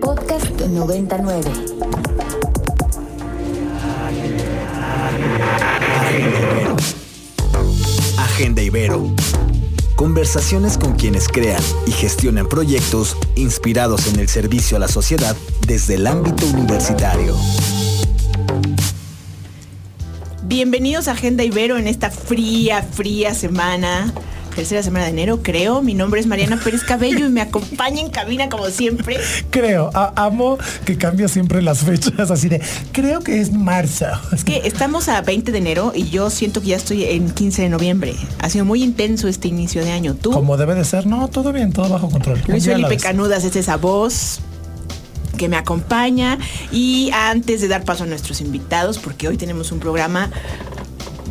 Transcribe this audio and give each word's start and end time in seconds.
Podcast 0.00 0.60
99. 0.60 1.50
Agenda 8.18 8.62
Ibero. 8.62 9.14
Conversaciones 9.96 10.78
con 10.78 10.94
quienes 10.94 11.28
crean 11.28 11.62
y 11.86 11.92
gestionan 11.92 12.48
proyectos 12.48 13.16
inspirados 13.36 14.06
en 14.12 14.20
el 14.20 14.28
servicio 14.28 14.76
a 14.76 14.80
la 14.80 14.88
sociedad 14.88 15.36
desde 15.66 15.96
el 15.96 16.06
ámbito 16.06 16.46
universitario. 16.46 17.36
Bienvenidos 20.44 21.08
a 21.08 21.12
Agenda 21.12 21.44
Ibero 21.44 21.76
en 21.76 21.86
esta 21.86 22.10
fría, 22.10 22.82
fría 22.82 23.34
semana 23.34 24.12
tercera 24.60 24.82
semana 24.82 25.06
de 25.06 25.12
enero, 25.12 25.40
creo. 25.42 25.80
Mi 25.80 25.94
nombre 25.94 26.20
es 26.20 26.26
Mariana 26.26 26.60
Pérez 26.62 26.82
Cabello 26.84 27.24
y 27.24 27.30
me 27.30 27.40
acompaña 27.40 28.02
en 28.02 28.10
cabina 28.10 28.50
como 28.50 28.66
siempre. 28.66 29.16
Creo, 29.48 29.90
amo 29.94 30.58
que 30.84 30.98
cambia 30.98 31.28
siempre 31.28 31.62
las 31.62 31.78
fechas, 31.78 32.30
así 32.30 32.50
de, 32.50 32.60
creo 32.92 33.20
que 33.20 33.40
es 33.40 33.52
marzo. 33.54 34.04
Es 34.32 34.44
que 34.44 34.60
estamos 34.66 35.08
a 35.08 35.22
20 35.22 35.50
de 35.50 35.56
enero 35.56 35.92
y 35.94 36.10
yo 36.10 36.28
siento 36.28 36.60
que 36.60 36.68
ya 36.68 36.76
estoy 36.76 37.04
en 37.04 37.30
15 37.30 37.62
de 37.62 37.68
noviembre. 37.70 38.14
Ha 38.38 38.50
sido 38.50 38.66
muy 38.66 38.82
intenso 38.82 39.28
este 39.28 39.48
inicio 39.48 39.82
de 39.82 39.92
año. 39.92 40.14
¿Tú? 40.14 40.30
Como 40.30 40.58
debe 40.58 40.74
de 40.74 40.84
ser, 40.84 41.06
no, 41.06 41.28
todo 41.28 41.54
bien, 41.54 41.72
todo 41.72 41.88
bajo 41.88 42.10
control. 42.10 42.42
Luis 42.46 42.66
Felipe 42.66 42.98
Canudas 42.98 43.44
es 43.44 43.56
esa 43.56 43.78
voz 43.78 44.40
que 45.38 45.48
me 45.48 45.56
acompaña 45.56 46.38
y 46.70 47.10
antes 47.14 47.62
de 47.62 47.68
dar 47.68 47.84
paso 47.86 48.04
a 48.04 48.06
nuestros 48.06 48.42
invitados, 48.42 48.98
porque 48.98 49.26
hoy 49.26 49.38
tenemos 49.38 49.72
un 49.72 49.78
programa 49.78 50.30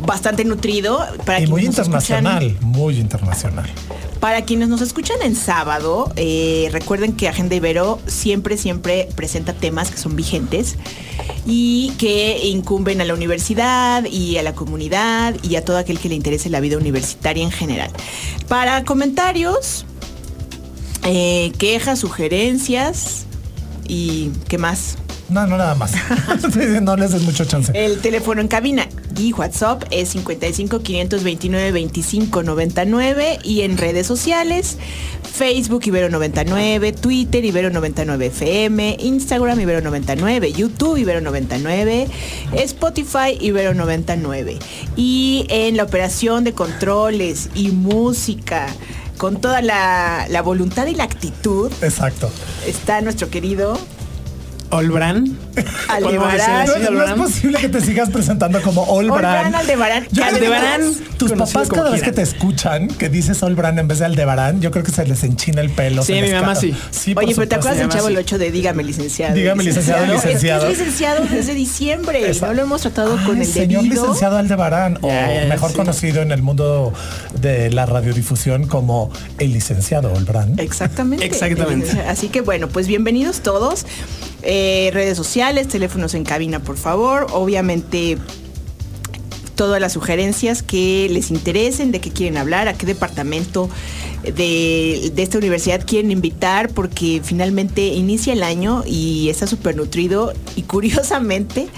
bastante 0.06 0.44
nutrido. 0.44 1.00
Para 1.24 1.40
y 1.40 1.46
muy 1.46 1.64
internacional, 1.64 2.56
muy 2.60 2.98
internacional. 2.98 3.70
Para 4.20 4.44
quienes 4.44 4.68
nos 4.68 4.82
escuchan 4.82 5.16
en 5.22 5.34
sábado, 5.34 6.12
eh, 6.16 6.68
recuerden 6.72 7.14
que 7.14 7.26
Agenda 7.26 7.54
Ibero 7.54 7.98
siempre, 8.06 8.58
siempre 8.58 9.08
presenta 9.16 9.54
temas 9.54 9.90
que 9.90 9.96
son 9.96 10.14
vigentes 10.14 10.76
y 11.46 11.92
que 11.98 12.38
incumben 12.48 13.00
a 13.00 13.04
la 13.04 13.14
universidad 13.14 14.04
y 14.04 14.36
a 14.36 14.42
la 14.42 14.54
comunidad 14.54 15.36
y 15.42 15.56
a 15.56 15.64
todo 15.64 15.78
aquel 15.78 15.98
que 15.98 16.10
le 16.10 16.16
interese 16.16 16.50
la 16.50 16.60
vida 16.60 16.76
universitaria 16.76 17.42
en 17.42 17.50
general. 17.50 17.90
Para 18.46 18.84
comentarios, 18.84 19.86
eh, 21.04 21.52
quejas, 21.58 21.98
sugerencias 22.00 23.24
y 23.88 24.30
qué 24.48 24.58
más. 24.58 24.98
No, 25.30 25.46
no, 25.46 25.56
nada 25.56 25.74
más. 25.74 25.92
no 26.82 26.96
les 26.96 27.12
des 27.12 27.22
mucho 27.22 27.44
chance. 27.44 27.72
El 27.74 28.00
teléfono 28.00 28.40
en 28.40 28.48
cabina 28.48 28.88
y 29.16 29.32
WhatsApp 29.32 29.84
es 29.90 30.10
55 30.10 30.80
529 30.80 31.72
25 31.72 32.42
99 32.42 33.38
y 33.44 33.62
en 33.62 33.78
redes 33.78 34.06
sociales 34.06 34.78
Facebook 35.32 35.82
Ibero 35.84 36.10
99, 36.10 36.92
Twitter 36.92 37.44
Ibero 37.44 37.70
99 37.70 38.26
FM, 38.26 38.96
Instagram 39.00 39.60
Ibero 39.60 39.80
99, 39.80 40.52
YouTube 40.52 40.98
Ibero 40.98 41.20
99, 41.20 42.08
Spotify 42.52 43.38
Ibero 43.40 43.72
99. 43.72 44.58
Y 44.96 45.46
en 45.48 45.76
la 45.76 45.84
operación 45.84 46.44
de 46.44 46.52
controles 46.52 47.48
y 47.54 47.70
música 47.70 48.66
con 49.16 49.40
toda 49.40 49.62
la, 49.62 50.26
la 50.28 50.42
voluntad 50.42 50.86
y 50.86 50.94
la 50.94 51.04
actitud. 51.04 51.70
Exacto. 51.82 52.30
Está 52.66 53.00
nuestro 53.00 53.30
querido 53.30 53.78
Olbran. 54.70 55.36
Aldebarán. 55.88 56.66
No, 56.66 56.90
no, 56.90 57.04
es 57.04 57.12
posible 57.12 57.58
que 57.58 57.68
te 57.68 57.80
sigas 57.80 58.10
presentando 58.10 58.60
como 58.62 58.82
Olbran. 58.82 59.46
Olbran, 59.46 59.54
Aldebarán. 59.54 60.06
Yo 60.10 60.24
Aldebarán. 60.24 60.82
Tus 61.18 61.32
papás 61.32 61.68
cada 61.68 61.90
vez 61.90 62.02
que 62.02 62.12
te 62.12 62.22
escuchan 62.22 62.88
que 62.88 63.08
dices 63.08 63.42
Olbran 63.42 63.78
en 63.78 63.88
vez 63.88 63.98
de 63.98 64.06
Aldebarán, 64.06 64.60
yo 64.60 64.70
creo 64.70 64.84
que 64.84 64.92
se 64.92 65.06
les 65.06 65.22
enchina 65.24 65.60
el 65.60 65.70
pelo. 65.70 66.02
Sí, 66.02 66.14
mi 66.14 66.32
mamá 66.32 66.54
sí. 66.54 66.74
sí 66.90 67.14
Oye, 67.16 67.34
pero 67.34 67.48
¿te 67.48 67.54
acuerdas 67.56 67.78
del 67.78 67.88
chavo 67.88 68.08
el 68.08 68.16
8 68.16 68.38
de 68.38 68.50
dígame 68.50 68.82
licenciado? 68.82 69.34
Dígame 69.34 69.64
licenciado, 69.64 70.06
licenciado. 70.06 70.68
Es, 70.68 70.78
licenciado 70.78 71.24
desde 71.26 71.54
diciembre. 71.54 72.32
No 72.40 72.54
lo 72.54 72.62
hemos 72.62 72.80
tratado 72.80 73.16
con 73.26 73.38
el 73.38 73.46
señor 73.46 73.84
licenciado 73.84 74.38
Aldebarán, 74.38 74.98
o 75.02 75.08
mejor 75.48 75.72
conocido 75.72 76.22
en 76.22 76.32
el 76.32 76.42
mundo 76.42 76.92
de 77.40 77.70
la 77.70 77.86
radiodifusión 77.86 78.66
como 78.66 79.12
el 79.38 79.52
licenciado 79.52 80.12
Olbran. 80.12 80.58
Exactamente. 80.58 81.24
Exactamente. 81.24 82.00
Así 82.08 82.28
que 82.28 82.40
bueno, 82.40 82.68
pues 82.68 82.86
bienvenidos 82.86 83.40
todos. 83.40 83.86
Eh, 84.42 84.90
redes 84.94 85.18
sociales, 85.18 85.49
teléfonos 85.68 86.14
en 86.14 86.24
cabina, 86.24 86.60
por 86.60 86.76
favor. 86.76 87.26
Obviamente 87.32 88.18
todas 89.54 89.80
las 89.80 89.92
sugerencias 89.92 90.62
que 90.62 91.08
les 91.10 91.30
interesen, 91.30 91.92
de 91.92 92.00
qué 92.00 92.10
quieren 92.10 92.38
hablar, 92.38 92.68
a 92.68 92.74
qué 92.74 92.86
departamento 92.86 93.68
de, 94.22 95.12
esta 95.16 95.38
universidad 95.38 95.84
quieren 95.86 96.10
invitar, 96.10 96.70
porque 96.70 97.20
finalmente 97.22 97.88
inicia 97.88 98.32
el 98.32 98.42
año 98.42 98.84
y 98.86 99.28
está 99.28 99.46
súper 99.46 99.76
nutrido 99.76 100.32
y 100.56 100.62
curiosamente... 100.62 101.68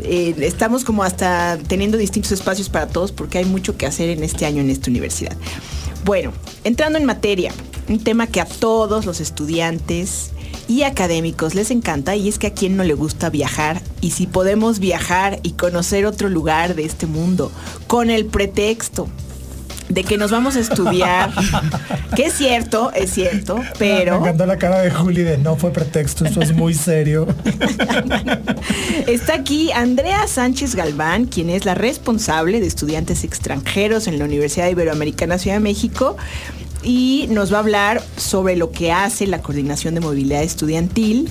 Eh, 0.00 0.34
estamos 0.40 0.84
como 0.84 1.04
hasta 1.04 1.58
teniendo 1.68 1.96
distintos 1.96 2.30
espacios 2.30 2.68
para 2.68 2.86
todos 2.86 3.12
porque 3.12 3.38
hay 3.38 3.46
mucho 3.46 3.78
que 3.78 3.86
hacer 3.86 4.10
en 4.10 4.22
este 4.24 4.44
año 4.44 4.60
en 4.60 4.68
esta 4.68 4.90
universidad. 4.90 5.34
Bueno, 6.04 6.34
entrando 6.64 6.98
en 6.98 7.06
materia, 7.06 7.50
un 7.88 7.98
tema 7.98 8.26
que 8.26 8.42
a 8.42 8.44
todos 8.44 9.06
los 9.06 9.20
estudiantes 9.20 10.32
y 10.68 10.82
académicos 10.82 11.54
les 11.54 11.70
encanta 11.70 12.16
y 12.16 12.28
es 12.28 12.38
que 12.38 12.48
a 12.48 12.54
quien 12.54 12.76
no 12.76 12.84
le 12.84 12.94
gusta 12.94 13.30
viajar 13.30 13.80
y 14.00 14.12
si 14.12 14.26
podemos 14.26 14.78
viajar 14.78 15.38
y 15.42 15.52
conocer 15.52 16.06
otro 16.06 16.28
lugar 16.28 16.74
de 16.74 16.84
este 16.84 17.06
mundo 17.06 17.50
con 17.86 18.10
el 18.10 18.26
pretexto 18.26 19.08
de 19.88 20.02
que 20.04 20.16
nos 20.16 20.30
vamos 20.30 20.56
a 20.56 20.60
estudiar, 20.60 21.30
que 22.16 22.26
es 22.26 22.34
cierto, 22.34 22.90
es 22.92 23.12
cierto, 23.12 23.60
pero... 23.78 24.14
Me 24.14 24.26
encantó 24.26 24.46
la 24.46 24.58
cara 24.58 24.80
de 24.80 24.90
Juli 24.90 25.22
de 25.22 25.38
no 25.38 25.56
fue 25.56 25.70
pretexto, 25.70 26.24
esto 26.24 26.40
es 26.40 26.52
muy 26.52 26.74
serio. 26.74 27.26
Está 29.06 29.34
aquí 29.34 29.70
Andrea 29.72 30.26
Sánchez 30.26 30.74
Galván, 30.74 31.26
quien 31.26 31.50
es 31.50 31.64
la 31.64 31.74
responsable 31.74 32.60
de 32.60 32.66
estudiantes 32.66 33.22
extranjeros 33.24 34.06
en 34.06 34.18
la 34.18 34.24
Universidad 34.24 34.68
Iberoamericana 34.68 35.38
Ciudad 35.38 35.56
de 35.56 35.60
México 35.60 36.16
y 36.86 37.26
nos 37.30 37.52
va 37.52 37.56
a 37.56 37.60
hablar 37.60 38.02
sobre 38.16 38.54
lo 38.54 38.70
que 38.70 38.92
hace 38.92 39.26
la 39.26 39.42
Coordinación 39.42 39.94
de 39.94 40.00
Movilidad 40.00 40.44
Estudiantil 40.44 41.28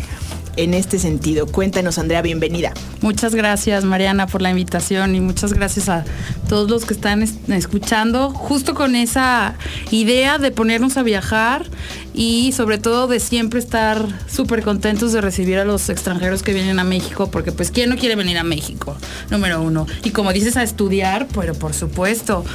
en 0.58 0.74
este 0.74 1.00
sentido. 1.00 1.46
Cuéntanos, 1.48 1.98
Andrea, 1.98 2.22
bienvenida. 2.22 2.74
Muchas 3.02 3.36
gracias, 3.36 3.84
Mariana, 3.84 4.28
por 4.28 4.42
la 4.42 4.50
invitación 4.50 5.16
y 5.16 5.20
muchas 5.20 5.54
gracias 5.54 5.90
a 5.90 6.06
todos 6.48 6.70
los 6.70 6.86
que 6.86 6.94
están 6.94 7.24
escuchando, 7.24 8.32
justo 8.32 8.76
con 8.76 8.96
esa 8.96 9.56
idea 9.92 10.38
de 10.38 10.52
ponernos 10.52 10.98
a 10.98 11.04
viajar 11.04 11.66
y 12.14 12.54
sobre 12.54 12.78
todo 12.78 13.08
de 13.08 13.20
siempre 13.20 13.60
estar 13.60 14.08
súper 14.28 14.64
contentos 14.64 15.12
de 15.12 15.22
recibir 15.22 15.58
a 15.58 15.66
los 15.66 15.90
extranjeros 15.90 16.44
que 16.44 16.54
vienen 16.54 16.80
a 16.80 16.84
México, 16.84 17.30
porque 17.30 17.52
pues 17.52 17.72
¿quién 17.72 17.90
no 17.90 17.98
quiere 17.98 18.16
venir 18.16 18.38
a 18.38 18.44
México? 18.44 18.96
Número 19.30 19.62
uno. 19.62 19.86
Y 20.04 20.12
como 20.12 20.32
dices, 20.32 20.56
a 20.58 20.64
estudiar, 20.64 21.28
pero 21.34 21.54
por 21.54 21.74
supuesto. 21.74 22.46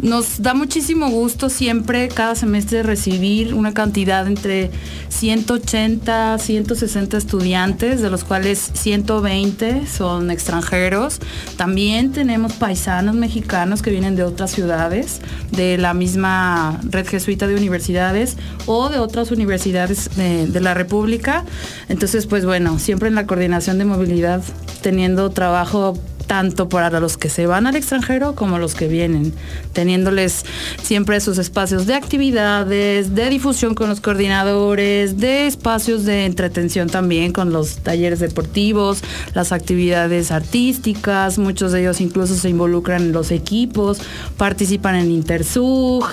Nos 0.00 0.42
da 0.42 0.54
muchísimo 0.54 1.10
gusto 1.10 1.48
siempre, 1.48 2.08
cada 2.08 2.34
semestre, 2.34 2.82
recibir 2.82 3.54
una 3.54 3.72
cantidad 3.72 4.26
entre 4.26 4.70
180, 5.10 6.38
160 6.38 7.16
estudiantes, 7.16 7.43
de 7.44 8.08
los 8.08 8.24
cuales 8.24 8.70
120 8.72 9.86
son 9.86 10.30
extranjeros. 10.30 11.20
También 11.58 12.10
tenemos 12.10 12.54
paisanos 12.54 13.14
mexicanos 13.14 13.82
que 13.82 13.90
vienen 13.90 14.16
de 14.16 14.22
otras 14.22 14.50
ciudades, 14.50 15.20
de 15.50 15.76
la 15.76 15.92
misma 15.92 16.80
red 16.84 17.06
jesuita 17.06 17.46
de 17.46 17.54
universidades 17.54 18.38
o 18.64 18.88
de 18.88 18.98
otras 18.98 19.30
universidades 19.30 20.08
de, 20.16 20.60
la 20.60 20.72
República. 20.72 21.44
Entonces, 21.90 22.26
pues 22.26 22.46
bueno, 22.46 22.78
siempre 22.78 23.08
en 23.08 23.14
la 23.14 23.26
coordinación 23.26 23.76
de 23.76 23.84
movilidad, 23.84 24.42
teniendo 24.80 25.28
trabajo 25.28 25.98
tanto 26.26 26.68
para 26.68 27.00
los 27.00 27.16
que 27.16 27.28
se 27.28 27.46
van 27.46 27.66
al 27.66 27.76
extranjero 27.76 28.34
como 28.34 28.58
los 28.58 28.74
que 28.74 28.88
vienen, 28.88 29.32
teniéndoles 29.72 30.44
siempre 30.82 31.16
esos 31.16 31.38
espacios 31.38 31.86
de 31.86 31.94
actividades, 31.94 33.14
de 33.14 33.30
difusión 33.30 33.74
con 33.74 33.88
los 33.88 34.00
coordinadores, 34.00 35.18
de 35.18 35.46
espacios 35.46 36.04
de 36.04 36.26
entretención 36.26 36.88
también 36.88 37.32
con 37.32 37.52
los 37.52 37.78
talleres 37.78 38.20
deportivos, 38.20 39.02
las 39.34 39.52
actividades 39.52 40.30
artísticas, 40.30 41.38
muchos 41.38 41.72
de 41.72 41.80
ellos 41.80 42.00
incluso 42.00 42.34
se 42.34 42.48
involucran 42.48 43.02
en 43.02 43.12
los 43.12 43.30
equipos, 43.30 44.00
participan 44.36 44.96
en 44.96 45.10
Intersug. 45.10 46.04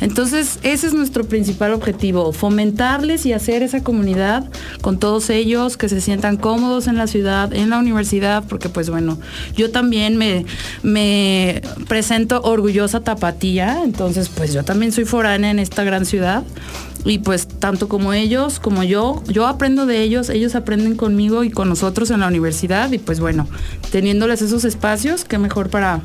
Entonces, 0.00 0.58
ese 0.62 0.86
es 0.86 0.94
nuestro 0.94 1.24
principal 1.24 1.72
objetivo, 1.72 2.32
fomentarles 2.32 3.26
y 3.26 3.32
hacer 3.32 3.62
esa 3.62 3.82
comunidad 3.82 4.44
con 4.80 4.98
todos 4.98 5.30
ellos 5.30 5.76
que 5.76 5.88
se 5.88 6.00
sientan 6.00 6.36
cómodos 6.36 6.86
en 6.86 6.96
la 6.96 7.06
ciudad, 7.06 7.52
en 7.52 7.70
la 7.70 7.78
universidad, 7.78 8.44
porque 8.48 8.68
pues 8.68 8.90
bueno, 8.90 9.18
yo 9.58 9.70
también 9.70 10.16
me, 10.16 10.46
me 10.82 11.60
presento 11.88 12.40
orgullosa 12.42 13.00
tapatía, 13.00 13.82
entonces 13.84 14.30
pues 14.30 14.54
yo 14.54 14.64
también 14.64 14.92
soy 14.92 15.04
foránea 15.04 15.50
en 15.50 15.58
esta 15.58 15.84
gran 15.84 16.06
ciudad 16.06 16.44
y 17.04 17.18
pues 17.18 17.48
tanto 17.48 17.88
como 17.88 18.12
ellos 18.12 18.60
como 18.60 18.84
yo, 18.84 19.22
yo 19.26 19.46
aprendo 19.46 19.84
de 19.84 20.02
ellos, 20.02 20.30
ellos 20.30 20.54
aprenden 20.54 20.94
conmigo 20.94 21.44
y 21.44 21.50
con 21.50 21.68
nosotros 21.68 22.10
en 22.10 22.20
la 22.20 22.28
universidad 22.28 22.90
y 22.92 22.98
pues 22.98 23.20
bueno, 23.20 23.46
teniéndoles 23.90 24.42
esos 24.42 24.64
espacios, 24.64 25.24
qué 25.24 25.38
mejor 25.38 25.70
para 25.70 26.00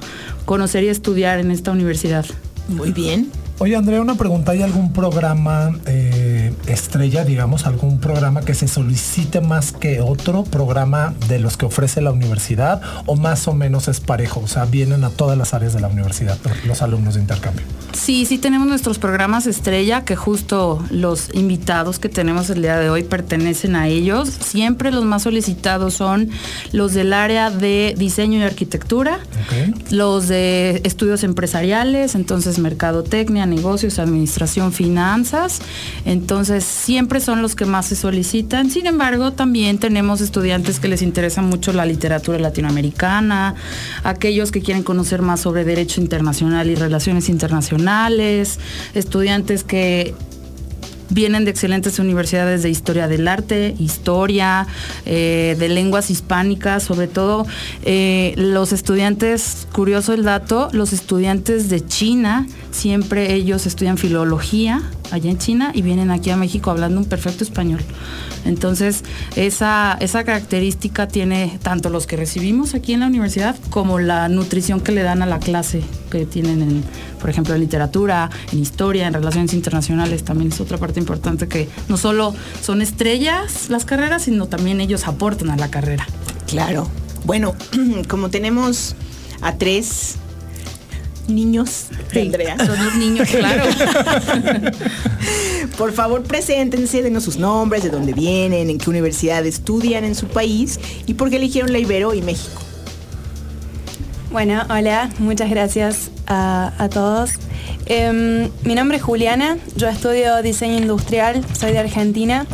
conocer 0.45 0.83
y 0.83 0.89
estudiar 0.89 1.39
en 1.39 1.51
esta 1.51 1.71
universidad. 1.71 2.25
Muy 2.67 2.91
bien. 2.91 3.29
Oye 3.59 3.75
Andrea, 3.75 4.01
una 4.01 4.15
pregunta, 4.15 4.51
¿hay 4.51 4.61
algún 4.63 4.93
programa 4.93 5.77
eh, 5.85 6.42
estrella, 6.67 7.23
digamos, 7.23 7.65
algún 7.65 7.99
programa 7.99 8.41
que 8.41 8.53
se 8.53 8.67
solicite 8.67 9.41
más 9.41 9.71
que 9.71 10.01
otro 10.01 10.43
programa 10.43 11.13
de 11.27 11.39
los 11.39 11.57
que 11.57 11.65
ofrece 11.65 12.01
la 12.01 12.11
universidad 12.11 12.81
o 13.05 13.15
más 13.15 13.47
o 13.47 13.53
menos 13.53 13.87
es 13.87 13.99
parejo? 13.99 14.41
O 14.43 14.47
sea, 14.47 14.65
vienen 14.65 15.03
a 15.03 15.09
todas 15.09 15.37
las 15.37 15.53
áreas 15.53 15.73
de 15.73 15.81
la 15.81 15.87
universidad 15.87 16.37
los 16.65 16.81
alumnos 16.81 17.15
de 17.15 17.21
intercambio. 17.21 17.63
Sí, 17.93 18.25
sí 18.25 18.37
tenemos 18.37 18.67
nuestros 18.67 18.99
programas 18.99 19.45
estrella, 19.47 20.03
que 20.03 20.15
justo 20.15 20.83
los 20.89 21.29
invitados 21.33 21.99
que 21.99 22.09
tenemos 22.09 22.49
el 22.49 22.61
día 22.61 22.77
de 22.77 22.89
hoy 22.89 23.03
pertenecen 23.03 23.75
a 23.75 23.87
ellos. 23.87 24.29
Siempre 24.29 24.91
los 24.91 25.05
más 25.05 25.23
solicitados 25.23 25.93
son 25.93 26.29
los 26.71 26.93
del 26.93 27.13
área 27.13 27.49
de 27.49 27.95
diseño 27.97 28.39
y 28.39 28.43
arquitectura, 28.43 29.19
los 29.91 30.27
de 30.27 30.81
estudios 30.83 31.23
empresariales, 31.23 32.15
entonces 32.15 32.59
mercadotecnia, 32.59 33.45
negocios, 33.45 33.99
administración, 33.99 34.73
finanzas. 34.73 35.61
Entonces 36.05 36.42
siempre 36.59 37.19
son 37.19 37.41
los 37.41 37.55
que 37.55 37.65
más 37.65 37.87
se 37.87 37.95
solicitan. 37.95 38.69
Sin 38.69 38.87
embargo, 38.87 39.33
también 39.33 39.77
tenemos 39.77 40.21
estudiantes 40.21 40.79
que 40.79 40.87
les 40.87 41.01
interesa 41.01 41.41
mucho 41.41 41.73
la 41.73 41.85
literatura 41.85 42.39
latinoamericana, 42.39 43.55
aquellos 44.03 44.51
que 44.51 44.61
quieren 44.61 44.83
conocer 44.83 45.21
más 45.21 45.41
sobre 45.41 45.63
derecho 45.65 46.01
internacional 46.01 46.69
y 46.69 46.75
relaciones 46.75 47.29
internacionales, 47.29 48.59
estudiantes 48.93 49.63
que 49.63 50.13
vienen 51.13 51.45
de 51.45 51.51
excelentes 51.51 51.99
universidades 51.99 52.63
de 52.63 52.69
historia 52.69 53.07
del 53.07 53.27
arte, 53.27 53.75
historia, 53.79 54.67
eh, 55.05 55.55
de 55.59 55.69
lenguas 55.69 56.09
hispánicas, 56.09 56.83
sobre 56.83 57.07
todo 57.07 57.45
eh, 57.83 58.33
los 58.37 58.73
estudiantes, 58.73 59.67
curioso 59.71 60.13
el 60.13 60.23
dato, 60.23 60.69
los 60.71 60.93
estudiantes 60.93 61.69
de 61.69 61.85
China, 61.85 62.47
siempre 62.71 63.33
ellos 63.33 63.65
estudian 63.65 63.97
filología 63.97 64.81
allá 65.13 65.29
en 65.29 65.37
China 65.37 65.71
y 65.73 65.83
vienen 65.83 66.09
aquí 66.09 66.31
a 66.31 66.37
México 66.37 66.71
hablando 66.71 66.99
un 66.99 67.05
perfecto 67.05 67.43
español. 67.43 67.81
Entonces, 68.45 69.03
esa, 69.35 69.95
esa 70.01 70.23
característica 70.23 71.07
tiene 71.07 71.59
tanto 71.61 71.89
los 71.89 72.07
que 72.07 72.17
recibimos 72.17 72.73
aquí 72.73 72.93
en 72.93 73.01
la 73.01 73.07
universidad 73.07 73.55
como 73.69 73.99
la 73.99 74.27
nutrición 74.27 74.81
que 74.81 74.91
le 74.91 75.03
dan 75.03 75.21
a 75.21 75.27
la 75.27 75.39
clase 75.39 75.81
que 76.09 76.25
tienen 76.25 76.61
en, 76.61 76.83
por 77.21 77.29
ejemplo, 77.29 77.53
en 77.53 77.61
literatura, 77.61 78.29
en 78.51 78.59
historia, 78.59 79.07
en 79.07 79.13
relaciones 79.13 79.53
internacionales. 79.53 80.23
También 80.23 80.51
es 80.51 80.59
otra 80.59 80.77
parte 80.79 80.99
importante 80.99 81.47
que 81.47 81.69
no 81.87 81.97
solo 81.97 82.33
son 82.61 82.81
estrellas 82.81 83.69
las 83.69 83.85
carreras, 83.85 84.23
sino 84.23 84.47
también 84.47 84.81
ellos 84.81 85.07
aportan 85.07 85.51
a 85.51 85.55
la 85.55 85.69
carrera. 85.69 86.07
Claro. 86.47 86.89
Bueno, 87.23 87.53
como 88.09 88.29
tenemos 88.29 88.95
a 89.41 89.55
tres 89.57 90.17
niños 91.27 91.87
Andrea, 92.15 92.57
Son 92.57 92.83
los 92.83 92.95
niños, 92.95 93.29
claro. 93.29 93.63
por 95.77 95.93
favor 95.93 96.23
preséntense, 96.23 97.01
denos 97.01 97.23
sus 97.23 97.37
nombres, 97.37 97.83
de 97.83 97.89
dónde 97.89 98.13
vienen, 98.13 98.69
en 98.69 98.77
qué 98.77 98.89
universidad 98.89 99.45
estudian 99.45 100.03
en 100.03 100.15
su 100.15 100.27
país 100.27 100.79
y 101.05 101.15
por 101.15 101.29
qué 101.29 101.37
eligieron 101.37 101.71
la 101.71 101.79
Ibero 101.79 102.13
y 102.13 102.21
México. 102.21 102.61
Bueno, 104.31 104.63
hola, 104.69 105.09
muchas 105.19 105.49
gracias 105.49 106.09
a, 106.27 106.73
a 106.77 106.89
todos. 106.89 107.31
Em, 107.85 108.49
mi 108.63 108.75
nombre 108.75 108.97
es 108.97 109.03
Juliana, 109.03 109.57
yo 109.75 109.87
estudio 109.89 110.41
diseño 110.41 110.77
industrial, 110.77 111.43
soy 111.57 111.73
de 111.73 111.79
Argentina 111.79 112.45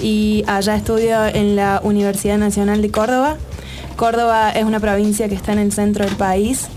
y 0.00 0.44
allá 0.46 0.76
estudio 0.76 1.26
en 1.26 1.56
la 1.56 1.80
Universidad 1.82 2.38
Nacional 2.38 2.80
de 2.80 2.90
Córdoba. 2.90 3.36
Córdoba 3.96 4.50
es 4.50 4.64
una 4.64 4.78
provincia 4.78 5.28
que 5.28 5.34
está 5.34 5.52
en 5.52 5.58
el 5.58 5.72
centro 5.72 6.04
del 6.04 6.14
país. 6.16 6.68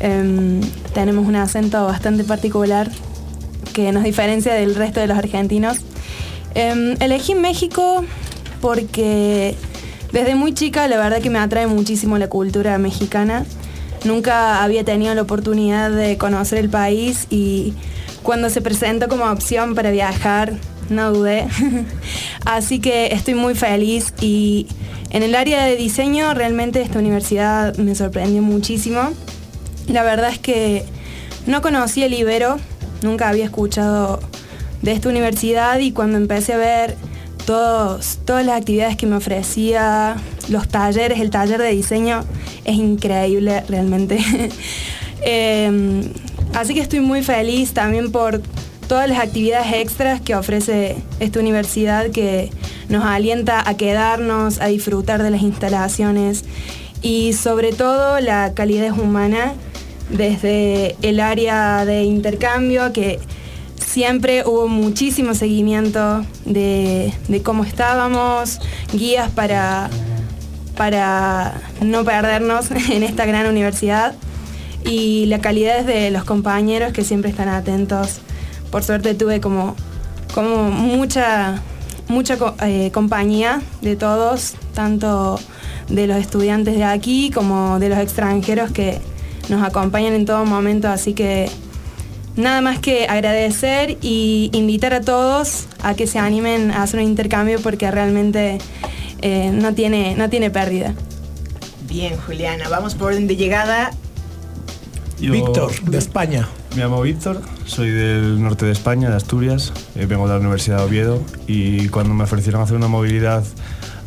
Em, 0.00 0.60
tenemos 0.94 1.26
un 1.26 1.36
acento 1.36 1.84
bastante 1.84 2.24
particular 2.24 2.90
que 3.72 3.92
nos 3.92 4.02
diferencia 4.02 4.54
del 4.54 4.74
resto 4.74 5.00
de 5.00 5.06
los 5.06 5.16
argentinos. 5.16 5.78
Em, 6.54 6.96
elegí 7.00 7.34
México 7.34 8.04
porque 8.60 9.54
desde 10.12 10.34
muy 10.34 10.54
chica 10.54 10.88
la 10.88 10.96
verdad 10.96 11.20
que 11.20 11.30
me 11.30 11.38
atrae 11.38 11.66
muchísimo 11.66 12.18
la 12.18 12.28
cultura 12.28 12.78
mexicana. 12.78 13.44
Nunca 14.04 14.62
había 14.62 14.84
tenido 14.84 15.14
la 15.14 15.22
oportunidad 15.22 15.90
de 15.90 16.16
conocer 16.16 16.58
el 16.58 16.70
país 16.70 17.26
y 17.28 17.74
cuando 18.22 18.50
se 18.50 18.62
presentó 18.62 19.08
como 19.08 19.24
opción 19.26 19.74
para 19.74 19.90
viajar, 19.90 20.54
no 20.88 21.12
dudé. 21.12 21.46
Así 22.44 22.80
que 22.80 23.08
estoy 23.12 23.34
muy 23.34 23.54
feliz 23.54 24.14
y 24.20 24.66
en 25.10 25.22
el 25.22 25.34
área 25.34 25.64
de 25.64 25.76
diseño 25.76 26.32
realmente 26.34 26.80
esta 26.80 26.98
universidad 26.98 27.76
me 27.76 27.94
sorprendió 27.94 28.42
muchísimo. 28.42 29.10
La 29.90 30.04
verdad 30.04 30.30
es 30.30 30.38
que 30.38 30.84
no 31.46 31.62
conocí 31.62 32.04
el 32.04 32.14
Ibero, 32.14 32.58
nunca 33.02 33.28
había 33.28 33.44
escuchado 33.44 34.20
de 34.82 34.92
esta 34.92 35.08
universidad 35.08 35.80
y 35.80 35.90
cuando 35.90 36.16
empecé 36.16 36.52
a 36.52 36.58
ver 36.58 36.96
todos, 37.44 38.20
todas 38.24 38.46
las 38.46 38.60
actividades 38.60 38.96
que 38.96 39.06
me 39.06 39.16
ofrecía, 39.16 40.16
los 40.48 40.68
talleres, 40.68 41.18
el 41.18 41.30
taller 41.30 41.60
de 41.60 41.70
diseño 41.70 42.24
es 42.64 42.76
increíble 42.76 43.62
realmente. 43.68 44.18
Eh, 45.22 46.10
así 46.54 46.72
que 46.72 46.80
estoy 46.80 47.00
muy 47.00 47.22
feliz 47.22 47.74
también 47.74 48.10
por 48.10 48.40
todas 48.88 49.06
las 49.06 49.18
actividades 49.18 49.70
extras 49.74 50.18
que 50.18 50.34
ofrece 50.34 50.96
esta 51.18 51.40
universidad 51.40 52.08
que 52.10 52.48
nos 52.88 53.04
alienta 53.04 53.68
a 53.68 53.76
quedarnos, 53.76 54.62
a 54.62 54.68
disfrutar 54.68 55.22
de 55.22 55.30
las 55.30 55.42
instalaciones 55.42 56.46
y 57.02 57.34
sobre 57.34 57.74
todo 57.74 58.18
la 58.20 58.54
calidez 58.54 58.92
humana 58.92 59.52
desde 60.10 60.96
el 61.02 61.20
área 61.20 61.84
de 61.84 62.02
intercambio 62.02 62.92
que 62.92 63.20
siempre 63.76 64.44
hubo 64.46 64.68
muchísimo 64.68 65.34
seguimiento 65.34 66.24
de, 66.44 67.12
cómo 67.42 67.64
estábamos, 67.64 68.60
guías 68.92 69.30
para, 69.30 69.90
para 70.76 71.60
no 71.80 72.04
perdernos 72.04 72.70
en 72.90 73.02
esta 73.02 73.26
gran 73.26 73.46
universidad 73.46 74.14
y 74.84 75.26
la 75.26 75.40
calidad 75.40 75.84
de 75.84 76.10
los 76.10 76.24
compañeros 76.24 76.92
que 76.92 77.04
siempre 77.04 77.30
están 77.30 77.48
atentos. 77.48 78.20
Por 78.70 78.84
suerte 78.84 79.14
tuve 79.14 79.40
como, 79.40 79.74
como 80.34 80.70
mucha, 80.70 81.60
mucha 82.08 82.38
eh, 82.62 82.90
compañía 82.92 83.60
de 83.82 83.96
todos, 83.96 84.54
tanto 84.74 85.38
de 85.88 86.06
los 86.06 86.18
estudiantes 86.18 86.76
de 86.76 86.84
aquí 86.84 87.30
como 87.32 87.80
de 87.80 87.88
los 87.88 87.98
extranjeros 87.98 88.70
que 88.70 89.00
nos 89.50 89.62
acompañan 89.62 90.14
en 90.14 90.24
todo 90.24 90.44
momento, 90.46 90.88
así 90.88 91.12
que 91.12 91.50
nada 92.36 92.60
más 92.60 92.78
que 92.78 93.06
agradecer 93.06 93.98
y 94.00 94.50
invitar 94.52 94.94
a 94.94 95.00
todos 95.00 95.66
a 95.82 95.94
que 95.94 96.06
se 96.06 96.18
animen 96.18 96.70
a 96.70 96.82
hacer 96.82 97.00
un 97.00 97.06
intercambio 97.06 97.60
porque 97.60 97.90
realmente 97.90 98.58
eh, 99.20 99.50
no, 99.52 99.74
tiene, 99.74 100.14
no 100.16 100.30
tiene 100.30 100.50
pérdida. 100.50 100.94
Bien, 101.88 102.16
Juliana, 102.16 102.68
vamos 102.68 102.94
por 102.94 103.08
orden 103.08 103.26
de 103.26 103.36
llegada. 103.36 103.90
Yo 105.20 105.32
Víctor, 105.32 105.72
de 105.82 105.98
España. 105.98 106.48
Me 106.74 106.82
llamo 106.82 107.02
Víctor, 107.02 107.42
soy 107.66 107.90
del 107.90 108.40
norte 108.40 108.64
de 108.64 108.72
España, 108.72 109.10
de 109.10 109.16
Asturias, 109.16 109.72
eh, 109.96 110.06
vengo 110.06 110.26
de 110.28 110.34
la 110.34 110.40
Universidad 110.40 110.78
de 110.78 110.84
Oviedo 110.84 111.20
y 111.48 111.88
cuando 111.88 112.14
me 112.14 112.24
ofrecieron 112.24 112.62
hacer 112.62 112.76
una 112.76 112.86
movilidad 112.86 113.44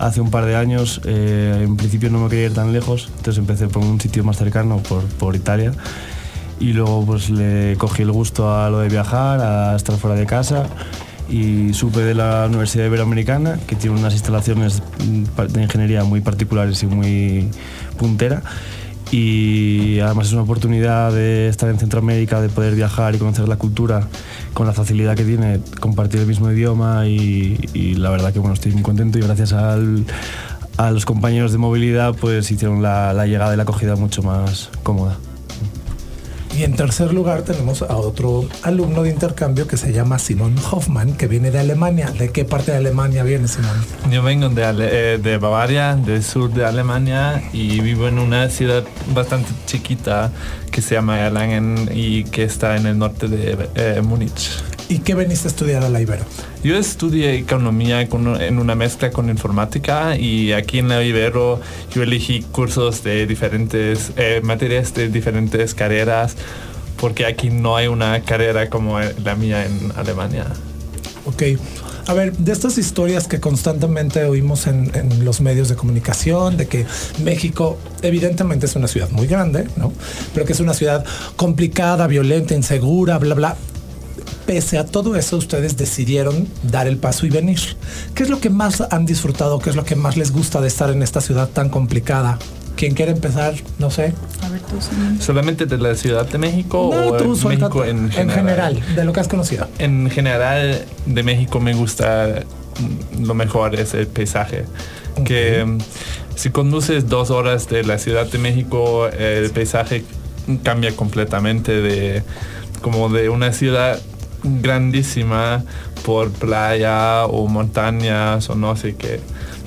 hace 0.04 0.20
un 0.20 0.30
par 0.30 0.46
de 0.46 0.56
años, 0.56 1.02
eh, 1.06 1.62
en 1.64 1.78
principio 1.78 2.10
no 2.10 2.20
me 2.20 2.30
quería 2.30 2.48
ir 2.48 2.54
tan 2.54 2.74
lejos, 2.74 3.10
entonces 3.18 3.38
empecé 3.38 3.68
por 3.68 3.84
un 3.84 4.02
sitio 4.02 4.24
más 4.24 4.38
cercano, 4.38 4.82
por, 5.18 5.36
Italia, 5.36 5.72
y 6.60 6.74
luego 6.74 7.06
pues 7.06 7.30
le 7.30 7.76
cogí 7.78 8.02
el 8.02 8.12
gusto 8.12 8.54
a 8.54 8.70
lo 8.70 8.80
de 8.80 8.90
viajar, 8.90 9.40
a 9.40 9.76
estar 9.76 9.96
fuera 9.96 10.18
de 10.18 10.26
casa 10.26 10.68
y 11.30 11.74
supe 11.74 12.02
de 12.02 12.16
la 12.16 12.46
Universidad 12.48 12.86
Iberoamericana, 12.86 13.58
que 13.66 13.76
tiene 13.76 13.98
unas 13.98 14.14
instalaciones 14.14 14.84
mm, 15.06 15.54
de 15.54 15.64
ingeniería 15.64 16.04
muy 16.04 16.20
particulares 16.20 16.84
y 16.84 16.88
muy 16.88 17.50
puntera. 17.98 18.42
Y 19.16 20.00
además 20.00 20.26
es 20.28 20.34
una 20.34 20.42
oportunidad 20.42 21.14
de 21.14 21.48
estar 21.48 21.70
en 21.70 21.78
Centroamérica, 21.78 22.42
de 22.42 22.50
poder 22.50 22.74
viajar 22.74 23.14
y 23.14 23.20
conocer 23.20 23.48
la 23.48 23.58
cultura 23.58 24.08
con 24.56 24.66
la 24.66 24.74
facilidad 24.74 25.16
que 25.16 25.24
tiene, 25.24 25.60
compartir 25.80 26.22
el 26.22 26.26
mismo 26.26 26.52
idioma 26.52 27.06
y, 27.08 27.94
la 27.96 28.10
verdad 28.10 28.34
que 28.34 28.40
bueno, 28.40 28.56
estoy 28.56 28.72
muy 28.72 28.82
contento 28.82 29.20
y 29.20 29.22
gracias 29.22 29.54
al- 29.54 30.04
a 30.78 30.90
los 30.90 31.06
compañeros 31.06 31.52
de 31.52 31.60
movilidad 31.60 32.16
pues 32.20 32.50
hicieron 32.50 32.82
la 32.82 33.14
llegada 33.28 33.54
y 33.54 33.58
la 33.58 33.64
acogida 33.64 33.96
mucho 33.96 34.24
más 34.24 34.72
cómoda. 34.82 35.18
Y 36.56 36.64
en 36.64 36.76
tercer 36.76 37.14
lugar 37.14 37.42
tenemos 37.42 37.82
a 37.82 37.98
otro 37.98 38.46
alumno 38.62 39.04
de 39.04 39.10
intercambio 39.10 39.68
que 39.68 39.76
se 39.76 39.92
llama 39.92 40.20
Simon 40.20 40.56
Hoffman, 40.72 41.14
que 41.14 41.28
viene 41.28 41.50
de 41.50 41.60
Alemania. 41.60 42.12
¿De 42.12 42.30
qué 42.30 42.46
parte 42.46 42.72
de 42.72 42.78
Alemania 42.78 43.24
viene 43.24 43.48
Simon? 43.48 43.84
Yo 44.12 44.22
vengo 44.22 44.50
eh, 44.56 45.20
de 45.22 45.38
Bavaria, 45.38 45.96
del 45.96 46.24
sur 46.24 46.54
de 46.54 46.64
Alemania, 46.66 47.42
y 47.54 47.80
vivo 47.80 48.08
en 48.08 48.20
una 48.20 48.50
ciudad 48.50 48.84
bastante 49.16 49.50
chiquita 49.66 50.32
que 50.72 50.82
se 50.82 50.96
llama 50.96 51.20
Erlangen 51.22 51.90
y 51.92 52.24
que 52.26 52.44
está 52.44 52.78
en 52.78 52.86
el 52.86 53.00
norte 53.00 53.28
de 53.28 53.70
eh, 53.76 54.02
Múnich. 54.04 54.64
¿Y 54.90 55.00
qué 55.00 55.16
veniste 55.16 55.48
a 55.48 55.52
estudiar 55.52 55.84
a 55.84 55.90
la 55.90 56.02
Ibero? 56.02 56.24
Yo 56.64 56.78
estudié 56.78 57.36
economía 57.38 58.08
con- 58.10 58.42
en 58.42 58.60
una 58.60 58.76
mezcla 58.76 59.12
con 59.12 59.30
informática 59.30 60.18
y 60.18 60.52
aquí 60.54 60.80
en 60.80 60.90
la 60.90 61.04
Ibero 61.04 61.60
yo 61.94 62.04
elegí 62.04 62.42
cursos 62.52 63.04
de 63.04 63.26
diferentes 63.26 64.12
eh, 64.18 64.42
materias 64.44 64.94
de 64.94 65.10
diferentes 65.10 65.74
carreras 65.74 66.36
porque 66.98 67.26
aquí 67.26 67.50
no 67.50 67.76
hay 67.76 67.88
una 67.88 68.22
carrera 68.22 68.70
como 68.70 69.00
la 69.00 69.36
mía 69.36 69.66
en 69.66 69.92
Alemania. 69.96 70.46
Ok. 71.26 71.44
A 72.06 72.14
ver, 72.14 72.34
de 72.36 72.52
estas 72.52 72.78
historias 72.78 73.28
que 73.30 73.40
constantemente 73.40 74.26
oímos 74.26 74.68
en, 74.68 74.92
en, 74.94 75.24
los 75.24 75.40
medios 75.40 75.70
de 75.70 75.76
comunicación, 75.76 76.58
de 76.58 76.68
que 76.68 76.86
México 77.24 77.78
evidentemente 78.02 78.66
es 78.66 78.76
una 78.76 78.90
ciudad 78.90 79.10
muy 79.10 79.26
grande, 79.28 79.68
¿no? 79.78 79.94
Pero 80.34 80.46
que 80.46 80.52
es 80.52 80.60
una 80.60 80.74
ciudad 80.74 81.06
complicada, 81.38 82.08
violenta, 82.08 82.56
insegura, 82.56 83.18
bla, 83.20 83.36
bla. 83.36 83.56
Pese 84.46 84.78
a 84.78 84.86
todo 84.86 85.16
eso, 85.16 85.38
ustedes 85.38 85.78
decidieron 85.78 86.48
dar 86.64 86.88
el 86.88 86.98
paso 86.98 87.26
y 87.26 87.30
venir. 87.30 87.60
¿Qué 88.14 88.24
es 88.24 88.30
lo 88.30 88.40
que 88.40 88.50
más 88.50 88.84
han 88.92 89.06
disfrutado? 89.06 89.60
¿Qué 89.60 89.70
es 89.70 89.76
lo 89.76 89.86
que 89.86 89.96
más 89.96 90.18
les 90.18 90.32
gusta 90.32 90.60
de 90.60 90.68
estar 90.68 90.90
en 90.90 91.02
esta 91.02 91.22
ciudad 91.22 91.50
tan 91.50 91.70
complicada? 91.70 92.40
¿Quién 92.76 92.96
quiere 92.96 93.12
empezar? 93.12 93.54
No 93.80 93.90
sé. 93.92 94.14
A 94.42 94.50
ver, 94.50 94.62
tú, 94.62 94.76
¿Solamente 95.22 95.66
de 95.66 95.78
la 95.78 95.96
Ciudad 95.96 96.28
de 96.28 96.38
México 96.38 96.92
no, 96.94 97.08
o 97.08 97.18
tú, 97.18 97.50
en 97.50 97.60
México 97.60 97.86
en 97.86 98.10
general? 98.10 98.18
en 98.20 98.30
general? 98.30 98.96
De 98.96 99.06
lo 99.06 99.14
que 99.14 99.20
has 99.20 99.28
conocido. 99.28 99.68
En 99.78 100.10
general, 100.10 100.84
de 101.06 101.24
México 101.24 101.60
me 101.60 101.74
gusta 101.74 102.44
lo 103.20 103.34
mejor 103.34 103.76
es 103.76 103.94
el 103.94 104.08
paisaje. 104.08 104.66
Okay. 105.14 105.24
Que 105.24 105.66
mm, 105.66 105.78
si 106.36 106.50
conduces 106.50 107.08
dos 107.08 107.30
horas 107.30 107.70
de 107.70 107.84
la 107.84 107.98
Ciudad 107.98 108.26
de 108.26 108.38
México, 108.38 109.08
el 109.08 109.52
paisaje 109.52 110.04
cambia 110.64 110.96
completamente 110.96 111.82
de 111.82 112.24
como 112.82 113.08
de 113.10 113.30
una 113.30 113.54
ciudad 113.54 114.00
grandísima 114.44 115.64
por 116.06 116.32
playa 116.32 117.26
o 117.26 117.48
montañas 117.48 118.50
o 118.50 118.56
no 118.56 118.76
sé 118.76 118.96
qué. 118.96 119.20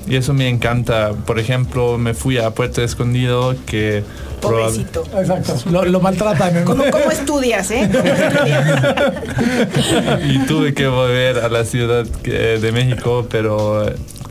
Y 0.07 0.15
eso 0.15 0.33
me 0.33 0.47
encanta. 0.47 1.11
Por 1.25 1.37
ejemplo, 1.39 1.97
me 1.97 2.13
fui 2.13 2.37
a 2.37 2.51
Puerto 2.51 2.81
Escondido 2.81 3.55
que... 3.65 4.03
Pobrecito. 4.41 5.03
Exacto. 5.17 5.55
Lo, 5.69 5.83
lo 5.83 5.99
maltratan. 5.99 6.63
¿Cómo, 6.63 6.83
¿Cómo, 6.91 7.11
estudias, 7.11 7.71
eh? 7.71 7.89
¿Cómo 7.91 8.07
estudias? 8.07 8.83
y 10.29 10.39
tuve 10.45 10.73
que 10.73 10.87
volver 10.87 11.39
a 11.39 11.49
la 11.49 11.65
Ciudad 11.65 12.05
de 12.05 12.71
México, 12.71 13.27
pero 13.29 13.83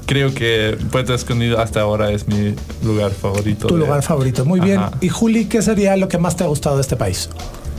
creo 0.06 0.32
que 0.32 0.78
Puerto 0.90 1.12
Escondido 1.12 1.60
hasta 1.60 1.80
ahora 1.82 2.10
es 2.10 2.26
mi 2.26 2.54
lugar 2.82 3.10
favorito. 3.10 3.66
Tu 3.66 3.74
de... 3.74 3.80
lugar 3.80 4.02
favorito. 4.02 4.44
Muy 4.44 4.60
bien. 4.60 4.80
Y 5.00 5.08
Juli, 5.08 5.46
¿qué 5.46 5.60
sería 5.60 5.96
lo 5.96 6.08
que 6.08 6.18
más 6.18 6.36
te 6.36 6.44
ha 6.44 6.46
gustado 6.46 6.76
de 6.76 6.82
este 6.82 6.96
país? 6.96 7.28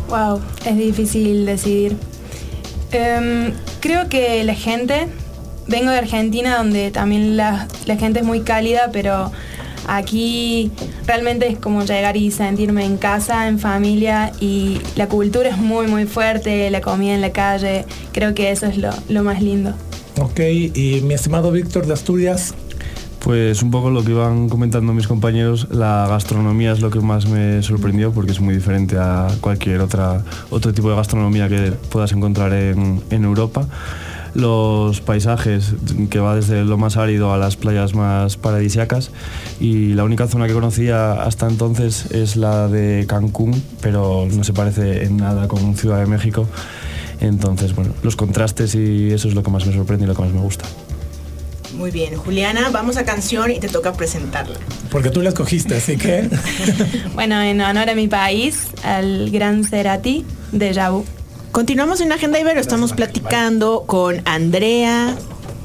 Wow, 0.10 0.40
es 0.66 0.78
difícil 0.78 1.46
decidir. 1.46 1.98
Um, 2.94 3.52
creo 3.82 4.08
que 4.08 4.44
la 4.46 4.56
gente, 4.56 5.08
vengo 5.68 5.92
de 5.92 5.98
Argentina 5.98 6.58
donde 6.58 6.90
también 6.92 7.36
la, 7.36 7.68
la, 7.86 7.98
gente 7.98 8.20
es 8.20 8.26
muy 8.26 8.42
cálida, 8.42 8.92
pero 8.94 9.32
aquí 9.88 10.72
realmente 11.06 11.48
es 11.48 11.58
como 11.58 11.84
llegar 11.84 12.16
y 12.16 12.32
sentirme 12.32 12.86
en 12.86 12.98
casa, 12.98 13.50
en 13.50 13.60
familia 13.60 14.32
y 14.40 14.80
la 14.96 15.10
cultura 15.10 15.50
es 15.50 15.58
muy 15.58 15.88
muy 15.88 16.06
fuerte, 16.06 16.70
la 16.70 16.80
comida 16.80 17.14
en 17.14 17.22
la 17.22 17.34
calle, 17.34 17.86
creo 18.14 18.34
que 18.34 18.52
eso 18.52 18.68
es 18.68 18.78
lo, 18.78 18.92
lo 19.10 19.24
más 19.24 19.42
lindo. 19.42 19.74
Ok, 20.22 20.40
y 20.40 21.02
mi 21.04 21.14
estimado 21.14 21.52
Víctor 21.52 21.86
de 21.88 21.94
Asturias, 21.94 22.56
pues 23.28 23.62
un 23.62 23.72
poco 23.72 23.90
lo 23.90 24.06
que 24.06 24.12
iban 24.12 24.48
comentando 24.48 24.94
mis 24.94 25.06
compañeros, 25.06 25.68
la 25.70 26.08
gastronomía 26.08 26.72
es 26.72 26.80
lo 26.80 26.90
que 26.90 27.02
más 27.02 27.28
me 27.28 27.62
sorprendió 27.62 28.14
porque 28.14 28.32
es 28.32 28.40
muy 28.40 28.56
diferente 28.56 28.98
a 28.98 29.28
cualquier 29.42 29.82
otra, 29.82 30.24
otro 30.50 30.74
tipo 30.74 30.90
de 30.90 30.96
gastronomía 30.96 31.50
que 31.50 31.74
puedas 31.92 32.14
encontrar 32.14 32.54
en, 32.54 33.02
en 33.10 33.26
Europa. 33.26 33.68
Los 34.34 35.02
paisajes, 35.02 35.74
que 36.10 36.20
va 36.22 36.36
desde 36.36 36.64
lo 36.64 36.78
más 36.78 36.96
árido 36.96 37.34
a 37.34 37.38
las 37.38 37.58
playas 37.58 37.94
más 37.94 38.38
paradisiacas 38.38 39.12
y 39.60 39.94
la 39.94 40.06
única 40.06 40.28
zona 40.28 40.48
que 40.48 40.54
conocía 40.54 41.12
hasta 41.12 41.50
entonces 41.50 42.10
es 42.12 42.38
la 42.38 42.70
de 42.70 43.08
Cancún, 43.10 43.62
pero 43.82 44.26
no 44.32 44.46
se 44.46 44.54
parece 44.54 45.04
en 45.04 45.18
nada 45.18 45.50
con 45.50 45.76
Ciudad 45.76 46.00
de 46.00 46.06
México. 46.06 46.48
Entonces, 47.20 47.76
bueno, 47.76 47.92
los 48.04 48.16
contrastes 48.16 48.74
y 48.76 49.12
eso 49.12 49.28
es 49.28 49.36
lo 49.36 49.44
que 49.44 49.52
más 49.52 49.68
me 49.68 49.74
sorprende 49.74 50.06
y 50.06 50.08
lo 50.08 50.16
que 50.16 50.22
más 50.22 50.32
me 50.32 50.40
gusta. 50.40 50.64
Muy 51.74 51.92
bien, 51.92 52.16
Juliana, 52.16 52.70
vamos 52.72 52.98
a 52.98 53.06
canción 53.06 53.52
y 53.52 53.60
te 53.60 53.68
toca 53.68 53.94
presentarla. 53.94 54.58
Porque 54.90 55.10
tú 55.10 55.22
la 55.22 55.30
escogiste, 55.30 55.76
así 55.76 55.98
que. 55.98 56.30
bueno, 57.14 57.42
en 57.42 57.62
honor 57.62 57.90
a 57.90 57.96
mi 57.96 58.08
país, 58.08 58.68
al 58.84 59.30
gran 59.32 59.64
Cerati 59.64 60.26
de 60.52 60.74
Yabu. 60.74 61.04
Continuamos 61.52 62.02
en 62.02 62.12
Agenda 62.12 62.40
Ibero, 62.40 62.60
estamos 62.60 62.94
platicando 62.94 63.84
con 63.86 64.22
Andrea 64.26 65.16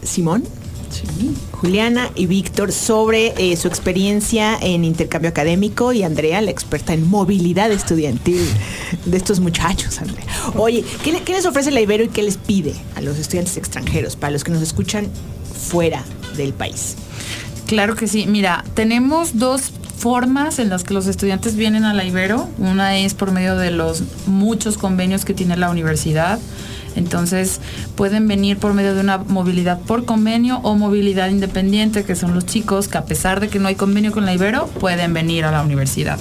Simón. 0.02 0.44
Sí. 0.90 1.35
Juliana 1.52 2.11
y 2.16 2.26
Víctor 2.26 2.73
sobre 2.73 3.32
eh, 3.38 3.56
su 3.56 3.68
experiencia 3.68 4.59
en 4.61 4.85
intercambio 4.85 5.30
académico 5.30 5.92
y 5.92 6.02
Andrea, 6.02 6.40
la 6.40 6.50
experta 6.50 6.92
en 6.92 7.09
movilidad 7.09 7.71
estudiantil 7.71 8.44
de 9.04 9.16
estos 9.16 9.38
muchachos, 9.38 10.00
Andrea. 10.00 10.26
Oye, 10.56 10.85
¿qué, 11.04 11.23
¿qué, 11.25 11.32
les 11.32 11.47
ofrece 11.47 11.71
la 11.71 11.80
Ibero 11.80 12.04
y 12.04 12.09
qué 12.09 12.23
les 12.25 12.37
pide 12.37 12.75
a 12.97 13.00
los 13.00 13.16
estudiantes 13.16 13.56
extranjeros, 13.56 14.16
para 14.16 14.32
los 14.32 14.42
que 14.42 14.50
nos 14.50 14.61
escuchan 14.61 15.09
fuera 15.69 16.04
del 16.37 16.52
país? 16.52 16.97
Claro 17.66 17.97
que 17.97 18.07
sí. 18.07 18.26
Mira, 18.26 18.64
tenemos 18.75 19.38
dos 19.38 19.73
formas 19.97 20.59
en 20.59 20.69
las 20.69 20.83
que 20.83 20.95
los 20.95 21.07
estudiantes 21.07 21.54
vienen 21.54 21.85
a 21.85 21.95
la 21.95 22.04
Ibero. 22.04 22.49
Una 22.59 22.99
es 22.99 23.14
por 23.14 23.31
medio 23.31 23.57
de 23.57 23.71
los 23.71 24.02
muchos 24.26 24.76
convenios 24.76 25.25
que 25.25 25.33
tiene 25.33 25.57
la 25.57 25.71
universidad. 25.71 26.38
Entonces 26.96 27.61
pueden 27.96 28.28
venir 28.28 28.58
por 28.58 28.75
medio 28.75 28.94
de 28.94 29.00
una 29.00 29.18
movilidad 29.18 29.80
por 29.80 30.04
convenio 30.04 30.58
o 30.58 30.75
movilidad 30.75 31.28
independiente, 31.28 32.04
que 32.04 32.14
son 32.14 32.34
los 32.34 32.46
chicos 32.46 32.88
que 32.88 32.99
a 32.99 33.04
pesar 33.04 33.40
de 33.40 33.49
que 33.49 33.58
no 33.58 33.68
hay 33.68 33.75
convenio 33.75 34.12
con 34.12 34.26
la 34.26 34.34
Ibero, 34.34 34.66
pueden 34.66 35.14
venir 35.14 35.44
a 35.44 35.52
la 35.52 35.62
universidad. 35.62 36.18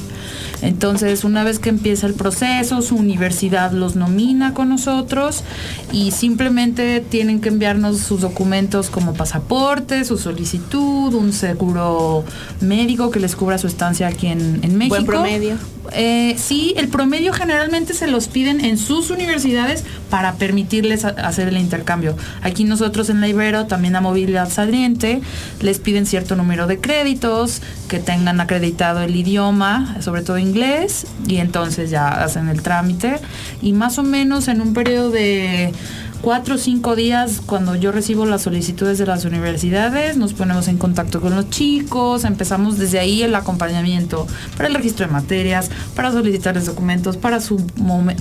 Entonces, 0.61 1.23
una 1.23 1.43
vez 1.43 1.57
que 1.59 1.69
empieza 1.69 2.05
el 2.05 2.13
proceso, 2.13 2.81
su 2.81 2.95
universidad 2.95 3.71
los 3.71 3.95
nomina 3.95 4.53
con 4.53 4.69
nosotros 4.69 5.43
y 5.91 6.11
simplemente 6.11 7.01
tienen 7.01 7.41
que 7.41 7.49
enviarnos 7.49 7.99
sus 7.99 8.21
documentos 8.21 8.89
como 8.89 9.13
pasaporte, 9.13 10.05
su 10.05 10.17
solicitud, 10.17 11.13
un 11.15 11.33
seguro 11.33 12.23
médico 12.59 13.09
que 13.09 13.19
les 13.19 13.35
cubra 13.35 13.57
su 13.57 13.67
estancia 13.67 14.07
aquí 14.07 14.27
en, 14.27 14.59
en 14.61 14.77
México. 14.77 14.95
¿Buen 14.95 15.05
promedio? 15.05 15.55
Eh, 15.93 16.35
sí, 16.37 16.73
el 16.77 16.87
promedio 16.87 17.33
generalmente 17.33 17.93
se 17.93 18.07
los 18.07 18.27
piden 18.27 18.63
en 18.63 18.77
sus 18.77 19.09
universidades 19.09 19.83
para 20.09 20.33
permitirles 20.33 21.05
hacer 21.05 21.47
el 21.47 21.57
intercambio. 21.57 22.15
Aquí 22.41 22.63
nosotros 22.63 23.09
en 23.09 23.19
la 23.19 23.27
Ibero, 23.27 23.65
también 23.65 23.95
a 23.95 24.01
movilidad 24.01 24.49
saliente, 24.49 25.21
les 25.59 25.79
piden 25.79 26.05
cierto 26.05 26.35
número 26.35 26.67
de 26.67 26.79
créditos, 26.79 27.61
que 27.87 27.99
tengan 27.99 28.39
acreditado 28.39 29.01
el 29.01 29.15
idioma, 29.15 29.97
sobre 30.01 30.21
todo 30.21 30.37
inglés, 30.37 31.07
y 31.27 31.37
entonces 31.37 31.89
ya 31.89 32.07
hacen 32.07 32.47
el 32.49 32.61
trámite. 32.61 33.19
Y 33.61 33.73
más 33.73 33.97
o 33.97 34.03
menos 34.03 34.47
en 34.47 34.61
un 34.61 34.73
periodo 34.73 35.11
de 35.11 35.73
cuatro 36.21 36.55
o 36.55 36.57
cinco 36.57 36.95
días 36.95 37.41
cuando 37.45 37.75
yo 37.75 37.91
recibo 37.91 38.25
las 38.25 38.43
solicitudes 38.43 38.97
de 38.97 39.05
las 39.05 39.25
universidades, 39.25 40.17
nos 40.17 40.33
ponemos 40.33 40.67
en 40.67 40.77
contacto 40.77 41.19
con 41.19 41.35
los 41.35 41.49
chicos, 41.49 42.23
empezamos 42.23 42.77
desde 42.77 42.99
ahí 42.99 43.23
el 43.23 43.33
acompañamiento 43.35 44.27
para 44.55 44.69
el 44.69 44.75
registro 44.75 45.07
de 45.07 45.11
materias, 45.11 45.69
para 45.95 46.11
solicitarles 46.11 46.65
documentos, 46.65 47.17
para 47.17 47.39
su, 47.39 47.57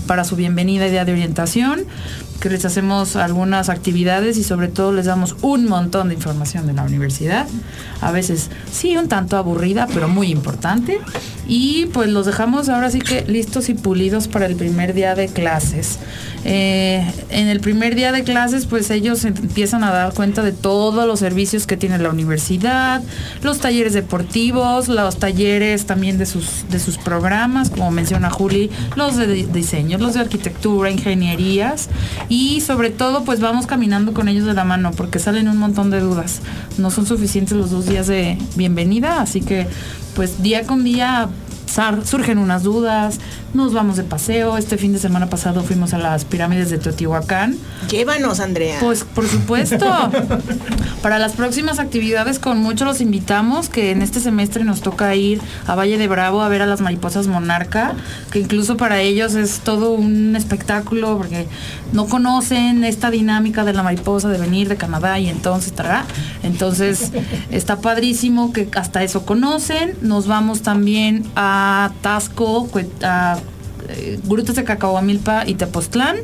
para 0.07 0.25
su 0.25 0.37
bienvenida 0.37 0.87
y 0.87 0.91
día 0.91 1.05
de 1.05 1.13
orientación, 1.13 1.85
que 2.41 2.49
les 2.49 2.65
hacemos 2.65 3.17
algunas 3.17 3.69
actividades 3.69 4.37
y 4.39 4.45
sobre 4.45 4.69
todo 4.69 4.93
les 4.93 5.07
damos 5.07 5.37
un 5.43 5.67
montón 5.67 6.09
de 6.09 6.15
información 6.15 6.67
de 6.67 6.73
la 6.73 6.83
universidad. 6.83 7.47
A 8.01 8.11
veces 8.11 8.51
sí, 8.73 8.97
un 8.97 9.09
tanto 9.09 9.37
aburrida, 9.37 9.87
pero 9.93 10.09
muy 10.09 10.29
importante. 10.29 10.99
Y 11.47 11.87
pues 11.87 12.09
los 12.09 12.27
dejamos 12.27 12.69
ahora 12.69 12.91
sí 12.91 13.01
que 13.01 13.25
listos 13.27 13.69
y 13.69 13.75
pulidos 13.75 14.29
para 14.29 14.47
el 14.47 14.57
primer 14.57 14.95
día 14.95 15.15
de 15.15 15.29
clases. 15.29 15.99
Eh, 16.45 17.05
en 17.29 17.49
el 17.49 17.61
primer 17.61 17.95
día 17.95 18.13
de 18.13 18.25
clases, 18.25 18.67
pues 18.67 18.91
ellos 18.91 19.25
empiezan 19.25 19.85
a 19.85 19.91
dar 19.91 20.15
cuenta 20.15 20.43
de 20.43 20.53
todos 20.53 21.07
los 21.07 21.19
servicios 21.19 21.67
que 21.67 21.77
tiene 21.77 21.99
la 21.99 22.09
universidad, 22.09 23.03
los 23.43 23.59
talleres 23.59 23.93
deportivos, 23.93 24.89
los 24.89 25.19
talleres 25.19 25.85
también 25.85 26.17
de 26.17 26.25
sus, 26.25 26.65
de 26.71 26.79
sus 26.79 26.97
programas, 26.97 27.69
como 27.69 27.91
menciona 27.91 28.31
Juli, 28.31 28.71
los 28.97 29.17
de 29.17 29.27
diseño, 29.27 29.99
los 29.99 30.15
de 30.15 30.21
arquitectura, 30.21 30.91
ingenierías 30.91 31.91
y 32.31 32.61
sobre 32.61 32.91
todo 32.91 33.25
pues 33.25 33.41
vamos 33.41 33.67
caminando 33.67 34.15
con 34.15 34.29
ellos 34.29 34.47
de 34.47 34.55
la 34.55 34.65
mano 34.65 34.93
porque 34.93 35.19
salen 35.19 35.49
un 35.49 35.59
montón 35.59 35.91
de 35.91 36.01
dudas. 36.01 36.41
No 36.79 36.91
son 36.91 37.05
suficientes 37.05 37.59
los 37.59 37.71
dos 37.71 37.87
días 37.87 38.07
de 38.07 38.39
bienvenida, 38.55 39.21
así 39.21 39.43
que 39.43 39.67
pues 40.15 40.41
día 40.41 40.65
con 40.65 40.85
día 40.85 41.29
surgen 42.05 42.39
unas 42.39 42.63
dudas, 42.63 43.19
nos 43.55 43.73
vamos 43.73 43.97
de 43.97 44.05
paseo. 44.05 44.57
Este 44.57 44.79
fin 44.79 44.93
de 44.93 44.99
semana 44.99 45.29
pasado 45.29 45.63
fuimos 45.63 45.93
a 45.95 45.99
las 45.99 46.25
pirámides 46.25 46.71
de 46.71 46.79
Teotihuacán. 46.79 47.57
Llévanos, 47.89 48.41
Andrea. 48.41 48.79
Pues 48.81 49.05
por 49.05 49.27
supuesto. 49.27 49.87
Para 51.03 51.19
las 51.19 51.33
próximas 51.33 51.79
actividades 51.79 52.39
con 52.39 52.59
mucho 52.59 52.85
los 52.85 53.01
invitamos, 53.01 53.69
que 53.69 53.91
en 53.91 54.03
este 54.03 54.21
semestre 54.21 54.65
nos 54.65 54.83
toca 54.83 55.15
ir 55.15 55.41
a 55.67 55.75
Valle 55.75 55.97
de 55.97 56.09
Bravo 56.09 56.43
a 56.43 56.49
ver 56.49 56.61
a 56.63 56.67
las 56.67 56.83
mariposas 56.83 57.27
monarca, 57.27 57.95
que 58.31 58.41
incluso 58.41 58.77
para 58.77 59.01
ellos 59.01 59.35
es 59.35 59.61
todo 59.61 59.93
un 59.93 60.37
espectáculo 60.37 61.17
porque 61.17 61.47
no 61.93 62.07
conocen 62.07 62.85
esta 62.85 63.11
dinámica 63.11 63.65
de 63.65 63.73
la 63.73 63.83
mariposa 63.83 64.29
de 64.29 64.39
venir 64.39 64.69
de 64.69 64.77
Canadá 64.77 65.19
y 65.19 65.29
entonces 65.29 65.73
tará. 65.73 66.05
Entonces 66.43 67.13
está 67.51 67.81
padrísimo 67.81 68.53
que 68.53 68.69
hasta 68.75 69.03
eso 69.03 69.25
conocen. 69.25 69.97
Nos 70.03 70.27
vamos 70.27 70.63
también 70.63 71.25
a 71.35 71.93
Tasco, 72.03 72.69
a 73.03 73.39
Grutas 74.25 74.57
de 74.57 74.65
Cacahuamilpa 74.65 75.47
y 75.47 75.55
Tepoztlán. 75.55 76.17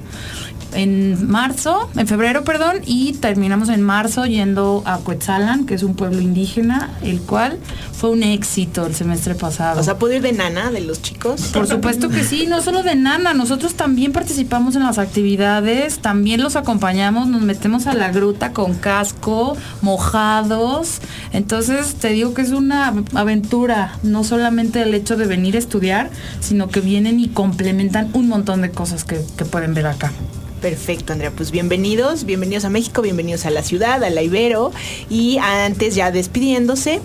en 0.72 1.28
marzo, 1.28 1.88
en 1.96 2.06
febrero, 2.06 2.44
perdón, 2.44 2.76
y 2.84 3.14
terminamos 3.14 3.68
en 3.68 3.82
marzo 3.82 4.26
yendo 4.26 4.82
a 4.84 4.98
Coetzalan, 4.98 5.64
que 5.64 5.74
es 5.74 5.82
un 5.82 5.94
pueblo 5.94 6.20
indígena, 6.20 6.90
el 7.02 7.20
cual 7.20 7.58
fue 7.96 8.10
un 8.10 8.22
éxito 8.22 8.84
el 8.86 8.94
semestre 8.94 9.34
pasado. 9.34 9.80
O 9.80 9.82
sea, 9.82 9.98
¿puedo 9.98 10.14
ir 10.14 10.22
de 10.22 10.32
nana 10.32 10.70
de 10.70 10.82
los 10.82 11.00
chicos? 11.00 11.50
Por 11.52 11.66
supuesto 11.66 12.10
que 12.10 12.24
sí, 12.24 12.46
no 12.46 12.60
solo 12.60 12.82
de 12.82 12.94
nana, 12.94 13.32
nosotros 13.32 13.74
también 13.74 14.12
participamos 14.12 14.76
en 14.76 14.82
las 14.82 14.98
actividades, 14.98 16.00
también 16.00 16.42
los 16.42 16.56
acompañamos, 16.56 17.26
nos 17.28 17.40
metemos 17.40 17.86
a 17.86 17.94
la 17.94 18.12
gruta 18.12 18.52
con 18.52 18.74
casco, 18.74 19.56
mojados, 19.80 21.00
entonces 21.32 21.94
te 21.94 22.08
digo 22.10 22.34
que 22.34 22.42
es 22.42 22.50
una 22.50 22.92
aventura, 23.14 23.98
no 24.02 24.24
solamente 24.24 24.82
el 24.82 24.92
hecho 24.92 25.16
de 25.16 25.26
venir 25.26 25.56
a 25.56 25.58
estudiar, 25.58 26.10
sino 26.40 26.68
que 26.68 26.80
vienen 26.80 27.18
y 27.18 27.28
complementan 27.28 28.10
un 28.12 28.28
montón 28.28 28.60
de 28.60 28.70
cosas 28.70 29.04
que, 29.04 29.20
que 29.38 29.46
pueden 29.46 29.72
ver 29.72 29.86
acá. 29.86 30.12
Perfecto, 30.60 31.12
Andrea. 31.12 31.30
Pues 31.30 31.50
bienvenidos, 31.50 32.24
bienvenidos 32.24 32.64
a 32.64 32.70
México, 32.70 33.02
bienvenidos 33.02 33.44
a 33.44 33.50
la 33.50 33.62
ciudad, 33.62 34.02
a 34.02 34.10
la 34.10 34.22
Ibero. 34.22 34.72
Y 35.10 35.38
antes, 35.38 35.94
ya 35.94 36.10
despidiéndose, 36.10 37.00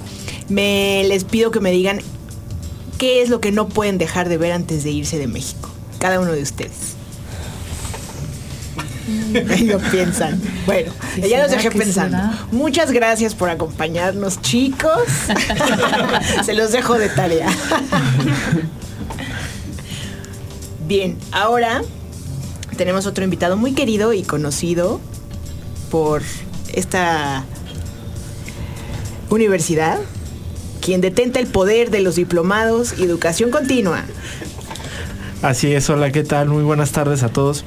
me 0.51 1.03
les 1.05 1.24
pido 1.24 1.51
que 1.51 1.60
me 1.60 1.72
digan 1.72 2.01
qué 2.98 3.22
es 3.22 3.29
lo 3.29 3.41
que 3.41 3.51
no 3.51 3.67
pueden 3.70 3.98
dejar 3.98 4.29
de 4.29 4.38
ver 4.38 4.51
antes 4.51 4.84
de 4.84 4.91
irse 4.91 5.17
de 5.17 5.27
México. 5.27 5.70
Cada 6.00 6.20
uno 6.20 6.31
de 6.34 6.41
ustedes. 6.41 6.96
Lo 9.65 9.79
piensan. 9.79 10.41
Bueno, 10.65 10.91
¿Qué 11.15 11.27
ya 11.27 11.41
los 11.41 11.51
dejé 11.51 11.70
¿Qué 11.70 11.77
pensando. 11.79 12.17
será? 12.17 12.46
Muchas 12.51 12.91
gracias 12.91 13.36
por 13.36 13.50
acompañarnos, 13.50 14.41
chicos. 14.41 15.03
Se 16.46 16.53
los 16.53 16.72
dejo 16.72 16.98
de 16.98 17.10
tarea. 17.10 17.48
Bien, 20.88 21.17
ahora 21.31 21.81
tenemos 22.77 23.05
otro 23.05 23.24
invitado 23.24 23.58
muy 23.58 23.74
querido 23.74 24.13
y 24.13 24.24
conocido 24.24 25.00
por 25.89 26.22
esta 26.74 27.43
universidad, 29.29 30.00
quien 30.81 31.00
detenta 31.00 31.39
el 31.39 31.47
poder 31.47 31.91
de 31.91 32.01
los 32.01 32.15
diplomados 32.15 32.95
y 32.97 33.03
educación 33.03 33.51
continua. 33.51 34.03
Así 35.41 35.71
es, 35.73 35.89
hola, 35.89 36.11
¿qué 36.11 36.23
tal? 36.23 36.50
Muy 36.50 36.63
buenas 36.63 36.91
tardes 36.91 37.23
a 37.23 37.29
todos. 37.29 37.63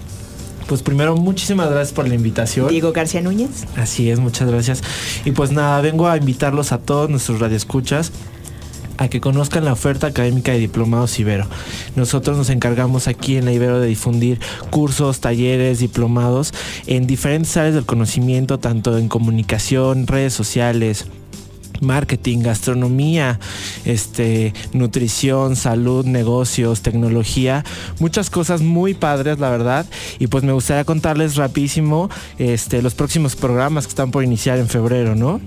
Pues 0.66 0.82
primero, 0.82 1.16
muchísimas 1.16 1.70
gracias 1.70 1.92
por 1.92 2.08
la 2.08 2.14
invitación. 2.14 2.68
Diego 2.68 2.92
García 2.92 3.20
Núñez. 3.20 3.66
Así 3.76 4.10
es, 4.10 4.18
muchas 4.18 4.50
gracias. 4.50 4.82
Y 5.24 5.32
pues 5.32 5.52
nada, 5.52 5.80
vengo 5.80 6.08
a 6.08 6.16
invitarlos 6.16 6.72
a 6.72 6.78
todos 6.78 7.10
nuestros 7.10 7.40
radioescuchas 7.40 8.12
a 8.96 9.08
que 9.08 9.20
conozcan 9.20 9.64
la 9.64 9.72
oferta 9.72 10.06
académica 10.06 10.52
de 10.52 10.58
Diplomados 10.58 11.18
Ibero. 11.18 11.46
Nosotros 11.96 12.36
nos 12.36 12.48
encargamos 12.50 13.08
aquí 13.08 13.36
en 13.36 13.44
la 13.44 13.52
Ibero 13.52 13.80
de 13.80 13.88
difundir 13.88 14.40
cursos, 14.70 15.20
talleres, 15.20 15.80
diplomados 15.80 16.54
en 16.86 17.06
diferentes 17.06 17.56
áreas 17.56 17.74
del 17.74 17.86
conocimiento, 17.86 18.58
tanto 18.58 18.96
en 18.96 19.08
comunicación, 19.08 20.06
redes 20.06 20.32
sociales, 20.32 21.06
marketing, 21.80 22.40
gastronomía, 22.40 23.38
este, 23.84 24.54
nutrición, 24.72 25.56
salud, 25.56 26.04
negocios, 26.04 26.82
tecnología, 26.82 27.64
muchas 27.98 28.30
cosas 28.30 28.60
muy 28.60 28.94
padres, 28.94 29.38
la 29.38 29.50
verdad. 29.50 29.86
Y 30.18 30.26
pues 30.26 30.44
me 30.44 30.52
gustaría 30.52 30.84
contarles 30.84 31.36
rapidísimo 31.36 32.10
este, 32.38 32.82
los 32.82 32.94
próximos 32.94 33.36
programas 33.36 33.86
que 33.86 33.90
están 33.90 34.10
por 34.10 34.24
iniciar 34.24 34.58
en 34.58 34.68
febrero, 34.68 35.14
¿no? 35.14 35.40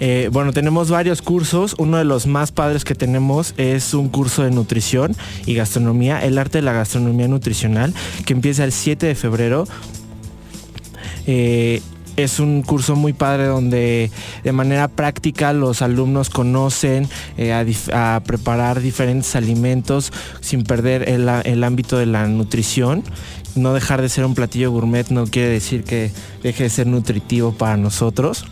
Eh, 0.00 0.30
bueno, 0.32 0.52
tenemos 0.52 0.90
varios 0.90 1.20
cursos. 1.20 1.74
Uno 1.78 1.98
de 1.98 2.04
los 2.04 2.26
más 2.26 2.52
padres 2.52 2.84
que 2.84 2.94
tenemos 2.94 3.54
es 3.58 3.92
un 3.92 4.08
curso 4.08 4.42
de 4.42 4.50
nutrición 4.50 5.14
y 5.44 5.54
gastronomía, 5.54 6.24
el 6.24 6.38
arte 6.38 6.58
de 6.58 6.62
la 6.62 6.72
gastronomía 6.72 7.28
nutricional, 7.28 7.94
que 8.24 8.32
empieza 8.32 8.64
el 8.64 8.72
7 8.72 9.06
de 9.06 9.14
febrero. 9.14 9.66
Eh, 11.26 11.82
es 12.16 12.40
un 12.40 12.62
curso 12.62 12.96
muy 12.96 13.12
padre 13.12 13.46
donde 13.46 14.10
de 14.42 14.52
manera 14.52 14.88
práctica 14.88 15.52
los 15.52 15.82
alumnos 15.82 16.30
conocen 16.30 17.08
eh, 17.36 17.52
a, 17.52 18.16
a 18.16 18.20
preparar 18.20 18.80
diferentes 18.80 19.34
alimentos 19.36 20.12
sin 20.40 20.64
perder 20.64 21.08
el, 21.08 21.28
el 21.44 21.64
ámbito 21.64 21.98
de 21.98 22.06
la 22.06 22.26
nutrición. 22.26 23.02
No 23.56 23.74
dejar 23.74 24.00
de 24.00 24.08
ser 24.08 24.24
un 24.24 24.34
platillo 24.34 24.70
gourmet 24.70 25.08
no 25.10 25.26
quiere 25.26 25.48
decir 25.48 25.84
que 25.84 26.12
deje 26.42 26.64
de 26.64 26.70
ser 26.70 26.86
nutritivo 26.86 27.52
para 27.52 27.76
nosotros 27.76 28.44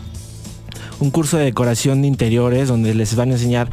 un 0.99 1.11
curso 1.11 1.37
de 1.37 1.45
decoración 1.45 2.01
de 2.01 2.07
interiores 2.07 2.67
donde 2.67 2.93
les 2.93 3.15
van 3.15 3.29
a 3.29 3.33
enseñar 3.33 3.69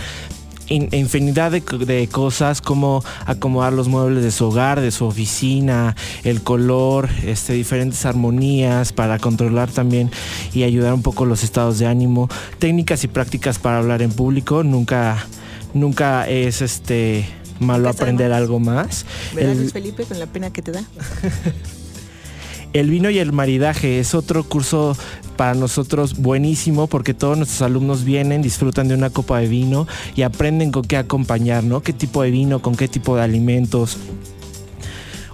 in- 0.68 0.88
infinidad 0.92 1.50
de, 1.50 1.60
de 1.60 2.08
cosas, 2.08 2.60
cómo 2.60 3.02
acomodar 3.24 3.72
los 3.72 3.88
muebles 3.88 4.22
de 4.24 4.30
su 4.30 4.46
hogar, 4.46 4.80
de 4.80 4.90
su 4.90 5.04
oficina, 5.04 5.94
el 6.24 6.42
color, 6.42 7.08
este, 7.24 7.52
diferentes 7.52 8.04
armonías 8.06 8.92
para 8.92 9.18
controlar 9.18 9.70
también 9.70 10.10
y 10.52 10.62
ayudar 10.64 10.94
un 10.94 11.02
poco 11.02 11.24
los 11.24 11.42
estados 11.44 11.78
de 11.78 11.86
ánimo, 11.86 12.28
técnicas 12.58 13.04
y 13.04 13.08
prácticas 13.08 13.58
para 13.58 13.78
hablar 13.78 14.02
en 14.02 14.12
público, 14.12 14.62
nunca, 14.64 15.26
nunca 15.74 16.28
es 16.28 16.62
este 16.62 17.26
malo 17.60 17.88
aprender 17.88 18.32
algo 18.32 18.58
más. 18.60 19.06
¿Verdad, 19.34 19.52
El- 19.52 19.58
Luis 19.58 19.72
Felipe, 19.72 20.04
con 20.04 20.18
la 20.18 20.26
pena 20.26 20.50
que 20.50 20.62
te 20.62 20.72
da? 20.72 20.82
el 22.78 22.90
vino 22.90 23.10
y 23.10 23.18
el 23.18 23.32
maridaje 23.32 23.98
es 23.98 24.14
otro 24.14 24.44
curso 24.44 24.96
para 25.36 25.54
nosotros 25.54 26.16
buenísimo 26.16 26.86
porque 26.86 27.14
todos 27.14 27.36
nuestros 27.36 27.62
alumnos 27.62 28.04
vienen, 28.04 28.42
disfrutan 28.42 28.88
de 28.88 28.94
una 28.94 29.10
copa 29.10 29.38
de 29.38 29.46
vino 29.46 29.86
y 30.14 30.22
aprenden 30.22 30.72
con 30.72 30.82
qué 30.82 30.96
acompañar, 30.96 31.64
¿no? 31.64 31.82
¿Qué 31.82 31.92
tipo 31.92 32.22
de 32.22 32.30
vino, 32.30 32.60
con 32.60 32.74
qué 32.74 32.88
tipo 32.88 33.16
de 33.16 33.22
alimentos? 33.22 33.98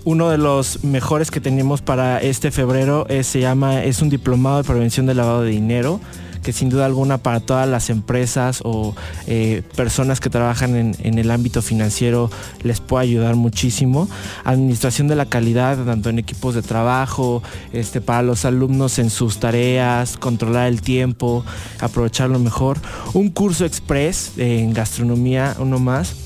Uno 0.04 0.30
de 0.30 0.38
los 0.38 0.82
mejores 0.82 1.30
que 1.30 1.40
tenemos 1.40 1.80
para 1.80 2.20
este 2.20 2.50
febrero 2.50 3.06
es, 3.08 3.26
se 3.26 3.40
llama, 3.40 3.84
es 3.84 4.02
un 4.02 4.08
diplomado 4.08 4.58
de 4.58 4.64
prevención 4.64 5.06
del 5.06 5.18
lavado 5.18 5.42
de 5.42 5.50
dinero 5.50 6.00
que 6.42 6.52
sin 6.52 6.68
duda 6.68 6.86
alguna 6.86 7.18
para 7.18 7.40
todas 7.40 7.68
las 7.68 7.88
empresas 7.88 8.60
o 8.64 8.94
eh, 9.26 9.62
personas 9.76 10.20
que 10.20 10.28
trabajan 10.28 10.74
en, 10.74 11.18
el 11.18 11.30
ámbito 11.30 11.62
financiero 11.62 12.30
les 12.62 12.80
puede 12.80 13.04
ayudar 13.04 13.36
muchísimo. 13.36 14.08
Administración 14.44 15.08
de 15.08 15.16
la 15.16 15.26
calidad, 15.26 15.78
tanto 15.84 16.10
en 16.10 16.18
equipos 16.18 16.54
de 16.54 16.62
trabajo, 16.62 17.42
este, 17.72 18.00
para 18.00 18.22
los 18.22 18.44
alumnos 18.44 18.98
en 18.98 19.10
sus 19.10 19.38
tareas, 19.38 20.16
controlar 20.16 20.66
el 20.68 20.82
tiempo, 20.82 21.44
aprovecharlo 21.80 22.38
mejor. 22.38 22.78
Un 23.14 23.30
curso 23.30 23.64
express 23.64 24.32
en 24.36 24.72
gastronomía, 24.72 25.54
uno 25.58 25.78
más. 25.78 26.21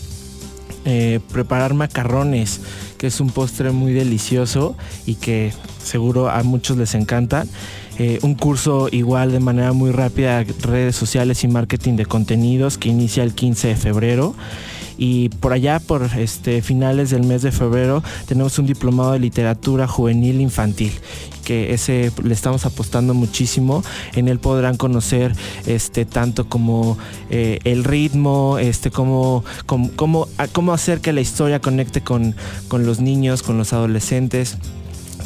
Eh, 0.88 1.18
preparar 1.32 1.74
macarrones, 1.74 2.60
que 2.96 3.08
es 3.08 3.18
un 3.18 3.30
postre 3.30 3.72
muy 3.72 3.92
delicioso 3.92 4.76
y 5.04 5.16
que 5.16 5.52
seguro 5.82 6.30
a 6.30 6.44
muchos 6.44 6.76
les 6.76 6.94
encantan. 6.94 7.48
Eh, 7.98 8.20
un 8.22 8.36
curso 8.36 8.88
igual 8.92 9.32
de 9.32 9.40
manera 9.40 9.72
muy 9.72 9.90
rápida, 9.90 10.44
redes 10.62 10.94
sociales 10.94 11.42
y 11.42 11.48
marketing 11.48 11.96
de 11.96 12.06
contenidos, 12.06 12.78
que 12.78 12.88
inicia 12.88 13.24
el 13.24 13.34
15 13.34 13.68
de 13.68 13.74
febrero. 13.74 14.36
Y 14.98 15.28
por 15.28 15.52
allá, 15.52 15.78
por 15.78 16.04
este, 16.16 16.62
finales 16.62 17.10
del 17.10 17.24
mes 17.24 17.42
de 17.42 17.52
febrero, 17.52 18.02
tenemos 18.26 18.58
un 18.58 18.66
diplomado 18.66 19.12
de 19.12 19.18
literatura 19.18 19.86
juvenil 19.86 20.40
infantil, 20.40 20.92
que 21.44 21.74
ese 21.74 22.12
le 22.22 22.32
estamos 22.32 22.64
apostando 22.66 23.12
muchísimo. 23.12 23.84
En 24.14 24.28
él 24.28 24.38
podrán 24.38 24.76
conocer 24.76 25.34
este, 25.66 26.04
tanto 26.04 26.48
como 26.48 26.96
eh, 27.30 27.58
el 27.64 27.84
ritmo, 27.84 28.58
este, 28.58 28.90
cómo, 28.90 29.44
cómo, 29.66 30.28
cómo, 30.52 30.72
hacer 30.72 31.00
que 31.00 31.12
la 31.12 31.20
historia 31.20 31.60
conecte 31.60 32.00
con, 32.00 32.34
con 32.68 32.86
los 32.86 33.00
niños, 33.00 33.42
con 33.42 33.58
los 33.58 33.72
adolescentes, 33.72 34.56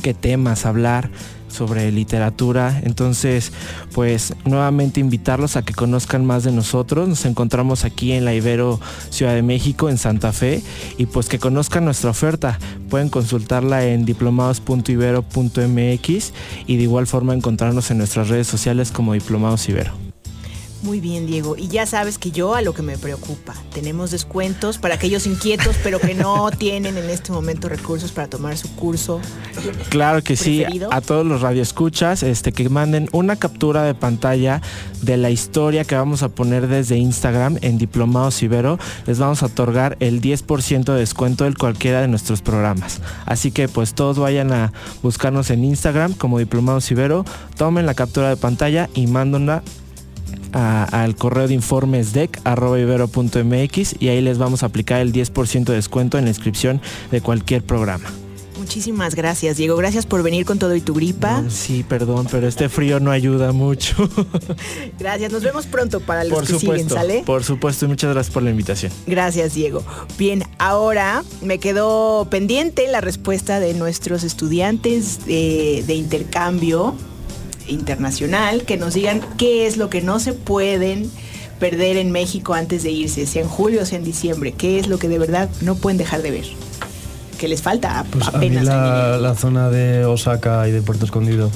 qué 0.03 0.15
temas 0.15 0.67
hablar 0.67 1.11
sobre 1.51 1.91
literatura. 1.93 2.81
Entonces, 2.85 3.53
pues 3.93 4.35
nuevamente 4.45 5.01
invitarlos 5.01 5.57
a 5.57 5.63
que 5.63 5.75
conozcan 5.75 6.25
más 6.25 6.45
de 6.45 6.53
nosotros. 6.53 7.09
Nos 7.09 7.25
encontramos 7.25 7.85
aquí 7.85 8.13
en 8.13 8.25
la 8.25 8.35
Ibero 8.35 8.81
Ciudad 9.11 9.35
de 9.35 9.43
México, 9.43 9.89
en 9.89 9.99
Santa 9.99 10.33
Fe, 10.33 10.63
y 10.99 11.07
pues 11.07 11.29
que 11.29 11.39
conozcan 11.39 11.85
nuestra 11.85 12.11
oferta. 12.11 12.59
Pueden 12.89 13.09
consultarla 13.09 13.87
en 13.87 14.05
diplomados.ibero.mx 14.05 16.33
y 16.67 16.77
de 16.77 16.83
igual 16.83 17.07
forma 17.07 17.35
encontrarnos 17.35 17.91
en 17.91 17.99
nuestras 17.99 18.29
redes 18.29 18.47
sociales 18.47 18.93
como 18.93 19.15
Diplomados 19.15 19.69
Ibero. 19.69 20.10
Muy 20.83 21.01
bien, 21.01 21.27
Diego. 21.27 21.57
Y 21.59 21.69
ya 21.69 21.85
sabes 21.85 22.17
que 22.17 22.31
yo 22.31 22.55
a 22.55 22.63
lo 22.63 22.73
que 22.73 22.81
me 22.81 22.97
preocupa, 22.97 23.55
tenemos 23.75 24.11
descuentos 24.11 24.79
para 24.79 24.95
aquellos 24.95 25.27
inquietos, 25.27 25.77
pero 25.83 25.99
que 25.99 26.15
no 26.15 26.51
tienen 26.59 26.97
en 26.97 27.11
este 27.11 27.33
momento 27.33 27.69
recursos 27.69 28.13
para 28.13 28.29
tomar 28.29 28.57
su 28.57 28.75
curso. 28.77 29.21
Claro 29.91 30.23
que 30.23 30.37
sí, 30.37 30.65
a 30.91 31.01
todos 31.03 31.27
los 31.27 31.43
radioescuchas, 31.43 32.23
este, 32.23 32.53
que 32.53 32.69
manden 32.71 33.09
una 33.13 33.37
captura 33.37 33.83
de 33.83 33.95
pantalla 33.95 34.63
de 35.03 35.19
la 35.19 35.31
historia 35.31 35.85
que 35.85 35.95
vamos 35.95 36.23
a 36.23 36.31
poner 36.31 36.67
desde 36.67 36.97
Instagram 36.97 37.59
en 37.61 37.77
Diplomados 37.77 38.43
Ibero. 38.43 38.79
Les 39.07 39.19
vamos 39.19 39.43
a 39.43 39.47
otorgar 39.47 39.99
el 40.01 40.23
10% 40.23 40.85
de 40.85 40.99
descuento 40.99 41.45
en 41.45 41.53
cualquiera 41.53 42.01
de 42.01 42.09
nuestros 42.09 42.41
programas. 42.41 43.03
Así 43.27 43.51
que 43.51 43.69
pues 43.69 43.95
todos 43.95 44.19
vayan 44.19 44.51
a 44.53 44.73
buscarnos 45.03 45.51
en 45.51 45.65
Instagram 45.65 46.15
como 46.15 46.39
Diplomados 46.39 46.91
Ibero, 46.91 47.27
tomen 47.57 47.85
la 47.85 47.95
captura 47.95 48.31
de 48.31 48.37
pantalla 48.37 48.89
y 48.95 49.07
mándenla 49.07 49.63
al 50.53 51.17
correo 51.17 51.49
de 51.49 51.55
informes 51.55 52.13
dec.ibero.mx 52.13 53.97
y 54.01 54.09
ahí 54.09 54.21
les 54.21 54.39
vamos 54.39 54.63
a 54.63 54.67
aplicar 54.67 55.01
el 55.01 55.13
10% 55.13 55.65
de 55.65 55.75
descuento 55.75 56.19
en 56.19 56.25
la 56.25 56.31
inscripción 56.31 56.81
de 57.11 57.21
cualquier 57.21 57.63
programa. 57.63 58.11
Muchísimas 58.61 59.15
gracias, 59.15 59.57
Diego. 59.57 59.75
Gracias 59.77 60.05
por 60.05 60.23
venir 60.23 60.45
con 60.45 60.59
todo 60.59 60.77
y 60.77 60.83
tu 60.83 60.93
gripa. 60.93 61.43
Sí, 61.49 61.83
perdón, 61.83 62.29
pero 62.31 62.47
este 62.47 62.69
frío 62.69 63.01
no 63.01 63.11
ayuda 63.11 63.53
mucho. 63.53 64.09
Gracias. 64.99 65.33
Nos 65.33 65.43
vemos 65.43 65.67
pronto 65.67 66.01
para 66.01 66.25
los 66.25 66.35
por 66.35 66.47
que 66.47 66.53
supuesto, 66.53 66.75
siguen, 66.75 66.89
¿sale? 66.91 67.23
por 67.25 67.43
supuesto, 67.43 67.87
y 67.87 67.89
muchas 67.89 68.13
gracias 68.13 68.33
por 68.33 68.43
la 68.43 68.51
invitación. 68.51 68.93
Gracias, 69.07 69.55
Diego. 69.55 69.83
Bien, 70.19 70.45
ahora 70.59 71.25
me 71.41 71.59
quedó 71.59 72.29
pendiente 72.31 72.87
la 72.87 73.01
respuesta 73.01 73.61
de 73.61 73.73
nuestros 73.73 74.25
estudiantes 74.25 75.25
de, 75.25 75.83
de 75.87 75.95
intercambio 75.95 76.95
internacional, 77.71 78.63
que 78.63 78.77
nos 78.77 78.95
digan 78.95 79.21
qué 79.39 79.67
es 79.67 79.77
lo 79.77 79.89
que 79.91 80.03
no 80.03 80.19
se 80.21 80.33
pueden 80.33 81.11
perder 81.59 81.97
en 81.97 82.11
México 82.11 82.55
antes 82.55 82.83
de 82.83 82.91
irse, 82.91 83.27
sea 83.27 83.43
en 83.43 83.49
julio 83.49 83.83
o 83.83 83.85
sea 83.87 83.99
en 83.99 84.05
diciembre, 84.05 84.53
qué 84.53 84.79
es 84.79 84.89
lo 84.89 84.99
que 84.99 85.09
de 85.09 85.19
verdad 85.19 85.49
no 85.61 85.75
pueden 85.75 85.99
dejar 85.99 86.23
de 86.23 86.31
ver, 86.31 86.45
que 87.39 87.49
les 87.49 87.61
falta 87.63 88.05
Pues 88.11 88.27
a 88.29 88.33
mí 88.33 88.37
apenas. 88.47 88.65
la, 88.65 89.19
la 89.19 89.35
zona 89.35 89.69
de 89.71 90.05
Osaka 90.07 90.67
y 90.69 90.71
de 90.73 90.81
Puerto 90.83 91.05
Escondido 91.05 91.51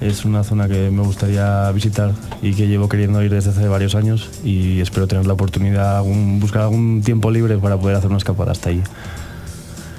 es 0.00 0.24
una 0.24 0.44
zona 0.44 0.66
que 0.66 0.90
me 0.90 1.02
gustaría 1.02 1.70
visitar 1.72 2.12
y 2.40 2.54
que 2.54 2.66
llevo 2.68 2.88
queriendo 2.88 3.22
ir 3.22 3.30
desde 3.30 3.50
hace 3.50 3.68
varios 3.68 3.94
años 3.94 4.30
y 4.42 4.80
espero 4.80 5.06
tener 5.06 5.26
la 5.26 5.34
oportunidad, 5.34 5.98
algún- 5.98 6.40
buscar 6.40 6.62
algún 6.62 7.02
tiempo 7.04 7.30
libre 7.30 7.58
para 7.58 7.76
poder 7.76 7.96
hacer 7.96 8.08
una 8.08 8.16
escapada 8.16 8.52
hasta 8.52 8.70
ahí. 8.70 8.82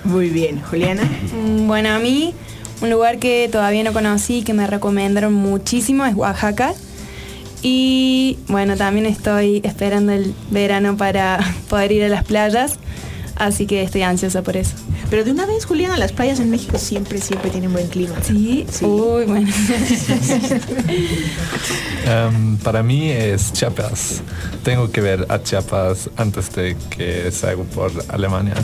Muy 0.04 0.30
bien, 0.30 0.60
Juliana. 0.62 1.04
Mm, 1.04 1.68
Bueno, 1.68 1.90
a 1.90 2.00
mí 2.00 2.34
un 2.82 2.90
lugar 2.90 3.20
que 3.20 3.48
todavía 3.52 3.84
no 3.84 3.94
conocí 3.94 4.40
y 4.40 4.44
que 4.44 4.54
me 4.54 4.68
recomendaron 4.68 5.34
muchísimo 5.34 6.06
es 6.06 6.16
Oaxaca. 6.16 6.74
Y 7.64 8.40
bueno, 8.48 8.76
también 8.76 9.06
estoy 9.06 9.62
esperando 9.64 10.12
el 10.14 10.34
verano 10.50 10.98
para 10.98 11.40
poder 11.70 11.92
ir 11.92 12.04
a 12.04 12.10
las 12.10 12.24
playas, 12.24 12.78
así 13.36 13.68
que 13.68 13.84
estoy 13.84 14.02
ansiosa 14.02 14.42
por 14.42 14.58
eso. 14.58 14.72
Pero 15.12 15.24
de 15.26 15.32
una 15.32 15.46
vez, 15.46 15.66
Juliana, 15.66 15.98
las 15.98 16.12
playas 16.14 16.40
en 16.40 16.50
México 16.50 16.78
siempre, 16.80 17.20
siempre 17.20 17.52
tienen 17.52 17.72
buen 17.74 17.88
clima. 17.88 18.16
Sí, 18.24 18.66
Sí. 18.72 18.86
uy, 18.86 19.26
bueno. 19.26 19.48
Em, 22.06 22.58
para 22.58 22.82
mí 22.82 23.10
es 23.12 23.54
Chiapas. 23.54 24.22
Tengo 24.64 24.90
que 24.92 25.02
ver 25.02 25.26
a 25.30 25.42
Chiapas 25.44 26.10
antes 26.18 26.52
de 26.54 26.76
que 26.90 27.32
salga 27.32 27.64
por 27.64 27.92
Alemania. 28.10 28.56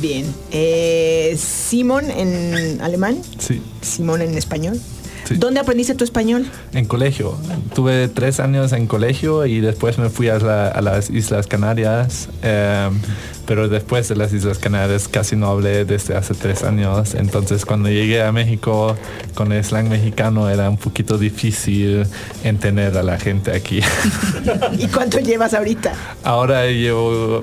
Bien. 0.00 0.26
Eh, 0.50 1.36
Simón 1.38 2.10
en 2.10 2.80
alemán, 2.80 3.18
Sí, 3.38 3.60
Simón 3.82 4.22
en 4.22 4.36
español. 4.36 4.80
Sí. 5.26 5.36
¿Dónde 5.38 5.58
aprendiste 5.58 5.94
tu 5.94 6.04
español? 6.04 6.46
en 6.74 6.84
colegio. 6.84 7.34
Tuve 7.74 8.08
tres 8.08 8.40
años 8.40 8.72
en 8.72 8.86
colegio 8.86 9.46
y 9.46 9.60
después 9.60 9.96
me 9.96 10.10
fui 10.10 10.28
a, 10.28 10.38
la- 10.38 10.68
a 10.68 10.82
las 10.82 11.08
Islas 11.08 11.46
Canarias. 11.46 12.28
em, 12.42 13.00
pero 13.46 13.68
después 13.70 14.06
de 14.08 14.16
las 14.16 14.32
Islas 14.34 14.58
Canarias 14.58 15.06
casi 15.08 15.34
no 15.36 15.46
hablé 15.48 15.86
desde 15.86 16.14
hace 16.14 16.34
tres 16.34 16.62
años. 16.62 17.14
Entonces 17.14 17.64
cuando 17.64 17.88
llegué 17.88 18.22
a 18.22 18.32
México 18.32 18.96
con 19.34 19.52
el 19.52 19.64
slang 19.64 19.88
mexicano 19.88 20.50
era 20.50 20.68
un 20.68 20.76
poquito 20.76 21.16
difícil 21.16 22.06
entender 22.42 22.94
a 22.98 23.02
la 23.02 23.18
gente 23.18 23.50
aquí. 23.52 23.80
¿Y 24.78 24.86
cuánto 24.88 25.20
llevas 25.20 25.54
ahorita? 25.54 25.94
Ahora 26.22 26.66
llevo 26.66 27.42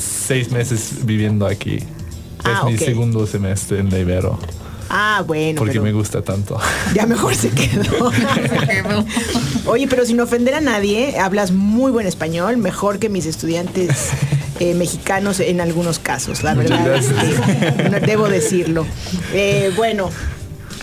seis 0.00 0.50
meses 0.50 1.04
viviendo 1.04 1.46
aquí. 1.46 1.78
Ah, 2.44 2.62
es 2.66 2.72
mi 2.72 2.78
segundo 2.78 3.26
semestre 3.26 3.80
en 3.80 3.90
la 3.90 3.98
Ibero, 3.98 4.38
Ah, 4.90 5.22
bueno. 5.26 5.58
porque 5.58 5.72
pero 5.72 5.82
me 5.82 5.92
gusta 5.92 6.22
tanto. 6.22 6.58
Ya 6.94 7.04
mejor 7.06 7.34
se 7.36 7.50
quedó. 7.50 8.12
Oye, 9.66 9.86
pero 9.88 10.06
sin 10.06 10.20
ofender 10.20 10.54
a 10.54 10.60
nadie, 10.60 11.18
hablas 11.18 11.50
muy 11.52 11.90
buen 11.92 12.06
español, 12.06 12.56
mejor 12.56 12.98
que 12.98 13.08
mis 13.08 13.26
estudiantes 13.26 14.10
eh, 14.60 14.74
mexicanos 14.74 15.40
en 15.40 15.60
algunos 15.60 15.98
casos, 15.98 16.42
la 16.42 16.54
verdad. 16.54 17.00
no, 17.90 18.00
debo 18.00 18.28
decirlo. 18.28 18.86
Eh, 19.32 19.72
bueno, 19.76 20.10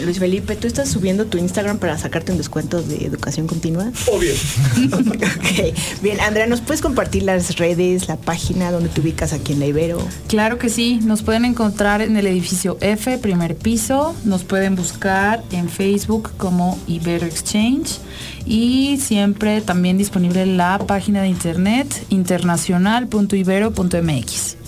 Luis 0.04 0.20
Felipe, 0.20 0.56
¿tú 0.56 0.68
estás 0.68 0.90
subiendo 0.90 1.26
tu 1.26 1.38
Instagram 1.38 1.78
para 1.78 1.98
sacarte 1.98 2.32
un 2.32 2.38
descuento 2.38 2.82
de 2.82 3.06
educación 3.06 3.48
continua? 3.48 3.92
Obvio. 4.12 4.34
ok. 4.94 5.74
Bien, 6.02 6.20
Andrea, 6.22 6.48
¿nos 6.48 6.62
puedes 6.62 6.82
compartir 6.82 7.24
las 7.24 7.58
redes, 7.58 8.08
la 8.08 8.18
página 8.18 8.72
donde 8.72 8.90
te 8.90 9.02
ubicas 9.02 9.34
aquí 9.34 9.54
en 9.54 9.60
la 9.60 9.68
Ibero? 9.68 10.00
Claro 10.28 10.58
que 10.58 10.70
sí, 10.70 11.00
nos 11.04 11.22
pueden 11.24 11.46
encontrar 11.46 12.02
en 12.02 12.18
el 12.18 12.28
edificio 12.28 12.78
F, 12.82 13.18
primer 13.18 13.56
piso, 13.56 14.16
nos 14.24 14.44
pueden 14.44 14.76
buscar 14.76 15.44
en 15.52 15.70
Facebook 15.70 16.32
como 16.38 16.78
Ibero 16.88 17.26
Exchange 17.26 18.00
y 18.46 19.00
siempre 19.02 19.62
también 19.62 19.98
disponible 19.98 20.46
la 20.46 20.78
página 20.80 21.22
de 21.22 21.30
internet 21.30 22.06
internacional.ibero.mx. 22.10 24.65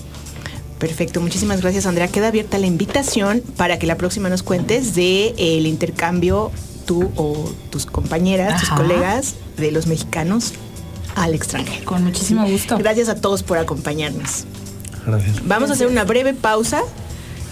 Perfecto, 0.80 1.22
muchísimas 1.22 1.62
gracias 1.62 1.86
Andrea. 1.86 2.08
Queda 2.08 2.28
abierta 2.28 2.58
la 2.60 2.68
invitación 2.68 3.42
para 3.58 3.80
que 3.80 3.88
la 3.88 3.98
próxima 3.98 4.30
nos 4.30 4.44
cuentes 4.44 4.94
de 4.94 5.30
eh, 5.30 5.58
el 5.58 5.66
intercambio 5.66 6.52
tú 6.86 7.12
o 7.16 7.52
tus 7.70 7.86
compañeras, 7.86 8.62
tus 8.62 8.70
colegas 8.70 9.36
de 9.58 9.72
los 9.72 9.88
mexicanos 9.88 10.54
al 11.16 11.34
extranjero. 11.34 11.86
Con 11.86 12.04
muchísimo 12.04 12.48
gusto. 12.48 12.78
Gracias 12.78 13.10
a 13.10 13.16
todos 13.16 13.44
por 13.44 13.58
acompañarnos. 13.58 14.46
Gracias. 15.06 15.46
Vamos 15.48 15.70
a 15.70 15.74
hacer 15.74 15.88
una 15.88 16.04
breve 16.04 16.34
pausa 16.34 16.82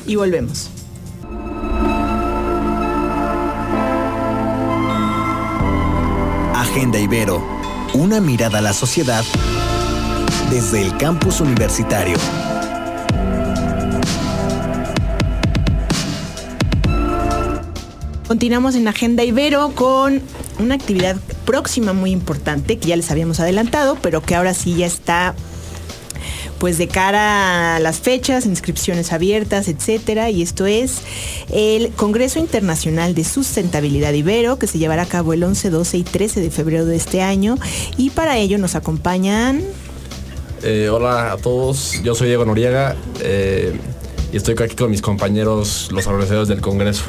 y 0.07 0.15
volvemos. 0.15 0.69
Agenda 6.53 6.99
Ibero, 6.99 7.43
una 7.93 8.21
mirada 8.21 8.59
a 8.59 8.61
la 8.61 8.73
sociedad 8.73 9.23
desde 10.49 10.81
el 10.81 10.95
campus 10.97 11.41
universitario. 11.41 12.17
Continuamos 18.27 18.73
en 18.73 18.87
Agenda 18.87 19.23
Ibero 19.23 19.71
con 19.75 20.19
una 20.57 20.75
actividad 20.75 21.15
próxima 21.45 21.93
muy 21.93 22.09
importante 22.09 22.77
que 22.79 22.87
ya 22.87 22.95
les 22.95 23.11
habíamos 23.11 23.39
adelantado, 23.39 23.97
pero 24.01 24.21
que 24.23 24.33
ahora 24.33 24.55
sí 24.55 24.75
ya 24.75 24.87
está 24.87 25.35
pues 26.57 26.79
de 26.79 26.87
cara 26.87 27.75
a 27.75 27.79
las 27.79 27.99
fechas, 27.99 28.47
inscripciones 28.47 29.13
abiertas, 29.13 29.67
etcétera, 29.67 30.31
y 30.31 30.41
esto 30.41 30.65
es 30.65 31.01
el 31.51 31.89
Congreso 31.91 32.39
Internacional 32.39 33.13
de 33.13 33.23
Sustentabilidad 33.25 34.13
Ibero, 34.13 34.57
que 34.57 34.65
se 34.65 34.79
llevará 34.79 35.03
a 35.03 35.05
cabo 35.05 35.33
el 35.33 35.43
11, 35.43 35.69
12 35.69 35.97
y 35.97 36.03
13 36.03 36.41
de 36.41 36.49
febrero 36.49 36.85
de 36.85 36.95
este 36.95 37.21
año, 37.21 37.57
y 37.97 38.09
para 38.09 38.37
ello 38.37 38.57
nos 38.57 38.73
acompañan 38.75 39.61
Eh, 40.63 40.89
hola 40.89 41.33
a 41.33 41.37
todos, 41.37 42.01
yo 42.01 42.15
soy 42.15 42.29
Diego 42.29 42.43
Noriega 42.43 42.95
eh, 43.19 43.77
y 44.33 44.37
estoy 44.37 44.55
aquí 44.57 44.75
con 44.75 44.89
mis 44.89 45.01
compañeros, 45.01 45.89
los 45.91 46.07
organizadores 46.07 46.47
del 46.47 46.61
Congreso. 46.61 47.03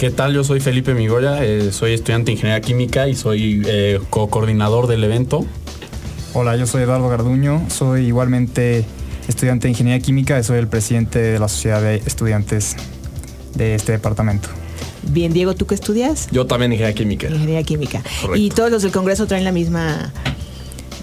¿Qué 0.00 0.10
tal? 0.10 0.32
Yo 0.32 0.44
soy 0.44 0.60
Felipe 0.60 0.94
Migoya, 0.94 1.44
eh, 1.44 1.72
soy 1.72 1.92
estudiante 1.92 2.30
de 2.30 2.32
Ingeniería 2.32 2.62
Química 2.62 3.06
y 3.06 3.14
soy 3.14 3.62
eh, 3.66 4.00
co-coordinador 4.08 4.86
del 4.86 5.04
evento. 5.04 5.44
Hola, 6.32 6.56
yo 6.56 6.66
soy 6.66 6.84
Eduardo 6.84 7.06
Garduño, 7.10 7.66
soy 7.68 8.06
igualmente 8.06 8.86
estudiante 9.28 9.66
de 9.66 9.72
Ingeniería 9.72 10.02
Química 10.02 10.40
y 10.40 10.42
soy 10.42 10.56
el 10.56 10.68
presidente 10.68 11.18
de 11.18 11.38
la 11.38 11.48
Sociedad 11.48 11.82
de 11.82 11.96
Estudiantes 11.96 12.76
de 13.54 13.74
este 13.74 13.92
departamento. 13.92 14.48
bien 15.02 15.34
Diego, 15.34 15.54
¿tú 15.54 15.66
qué 15.66 15.74
estudias? 15.74 16.28
Yo 16.30 16.46
también 16.46 16.72
Ingeniería 16.72 16.96
Química. 16.96 17.26
Ingeniería 17.28 17.62
Química. 17.62 18.02
Correcto. 18.22 18.36
¿Y 18.36 18.48
todos 18.48 18.70
los 18.70 18.80
del 18.80 18.92
Congreso 18.92 19.26
traen 19.26 19.44
la 19.44 19.52
misma 19.52 20.14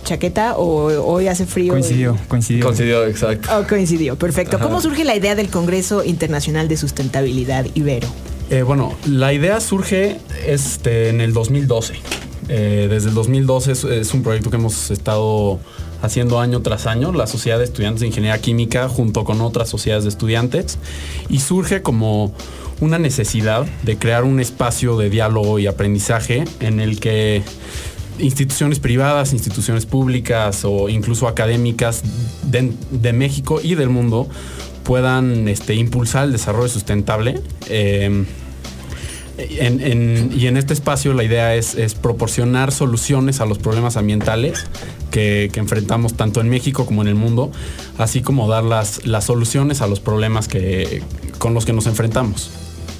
chaqueta 0.05 0.57
o 0.57 0.85
hoy 1.03 1.27
hace 1.27 1.45
frío? 1.45 1.71
Coincidió, 1.73 2.17
coincidió. 2.27 2.65
Coincidió, 2.65 3.05
exacto. 3.05 3.47
Oh, 3.55 3.67
coincidió, 3.67 4.17
perfecto. 4.17 4.55
Ajá. 4.55 4.65
¿Cómo 4.65 4.81
surge 4.81 5.03
la 5.03 5.15
idea 5.15 5.35
del 5.35 5.49
Congreso 5.49 6.03
Internacional 6.03 6.67
de 6.67 6.77
Sustentabilidad 6.77 7.67
Ibero? 7.75 8.07
Eh, 8.49 8.61
bueno, 8.61 8.95
la 9.05 9.33
idea 9.33 9.59
surge 9.59 10.19
este, 10.45 11.09
en 11.09 11.19
el 11.19 11.33
2012. 11.33 11.95
Eh, 12.49 12.87
desde 12.89 13.09
el 13.09 13.15
2012 13.15 13.99
es, 13.99 14.13
un 14.13 14.23
proyecto 14.23 14.49
que 14.49 14.55
hemos 14.55 14.89
estado 14.89 15.59
haciendo 16.01 16.39
año 16.39 16.61
tras 16.61 16.85
año, 16.85 17.11
la 17.11 17.27
Sociedad 17.27 17.57
de 17.57 17.65
Estudiantes 17.65 18.01
de 18.01 18.07
Ingeniería 18.07 18.39
Química 18.39 18.87
junto 18.87 19.25
con 19.25 19.41
otras 19.41 19.67
sociedades 19.67 20.05
de 20.05 20.11
estudiantes, 20.11 20.77
y 21.27 21.39
surge 21.39 21.81
como 21.81 22.33
una 22.79 22.99
necesidad 22.99 23.65
de 23.83 23.97
crear 23.97 24.23
un 24.23 24.39
espacio 24.39 24.95
de 24.97 25.09
diálogo 25.09 25.59
y 25.59 25.67
aprendizaje 25.67 26.45
en 26.61 26.79
el 26.79 27.01
que 27.01 27.43
instituciones 28.19 28.79
privadas, 28.79 29.33
instituciones 29.33 29.85
públicas 29.85 30.63
o 30.63 30.87
incluso 30.87 31.27
académicas 31.27 32.01
de 32.43 33.13
México 33.13 33.59
y 33.61 33.75
del 33.75 33.89
mundo 33.89 34.29
puedan 34.87 35.47
este, 35.49 35.75
impulsar 35.75 36.25
el 36.25 36.31
desarrollo 36.31 36.69
sustentable. 36.69 37.41
en- 37.69 38.25
en- 39.81 40.31
y 40.35 40.47
en 40.47 40.57
este 40.57 40.73
espacio 40.73 41.13
la 41.13 41.23
idea 41.23 41.53
es, 41.53 41.75
proporcionar 42.01 42.71
soluciones 42.71 43.39
a 43.39 43.45
los 43.45 43.59
problemas 43.59 43.95
ambientales 43.97 44.65
que, 45.11 45.49
que 45.53 45.59
enfrentamos 45.59 46.15
tanto 46.15 46.41
en 46.41 46.49
México 46.49 46.85
como 46.87 47.03
en 47.03 47.07
el 47.07 47.13
mundo, 47.15 47.51
así 47.99 48.21
como 48.21 48.47
dar 48.47 48.63
las, 48.63 49.05
las 49.05 49.25
soluciones 49.25 49.81
a 49.81 49.87
los 49.87 49.99
problemas 49.99 50.47
que, 50.47 51.03
con 51.37 51.53
los 51.53 51.65
que 51.65 51.73
nos 51.73 51.85
enfrentamos. 51.85 52.49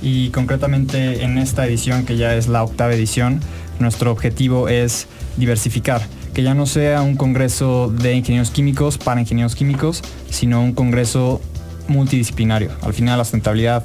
Y 0.03 0.29
concretamente 0.29 1.23
en 1.23 1.39
esta 1.39 1.65
edición, 1.65 2.05
que 2.05 2.17
ya 2.17 2.35
es 2.35 2.47
la 2.47 2.63
octava 2.63 2.93
edición, 2.93 3.41
nuestro 3.79 4.11
objetivo 4.11 4.69
es 4.69 5.07
diversificar, 5.37 6.05
que 6.35 6.43
ya 6.43 6.53
no 6.53 6.67
sea 6.67 7.01
un 7.01 7.15
congreso 7.15 7.91
de 7.91 8.13
ingenieros 8.13 8.51
químicos 8.51 8.99
para 8.99 9.21
ingenieros 9.21 9.55
químicos, 9.55 10.03
sino 10.29 10.63
un 10.63 10.73
congreso 10.73 11.41
multidisciplinario. 11.87 12.71
Al 12.81 12.93
final 12.93 13.17
la 13.17 13.23
sustentabilidad 13.23 13.83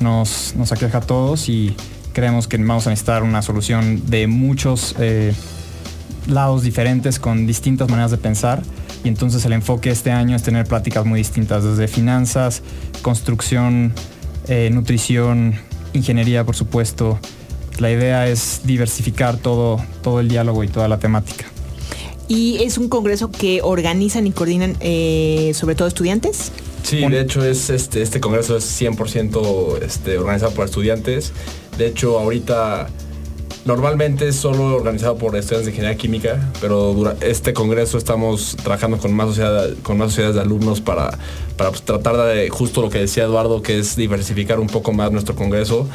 nos, 0.00 0.54
nos 0.56 0.72
aqueja 0.72 0.98
a 0.98 1.00
todos 1.00 1.48
y 1.48 1.74
creemos 2.12 2.48
que 2.48 2.56
vamos 2.58 2.86
a 2.86 2.90
necesitar 2.90 3.22
una 3.22 3.42
solución 3.42 4.02
de 4.10 4.26
muchos 4.26 4.94
eh, 4.98 5.34
lados 6.26 6.62
diferentes 6.62 7.18
con 7.18 7.46
distintas 7.46 7.88
maneras 7.88 8.10
de 8.10 8.18
pensar. 8.18 8.62
Y 9.04 9.08
entonces 9.08 9.44
el 9.44 9.52
enfoque 9.52 9.90
este 9.90 10.12
año 10.12 10.36
es 10.36 10.42
tener 10.42 10.66
pláticas 10.66 11.04
muy 11.04 11.18
distintas, 11.18 11.64
desde 11.64 11.88
finanzas, 11.88 12.62
construcción, 13.02 13.92
eh, 14.46 14.70
nutrición, 14.72 15.54
ingeniería, 15.92 16.44
por 16.44 16.54
supuesto. 16.54 17.18
La 17.78 17.90
idea 17.90 18.28
es 18.28 18.60
diversificar 18.64 19.38
todo, 19.38 19.82
todo 20.02 20.20
el 20.20 20.28
diálogo 20.28 20.62
y 20.62 20.68
toda 20.68 20.86
la 20.88 20.98
temática. 20.98 21.46
Y 22.28 22.62
es 22.62 22.78
un 22.78 22.88
congreso 22.88 23.30
que 23.30 23.60
organizan 23.62 24.26
y 24.26 24.30
coordinan 24.30 24.76
eh, 24.80 25.52
sobre 25.54 25.74
todo 25.74 25.88
estudiantes. 25.88 26.52
Sí, 26.82 27.06
de 27.06 27.20
hecho 27.20 27.44
es 27.44 27.70
este, 27.70 28.02
este 28.02 28.20
congreso 28.20 28.56
es 28.56 28.80
100% 28.80 29.82
este, 29.82 30.18
organizado 30.18 30.52
por 30.52 30.66
estudiantes. 30.66 31.32
De 31.78 31.86
hecho, 31.86 32.18
ahorita 32.18 32.88
normalmente 33.64 34.28
es 34.28 34.36
solo 34.36 34.74
organizado 34.74 35.16
por 35.16 35.36
estudiantes 35.36 35.66
de 35.66 35.70
ingeniería 35.72 35.96
química, 35.96 36.52
pero 36.60 36.92
dura, 36.92 37.16
este 37.20 37.52
congreso 37.52 37.96
estamos 37.96 38.56
trabajando 38.56 38.98
con 38.98 39.14
más, 39.14 39.28
sociedad, 39.28 39.70
con 39.82 39.98
más 39.98 40.10
sociedades 40.10 40.36
de 40.36 40.42
alumnos 40.42 40.80
para, 40.80 41.16
para 41.56 41.70
pues, 41.70 41.82
tratar 41.82 42.16
de 42.16 42.50
justo 42.50 42.82
lo 42.82 42.90
que 42.90 42.98
decía 42.98 43.24
Eduardo, 43.24 43.62
que 43.62 43.78
es 43.78 43.96
diversificar 43.96 44.58
un 44.58 44.66
poco 44.66 44.92
más 44.92 45.12
nuestro 45.12 45.34
congreso 45.34 45.88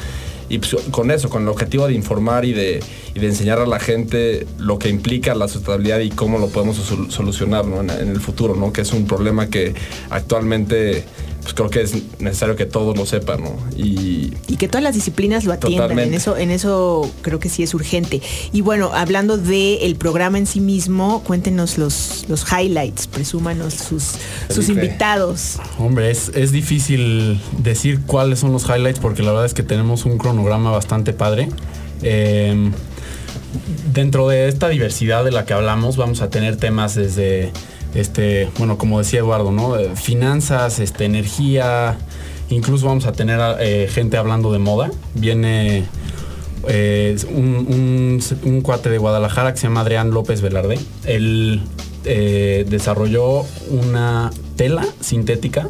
y 0.48 0.58
pues, 0.58 0.76
con 0.90 1.10
eso, 1.10 1.28
con 1.28 1.42
el 1.42 1.48
objetivo 1.48 1.86
de 1.86 1.94
informar 1.94 2.44
y 2.44 2.52
de, 2.52 2.80
y 3.14 3.20
de, 3.20 3.26
enseñar 3.26 3.58
a 3.58 3.66
la 3.66 3.78
gente 3.78 4.46
lo 4.58 4.78
que 4.78 4.88
implica 4.88 5.34
la 5.34 5.48
sustentabilidad 5.48 6.00
y 6.00 6.10
cómo 6.10 6.38
lo 6.38 6.48
podemos 6.48 6.76
solucionar 7.08 7.66
¿no? 7.66 7.80
en, 7.80 7.90
en, 7.90 8.08
el 8.08 8.20
futuro, 8.20 8.54
¿no? 8.54 8.72
que 8.72 8.82
es 8.82 8.92
un 8.92 9.06
problema 9.06 9.48
que 9.48 9.74
actualmente 10.10 11.04
pues 11.48 11.54
creo 11.54 11.70
que 11.70 11.80
es 11.80 12.20
necesario 12.20 12.56
que 12.56 12.66
todos 12.66 12.94
lo 12.94 13.06
sepan, 13.06 13.42
¿no? 13.42 13.56
Y, 13.74 14.34
y 14.48 14.56
que 14.58 14.68
todas 14.68 14.82
las 14.82 14.94
disciplinas 14.94 15.44
lo 15.44 15.54
atiendan. 15.54 15.98
En 15.98 16.12
eso, 16.12 16.36
en 16.36 16.50
eso 16.50 17.10
creo 17.22 17.38
que 17.38 17.48
sí 17.48 17.62
es 17.62 17.72
urgente. 17.72 18.20
Y 18.52 18.60
bueno, 18.60 18.90
hablando 18.92 19.38
del 19.38 19.78
el 19.80 19.96
programa 19.96 20.36
en 20.36 20.46
sí 20.46 20.60
mismo, 20.60 21.22
cuéntenos 21.24 21.78
los, 21.78 22.26
los 22.28 22.44
highlights, 22.52 23.06
presúmanos 23.06 23.72
sus, 23.72 24.16
sus 24.50 24.68
invitados. 24.68 25.58
Hombre, 25.78 26.10
es, 26.10 26.30
es 26.34 26.52
difícil 26.52 27.40
decir 27.56 28.00
cuáles 28.06 28.40
son 28.40 28.52
los 28.52 28.64
highlights 28.68 29.00
porque 29.00 29.22
la 29.22 29.30
verdad 29.30 29.46
es 29.46 29.54
que 29.54 29.62
tenemos 29.62 30.04
un 30.04 30.18
cronograma 30.18 30.70
bastante 30.70 31.14
padre. 31.14 31.48
Eh, 32.02 32.70
dentro 33.94 34.28
de 34.28 34.48
esta 34.48 34.68
diversidad 34.68 35.24
de 35.24 35.30
la 35.30 35.46
que 35.46 35.54
hablamos, 35.54 35.96
vamos 35.96 36.20
a 36.20 36.28
tener 36.28 36.56
temas 36.56 36.94
desde 36.94 37.52
este, 37.94 38.50
bueno, 38.58 38.78
como 38.78 38.98
decía 38.98 39.20
Eduardo, 39.20 39.52
¿no? 39.52 39.74
Finanzas, 39.94 40.78
este, 40.78 41.04
energía, 41.04 41.98
incluso 42.50 42.86
vamos 42.86 43.06
a 43.06 43.12
tener 43.12 43.40
eh, 43.60 43.88
gente 43.90 44.16
hablando 44.16 44.52
de 44.52 44.58
moda. 44.58 44.90
Viene 45.14 45.84
eh, 46.66 47.16
un, 47.30 48.60
cuate 48.62 48.90
de 48.90 48.98
Guadalajara 48.98 49.52
que 49.52 49.58
se 49.58 49.68
llama 49.68 49.80
Adrián 49.80 50.10
López 50.10 50.40
Velarde. 50.40 50.78
Él 51.04 51.62
eh, 52.04 52.66
desarrolló 52.68 53.44
una 53.70 54.30
tela 54.56 54.86
sintética 55.00 55.68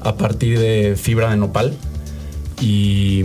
a 0.00 0.16
partir 0.16 0.58
de 0.58 0.96
fibra 0.96 1.30
de 1.30 1.36
nopal 1.36 1.76
y 2.60 3.24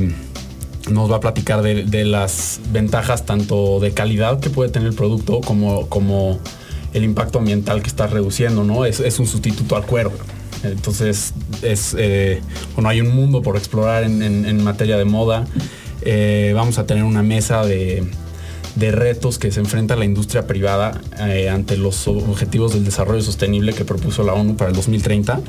nos 0.90 1.12
va 1.12 1.18
a 1.18 1.20
platicar 1.20 1.62
de, 1.62 1.84
de 1.84 2.04
las 2.06 2.60
ventajas 2.72 3.26
tanto 3.26 3.80
de 3.80 3.94
calidad 3.94 4.40
que 4.40 4.50
puede 4.50 4.70
tener 4.70 4.90
el 4.90 4.96
producto 4.96 5.40
como, 5.42 5.88
como 5.88 6.40
el 6.94 7.04
impacto 7.04 7.40
ambiental 7.40 7.82
que 7.82 7.88
está 7.88 8.08
reduciendo, 8.08 8.64
¿no? 8.64 8.86
Es, 8.86 9.00
es 9.00 9.20
un 9.20 9.28
sustituto 9.28 9.76
al 9.76 9.86
cuero. 9.86 10.12
Entonces, 10.64 11.34
es, 11.62 11.96
eh, 11.98 12.42
hay 12.86 13.02
un 13.02 13.14
mundo 13.14 13.42
por 13.42 13.58
explorar 13.58 14.04
en 14.04 14.64
materia 14.64 14.98
de 14.98 15.06
moda. 15.06 15.46
Eh, 16.06 16.52
vamos 16.56 16.78
a 16.80 16.86
tener 16.86 17.04
una 17.04 17.24
mesa 17.24 17.66
de, 17.66 18.04
de, 18.76 18.92
retos 18.92 19.40
que 19.40 19.52
se 19.52 19.62
enfrenta 19.62 19.96
la 19.96 20.06
industria 20.06 20.48
privada 20.48 21.00
eh, 21.20 21.50
ante 21.50 21.78
los 21.78 22.08
objetivos 22.08 22.74
del 22.74 22.84
desarrollo 22.84 23.22
sostenible 23.22 23.74
que 23.74 23.86
propuso 23.86 24.24
la 24.24 24.34
ONU 24.34 24.58
para 24.58 24.70
el 24.70 24.76
2030. 24.76 25.40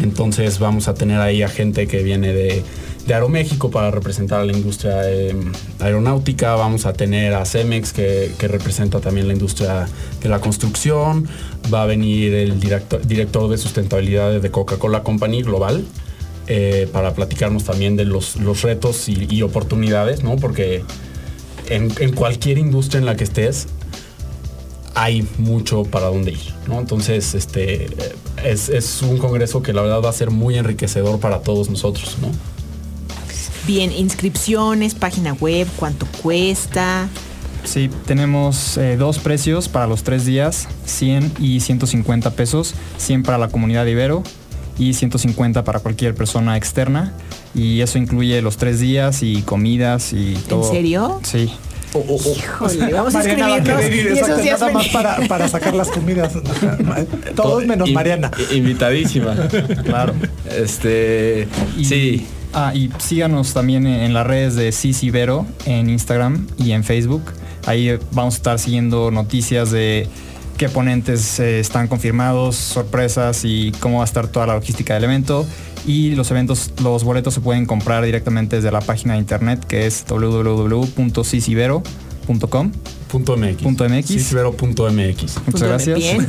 Entonces, 0.00 0.58
vamos 0.58 0.88
a 0.88 0.94
tener 0.94 1.20
ahí 1.20 1.42
a 1.42 1.48
gente 1.48 1.86
que 1.86 2.02
viene 2.02 2.32
de 2.32 2.62
Aeroméxico 3.08 3.70
para 3.70 3.90
representar 3.90 4.40
a 4.40 4.44
la 4.44 4.52
industria 4.52 5.10
eh, 5.10 5.34
aeronáutica. 5.80 6.54
Vamos 6.54 6.86
a 6.86 6.92
tener 6.92 7.34
a 7.34 7.44
Cemex 7.44 7.92
que, 7.92 8.32
representa 8.40 9.00
también 9.00 9.26
la 9.26 9.32
industria 9.32 9.88
de 10.22 10.28
la 10.28 10.40
construcción. 10.40 11.28
Va 11.72 11.82
a 11.82 11.86
venir 11.86 12.34
el 12.34 12.60
director, 12.60 13.04
director 13.04 13.50
de 13.50 13.58
sustentabilidad 13.58 14.40
de 14.40 14.50
Coca-Cola 14.50 15.02
Company 15.02 15.42
Global 15.42 15.84
eh, 16.46 16.88
para 16.92 17.14
platicarnos 17.14 17.64
también 17.64 17.96
de 17.96 18.04
los, 18.04 18.36
retos 18.62 19.08
y, 19.08 19.42
oportunidades, 19.42 20.22
¿no? 20.22 20.36
Porque 20.36 20.84
en, 21.68 21.90
cualquier 22.12 22.58
industria 22.58 23.00
en 23.00 23.06
la 23.06 23.16
que 23.16 23.24
estés 23.24 23.66
hay 24.94 25.26
mucho 25.38 25.84
para 25.84 26.06
dónde 26.06 26.32
ir, 26.32 26.54
¿no? 26.66 26.78
Entonces, 26.78 27.34
este, 27.34 27.88
es, 28.44 28.68
es 28.68 29.02
un 29.02 29.18
congreso 29.18 29.62
que 29.62 29.72
la 29.72 29.82
verdad 29.82 30.02
va 30.02 30.10
a 30.10 30.12
ser 30.12 30.30
muy 30.30 30.56
enriquecedor 30.56 31.20
para 31.20 31.40
todos 31.40 31.70
nosotros, 31.70 32.16
¿no? 32.20 32.28
Bien, 33.66 33.92
inscripciones, 33.92 34.94
página 34.94 35.34
web, 35.34 35.68
cuánto 35.76 36.06
cuesta. 36.20 37.08
Sí, 37.64 37.88
tenemos 38.06 38.76
eh, 38.76 38.96
dos 38.96 39.18
precios 39.18 39.68
para 39.68 39.86
los 39.86 40.02
tres 40.02 40.26
días, 40.26 40.68
100 40.84 41.34
y 41.38 41.60
150 41.60 42.30
pesos, 42.32 42.74
100 42.96 43.22
para 43.22 43.38
la 43.38 43.48
comunidad 43.48 43.84
de 43.84 43.92
Ibero 43.92 44.24
y 44.78 44.94
150 44.94 45.62
para 45.62 45.78
cualquier 45.78 46.14
persona 46.14 46.56
externa. 46.56 47.14
Y 47.54 47.80
eso 47.80 47.98
incluye 47.98 48.42
los 48.42 48.56
tres 48.56 48.80
días 48.80 49.22
y 49.22 49.42
comidas 49.42 50.12
y 50.12 50.34
todo. 50.48 50.64
¿En 50.66 50.72
serio? 50.72 51.20
Sí. 51.22 51.52
Oh, 51.94 52.04
oh, 52.08 52.18
oh. 52.24 52.36
Híjole, 52.36 52.92
vamos 52.92 53.14
Mariana 53.14 53.14
a 53.14 53.20
escribirnos. 53.20 54.18
Exacto, 54.18 54.44
nada 54.44 54.72
más 54.72 54.88
para, 54.88 55.16
para, 55.28 55.48
sacar 55.48 55.74
las 55.74 55.90
comidas. 55.90 56.32
Todos 57.36 57.66
menos 57.66 57.88
In, 57.88 57.94
Mariana. 57.94 58.30
Invitadísima. 58.52 59.34
claro. 59.84 60.14
Este. 60.50 61.48
Y, 61.76 61.84
sí. 61.84 62.26
Ah, 62.54 62.72
y 62.74 62.90
síganos 62.98 63.54
también 63.54 63.86
en 63.86 64.12
las 64.12 64.26
redes 64.26 64.56
de 64.56 64.72
Cisibero 64.72 65.46
en 65.64 65.88
Instagram 65.88 66.46
y 66.58 66.72
en 66.72 66.84
Facebook. 66.84 67.22
Ahí 67.66 67.98
vamos 68.12 68.34
a 68.34 68.36
estar 68.36 68.58
siguiendo 68.58 69.10
noticias 69.10 69.70
de 69.70 70.08
qué 70.62 70.68
ponentes 70.68 71.40
eh, 71.40 71.58
están 71.58 71.88
confirmados, 71.88 72.54
sorpresas 72.54 73.40
y 73.42 73.72
cómo 73.80 73.96
va 73.96 74.02
a 74.02 74.04
estar 74.04 74.28
toda 74.28 74.46
la 74.46 74.54
logística 74.54 74.94
del 74.94 75.02
evento. 75.02 75.44
Y 75.88 76.14
los 76.14 76.30
eventos, 76.30 76.70
los 76.84 77.02
boletos 77.02 77.34
se 77.34 77.40
pueden 77.40 77.66
comprar 77.66 78.04
directamente 78.04 78.54
desde 78.54 78.70
la 78.70 78.80
página 78.80 79.14
de 79.14 79.18
internet 79.18 79.66
que 79.66 79.86
es 79.86 80.04
www.cisibero.com. 80.08 82.72
Punto 83.12 83.36
MX. 83.36 83.62
Punto 83.62 83.86
MX. 83.86 84.06
Cisibero.mx. 84.06 85.46
Muchas 85.46 85.68
gracias. 85.68 85.98
Bien, 85.98 86.26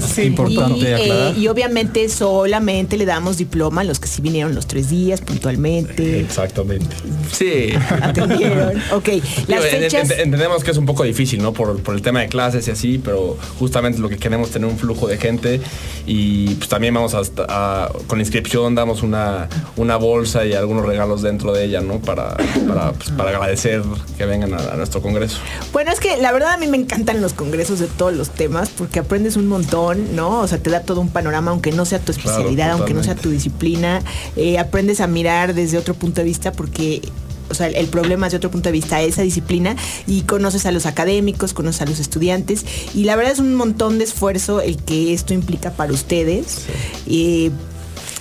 sí, 0.02 0.22
importante 0.22 0.88
y, 0.88 0.92
aclarar. 0.94 1.34
Eh, 1.34 1.38
y 1.38 1.48
obviamente 1.48 2.08
solamente 2.08 2.96
le 2.96 3.04
damos 3.04 3.36
diploma 3.36 3.82
a 3.82 3.84
los 3.84 3.98
que 3.98 4.08
sí 4.08 4.22
vinieron 4.22 4.54
los 4.54 4.66
tres 4.66 4.88
días 4.88 5.20
puntualmente. 5.20 6.20
Exactamente. 6.20 6.96
Sí. 7.30 7.74
Atendieron. 8.00 8.80
Ok. 8.92 9.08
Las 9.08 9.46
Digo, 9.46 9.62
fechas. 9.70 10.10
ent 10.10 10.20
entendemos 10.20 10.64
que 10.64 10.70
es 10.70 10.78
un 10.78 10.86
poco 10.86 11.04
difícil, 11.04 11.42
¿no? 11.42 11.52
Por, 11.52 11.82
por, 11.82 11.94
el 11.94 12.00
tema 12.00 12.22
de 12.22 12.28
clases 12.28 12.66
y 12.68 12.70
así, 12.70 12.96
pero 12.96 13.36
justamente 13.58 13.98
lo 13.98 14.08
que 14.08 14.16
queremos 14.16 14.48
es 14.48 14.54
tener 14.54 14.70
un 14.70 14.78
flujo 14.78 15.06
de 15.06 15.18
gente 15.18 15.60
y 16.06 16.54
pues 16.54 16.70
también 16.70 16.94
vamos 16.94 17.12
a, 17.12 17.20
a 17.48 17.92
con 18.06 18.16
la 18.16 18.22
inscripción 18.22 18.74
damos 18.74 19.02
una, 19.02 19.50
una 19.76 19.96
bolsa 19.96 20.46
y 20.46 20.54
algunos 20.54 20.86
regalos 20.86 21.20
dentro 21.20 21.52
de 21.52 21.66
ella, 21.66 21.82
¿no? 21.82 21.98
Para, 21.98 22.34
para, 22.66 22.92
pues, 22.92 23.10
para 23.10 23.28
agradecer 23.28 23.82
que 24.16 24.24
vengan 24.24 24.54
a, 24.54 24.72
a 24.72 24.76
nuestro 24.76 25.02
congreso. 25.02 25.36
Bueno, 25.74 25.92
es 25.92 26.00
que 26.00 26.13
la 26.20 26.32
verdad 26.32 26.52
a 26.52 26.56
mí 26.56 26.66
me 26.66 26.76
encantan 26.76 27.20
los 27.20 27.32
congresos 27.32 27.78
de 27.78 27.86
todos 27.86 28.14
los 28.14 28.30
temas 28.30 28.70
porque 28.70 28.98
aprendes 28.98 29.36
un 29.36 29.46
montón, 29.46 30.16
¿no? 30.16 30.40
O 30.40 30.46
sea, 30.46 30.58
te 30.58 30.70
da 30.70 30.80
todo 30.80 31.00
un 31.00 31.08
panorama, 31.08 31.50
aunque 31.50 31.72
no 31.72 31.84
sea 31.84 31.98
tu 31.98 32.12
especialidad, 32.12 32.66
claro, 32.66 32.72
aunque 32.74 32.94
no 32.94 33.02
sea 33.02 33.14
tu 33.14 33.30
disciplina. 33.30 34.02
Eh, 34.36 34.58
aprendes 34.58 35.00
a 35.00 35.06
mirar 35.06 35.54
desde 35.54 35.78
otro 35.78 35.94
punto 35.94 36.20
de 36.20 36.24
vista 36.24 36.52
porque 36.52 37.02
o 37.50 37.54
sea, 37.54 37.68
el 37.68 37.86
problema 37.88 38.26
es 38.26 38.32
de 38.32 38.38
otro 38.38 38.50
punto 38.50 38.68
de 38.68 38.72
vista 38.72 39.02
esa 39.02 39.22
disciplina 39.22 39.76
y 40.06 40.22
conoces 40.22 40.66
a 40.66 40.72
los 40.72 40.86
académicos, 40.86 41.52
conoces 41.52 41.82
a 41.82 41.86
los 41.86 42.00
estudiantes 42.00 42.64
y 42.94 43.04
la 43.04 43.16
verdad 43.16 43.32
es 43.32 43.38
un 43.38 43.54
montón 43.54 43.98
de 43.98 44.04
esfuerzo 44.04 44.60
el 44.60 44.78
que 44.78 45.12
esto 45.12 45.34
implica 45.34 45.70
para 45.70 45.92
ustedes. 45.92 46.64
Sí. 47.06 47.46
Eh, 47.46 47.73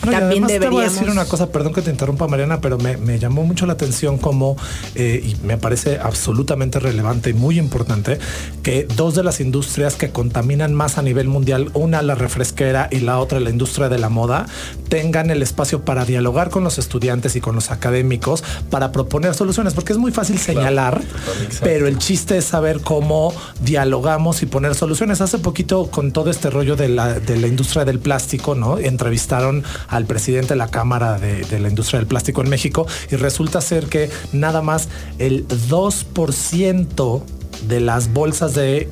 no, 0.06 0.12
también 0.12 0.44
además 0.44 0.48
deberíamos... 0.50 0.60
te 0.60 0.70
voy 0.70 0.86
a 0.86 0.90
decir 0.90 1.10
una 1.10 1.26
cosa, 1.26 1.52
perdón 1.52 1.74
que 1.74 1.82
te 1.82 1.92
interrumpa 1.92 2.28
Mariana, 2.28 2.62
pero 2.62 2.78
me, 2.78 2.98
me 2.98 3.20
llamó 3.20 3.44
mucho 3.44 3.66
la 3.66 3.74
atención 3.74 4.18
como, 4.18 4.58
eh, 4.96 5.22
y 5.24 5.46
me 5.46 5.58
parece 5.58 6.00
absolutamente 6.00 6.80
relevante 6.80 7.30
y 7.32 7.34
muy 7.34 7.60
importante, 7.60 8.20
que 8.62 8.88
dos 8.96 9.16
de 9.16 9.24
las 9.24 9.40
industrias 9.40 9.96
que 9.96 10.12
contaminan 10.12 10.74
más 10.74 10.98
a 10.98 11.02
nivel 11.02 11.28
mundial, 11.28 11.70
una 11.74 12.02
la 12.02 12.16
refresquera 12.16 12.88
y 12.92 13.00
la 13.00 13.20
otra 13.20 13.40
la 13.40 13.50
industria 13.50 13.90
de 13.90 14.00
la 14.00 14.10
moda, 14.10 14.46
tengan 14.90 15.32
el 15.32 15.42
espacio 15.42 15.84
para 15.84 16.06
dialogar 16.06 16.50
con 16.50 16.64
los 16.64 16.78
estudiantes 16.78 17.36
y 17.36 17.42
con 17.42 17.56
los 17.56 17.72
académicos 17.72 18.44
para 18.70 18.92
proponer 18.92 19.34
soluciones, 19.34 19.74
porque 19.74 19.94
es 19.94 20.00
muy 20.00 20.12
fácil 20.12 20.38
señalar, 20.38 21.02
claro, 21.02 21.60
pero 21.62 21.88
el 21.88 21.98
chiste 21.98 22.38
es 22.38 22.46
saber 22.46 22.82
cómo 22.82 23.34
dialogamos 23.62 24.44
y 24.44 24.46
poner 24.46 24.76
soluciones. 24.76 25.22
Hace 25.22 25.40
poquito 25.40 25.88
con 25.88 26.12
todo 26.12 26.30
este 26.30 26.50
rollo 26.50 26.76
de 26.76 26.90
la, 26.90 27.20
de 27.20 27.38
la 27.38 27.48
industria 27.48 27.86
del 27.86 28.00
plástico, 28.00 28.56
¿no? 28.56 28.78
Entrevistaron 28.78 29.64
al 29.94 30.06
presidente 30.06 30.50
de 30.50 30.56
la 30.56 30.70
Cámara 30.70 31.20
de, 31.20 31.60
la 31.60 31.70
Industria 31.70 32.00
del 32.00 32.08
Plástico 32.08 32.42
en 32.42 32.50
México 32.50 32.88
y 33.12 33.16
resulta 33.16 33.62
ser 33.62 33.86
que 33.86 34.10
nada 34.32 34.62
más 34.62 34.90
el 35.20 35.48
2% 35.48 37.24
de 37.68 37.80
las 37.80 38.12
bolsas 38.12 38.56
de, 38.56 38.90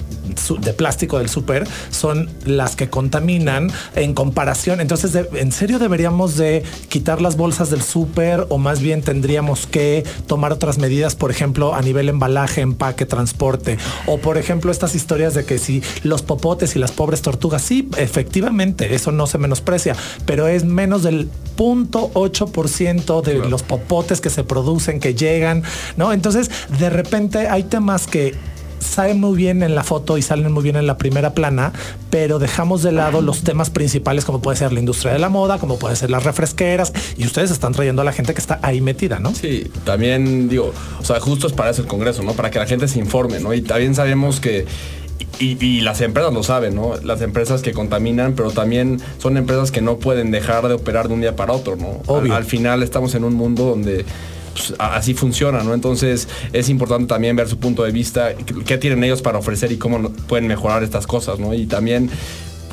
de 0.60 0.74
plástico 0.74 1.18
del 1.18 1.30
súper 1.30 1.68
son 1.90 2.30
las 2.46 2.76
que 2.76 2.90
contaminan 2.90 3.72
en 3.96 4.14
comparación. 4.14 4.82
Entonces, 4.82 5.18
¿en 5.34 5.52
serio 5.52 5.80
deberíamos 5.80 6.38
de 6.38 6.64
quitar 6.90 7.22
las 7.22 7.38
bolsas 7.38 7.70
del 7.70 7.82
súper 7.82 8.46
o 8.50 8.58
más 8.58 8.82
bien 8.82 9.02
tendríamos 9.02 9.68
que 9.68 10.04
tomar 10.28 10.52
otras 10.52 10.78
medidas, 10.78 11.16
por 11.16 11.32
ejemplo, 11.32 11.74
a 11.74 11.82
nivel 11.82 12.10
embalaje, 12.10 12.62
empaque, 12.62 13.06
transporte? 13.06 13.78
O, 14.06 14.18
por 14.18 14.38
ejemplo, 14.38 14.72
estas 14.72 14.96
historias 14.96 15.34
de 15.34 15.46
que 15.46 15.58
si 15.58 15.82
los 16.04 16.22
popotes 16.22 16.76
y 16.76 16.80
las 16.80 16.92
pobres 16.92 17.22
tortugas, 17.22 17.62
sí, 17.62 17.90
efectivamente, 17.98 18.96
eso 18.96 19.12
no 19.12 19.28
se 19.28 19.38
menosprecia, 19.38 19.96
pero 20.26 20.48
es 20.48 20.64
menos 20.64 21.04
del 21.04 21.30
0.8% 21.58 23.22
de 23.22 23.50
los 23.50 23.64
popotes 23.64 24.22
que 24.22 24.30
se 24.30 24.44
producen, 24.44 25.00
que 25.00 25.14
llegan, 25.14 25.64
¿no? 25.98 26.14
Entonces, 26.14 26.50
de 26.80 26.90
repente 26.90 27.48
hay 27.48 27.64
temas 27.64 28.08
que 28.08 28.36
salen 28.82 29.20
muy 29.20 29.38
bien 29.38 29.64
en 29.64 29.76
la 29.76 29.84
foto 29.84 30.18
y 30.18 30.22
salen 30.22 30.52
muy 30.52 30.64
bien 30.64 30.76
en 30.76 30.88
la 30.88 30.98
primera 30.98 31.34
plana, 31.34 31.72
pero 32.10 32.40
dejamos 32.40 32.84
de 32.84 32.92
lado 32.92 33.22
los 33.22 33.44
temas 33.44 33.70
principales 33.70 34.26
como 34.26 34.42
puede 34.42 34.58
ser 34.58 34.74
la 34.74 34.80
industria 34.80 35.14
de 35.14 35.20
la 35.20 35.30
moda, 35.30 35.60
como 35.60 35.80
puede 35.80 35.96
ser 35.96 36.10
las 36.10 36.24
refresqueras, 36.24 36.92
y 37.18 37.26
ustedes 37.26 37.52
están 37.52 37.74
trayendo 37.74 38.02
a 38.02 38.06
la 38.06 38.12
gente 38.12 38.34
que 38.34 38.42
está 38.42 38.60
ahí 38.64 38.82
metida, 38.82 39.20
¿no? 39.20 39.34
Sí, 39.34 39.72
también 39.86 40.50
digo, 40.50 40.74
o 41.00 41.06
sea, 41.06 41.20
justo 41.20 41.48
es 41.48 41.54
para 41.54 41.70
eso 41.70 41.82
el 41.82 41.88
Congreso, 41.88 42.24
¿no? 42.24 42.34
Para 42.34 42.50
que 42.52 42.60
la 42.60 42.66
gente 42.66 42.88
se 42.88 43.00
informe, 43.00 43.40
¿no? 43.40 43.54
Y 43.54 43.62
también 43.62 43.96
sabemos 43.96 44.40
que, 44.40 44.66
y, 45.40 45.64
y 45.64 45.82
las 45.82 46.02
empresas 46.02 46.34
lo 46.34 46.44
saben, 46.44 46.76
¿no? 46.76 46.96
Las 47.04 47.22
empresas 47.22 47.62
que 47.62 47.72
contaminan, 47.74 48.34
pero 48.34 48.52
también 48.52 49.02
son 49.20 49.38
empresas 49.38 49.72
que 49.72 49.82
no 49.82 49.98
pueden 49.98 50.32
dejar 50.32 50.68
de 50.68 50.74
operar 50.74 51.08
de 51.08 51.14
un 51.14 51.22
día 51.22 51.36
para 51.36 51.54
otro, 51.54 51.76
¿no? 51.76 52.02
Obvio. 52.08 52.34
Al, 52.34 52.40
al 52.40 52.46
final 52.46 52.84
estamos 52.84 53.16
en 53.16 53.24
un 53.24 53.36
mundo 53.36 53.66
donde 53.66 54.06
pues, 54.68 54.80
así 54.80 55.14
funciona, 55.14 55.64
¿no? 55.64 55.74
Entonces 55.74 56.28
es 56.54 56.70
importante 56.70 57.08
también 57.08 57.36
ver 57.36 57.48
su 57.48 57.58
punto 57.58 57.84
de 57.84 57.92
vista, 57.92 58.34
qué, 58.36 58.78
tienen 58.78 59.04
ellos 59.04 59.22
para 59.22 59.40
ofrecer 59.40 59.72
y 59.72 59.78
cómo 59.78 60.10
pueden 60.28 60.48
mejorar 60.48 60.84
estas 60.84 61.08
cosas, 61.08 61.40
¿no? 61.40 61.54
Y 61.54 61.66
también 61.66 62.10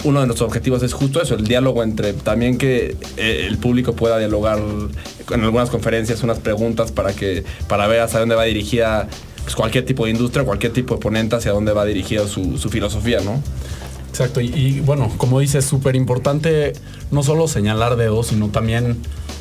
uno 0.04 0.20
de 0.20 0.26
nuestros 0.26 0.46
objetivos 0.46 0.82
es 0.82 0.92
justo 0.92 1.20
eso, 1.20 1.34
el 1.34 1.46
diálogo 1.46 1.82
entre 1.82 2.12
también 2.12 2.56
que 2.56 2.96
eh, 3.16 3.46
el 3.48 3.58
público 3.58 3.94
pueda 3.94 4.18
dialogar 4.18 4.60
en 5.30 5.40
algunas 5.42 5.70
conferencias, 5.70 6.22
unas 6.22 6.38
preguntas 6.38 6.92
para 6.92 7.12
que 7.12 7.44
para 7.66 7.86
ver 7.88 8.00
hacia 8.00 8.20
dónde 8.20 8.34
va 8.34 8.44
dirigida 8.44 9.08
pues, 9.42 9.56
cualquier 9.56 9.84
tipo 9.84 10.04
de 10.04 10.12
industria, 10.12 10.44
cualquier 10.44 10.72
tipo 10.72 10.94
de 10.94 11.00
ponente, 11.00 11.36
hacia 11.36 11.52
dónde 11.52 11.72
va 11.72 11.84
dirigida 11.84 12.26
su, 12.28 12.58
su 12.58 12.68
filosofía, 12.68 13.20
¿no? 13.20 13.42
Exacto, 14.18 14.40
y, 14.40 14.80
bueno, 14.80 15.12
como 15.16 15.38
dices, 15.38 15.64
súper 15.64 15.94
importante 15.94 16.72
no 17.12 17.22
solo 17.22 17.46
señalar 17.46 17.94
dedos, 17.94 18.26
sino 18.26 18.48
también 18.48 18.96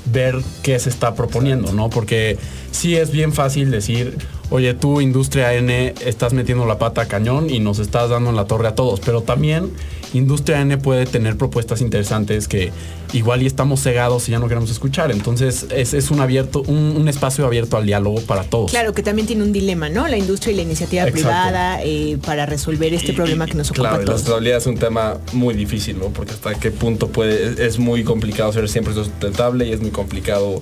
ver 0.05 0.35
qué 0.61 0.77
se 0.77 0.89
está 0.89 1.15
proponiendo, 1.15 1.73
¿no? 1.73 1.89
Porque 1.89 2.37
sí 2.69 2.95
es 2.95 3.09
bien 3.09 3.33
fácil 3.33 3.71
decir, 3.71 4.19
oye, 4.49 4.73
tú, 4.73 5.01
Industria 5.01 5.53
N, 5.53 5.93
estás 6.05 6.33
metiendo 6.33 6.65
la 6.65 6.77
pata 6.79 7.01
a 7.01 7.05
cañón 7.07 7.49
y 7.49 7.59
nos 7.59 7.79
estás 7.79 8.09
dando 8.09 8.29
en 8.29 8.35
la 8.35 8.45
torre 8.45 8.67
a 8.67 8.75
todos, 8.75 8.99
pero 8.99 9.21
también 9.21 9.71
Industria 10.13 10.61
N 10.61 10.77
puede 10.77 11.05
tener 11.05 11.37
propuestas 11.37 11.81
interesantes 11.81 12.47
que 12.47 12.71
igual 13.13 13.41
y 13.43 13.45
estamos 13.45 13.81
cegados 13.81 14.27
y 14.27 14.31
ya 14.31 14.39
no 14.39 14.47
queremos 14.47 14.69
escuchar. 14.69 15.11
Entonces 15.11 15.67
es, 15.73 15.93
es 15.93 16.11
un 16.11 16.19
abierto, 16.19 16.63
un, 16.67 16.95
un 16.97 17.07
espacio 17.07 17.45
abierto 17.45 17.77
al 17.77 17.85
diálogo 17.85 18.21
para 18.21 18.43
todos. 18.43 18.71
Claro 18.71 18.93
que 18.93 19.03
también 19.03 19.27
tiene 19.27 19.43
un 19.43 19.53
dilema, 19.53 19.89
¿no? 19.89 20.07
La 20.07 20.17
industria 20.17 20.53
y 20.53 20.55
la 20.55 20.61
iniciativa 20.63 21.03
Exacto. 21.03 21.21
privada 21.21 21.83
eh, 21.83 22.17
para 22.25 22.45
resolver 22.45 22.93
este 22.93 23.13
problema 23.13 23.45
que 23.45 23.55
nos 23.55 23.69
ocupa 23.71 23.89
Claro, 23.89 24.03
la 24.03 24.13
sustentabilidad 24.13 24.57
es 24.57 24.67
un 24.67 24.77
tema 24.77 25.17
muy 25.33 25.53
difícil, 25.53 25.99
¿no? 25.99 26.07
Porque 26.07 26.33
hasta 26.33 26.55
qué 26.55 26.71
punto 26.71 27.09
puede, 27.09 27.53
es, 27.53 27.59
es 27.59 27.79
muy 27.79 28.03
complicado 28.03 28.51
ser 28.53 28.67
siempre 28.69 28.93
sustentable 28.93 29.67
y 29.67 29.73
es 29.73 29.81
muy 29.81 29.91
complicado. 29.91 30.59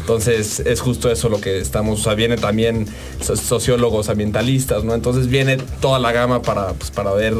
Entonces 0.00 0.60
es 0.60 0.80
justo 0.80 1.10
eso 1.10 1.28
lo 1.28 1.40
que 1.40 1.58
estamos, 1.58 2.00
o 2.00 2.02
sea, 2.02 2.14
viene 2.14 2.36
también 2.36 2.86
so- 3.22 3.36
sociólogos 3.36 4.08
ambientalistas, 4.08 4.84
¿no? 4.84 4.94
Entonces 4.94 5.28
viene 5.28 5.58
toda 5.80 5.98
la 5.98 6.12
gama 6.12 6.42
para, 6.42 6.72
pues, 6.74 6.90
para 6.90 7.12
ver 7.12 7.34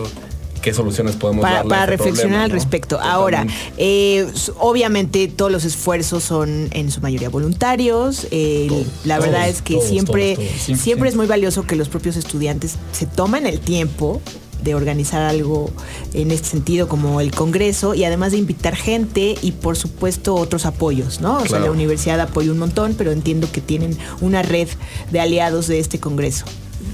qué 0.63 0.75
soluciones 0.75 1.17
podemos 1.17 1.43
para, 1.43 1.57
darle 1.57 1.75
a 1.75 1.79
para 1.79 1.83
este 1.85 1.97
reflexionar 1.97 2.29
problema, 2.29 2.45
al 2.45 2.49
¿no? 2.51 2.55
respecto. 2.55 3.01
Ahora, 3.01 3.47
eh, 3.79 4.27
obviamente 4.59 5.27
todos 5.29 5.51
los 5.51 5.65
esfuerzos 5.65 6.23
son 6.23 6.69
en 6.73 6.91
su 6.91 7.01
mayoría 7.01 7.31
voluntarios. 7.31 8.27
Eh, 8.31 8.69
la 9.05 9.17
todos, 9.17 9.31
verdad 9.31 9.49
es 9.49 9.63
que 9.63 9.75
todos, 9.75 9.89
siempre. 9.89 10.37
100%. 10.37 10.77
siempre 10.77 11.09
es 11.09 11.17
muy 11.17 11.27
valioso 11.27 11.67
que 11.67 11.77
los 11.77 11.89
propios 11.89 12.17
estudiantes 12.17 12.77
se 12.93 13.07
tomen 13.07 13.47
el 13.47 13.61
tiempo 13.61 14.21
de 14.63 14.75
organizar 14.75 15.23
algo 15.23 15.71
en 16.15 16.31
este 16.31 16.49
sentido 16.49 16.89
como 16.89 17.21
el 17.21 17.31
Congreso 17.31 17.95
y 17.95 18.05
además 18.05 18.33
de 18.33 18.39
invitar 18.39 18.77
gente 18.77 19.37
y 19.43 19.53
por 19.53 19.77
supuesto 19.77 20.35
otros 20.35 20.67
apoyos, 20.67 21.21
¿no? 21.21 21.39
O 21.39 21.47
sea, 21.47 21.61
la 21.61 21.71
universidad 21.71 22.21
apoya 22.21 22.53
un 22.53 22.59
montón, 22.59 22.95
pero 22.97 23.13
entiendo 23.13 23.49
que 23.51 23.61
tienen 23.61 23.97
una 24.21 24.43
red 24.43 24.69
de 25.11 25.21
aliados 25.21 25.67
de 25.67 25.79
este 25.79 25.99
Congreso. 26.01 26.45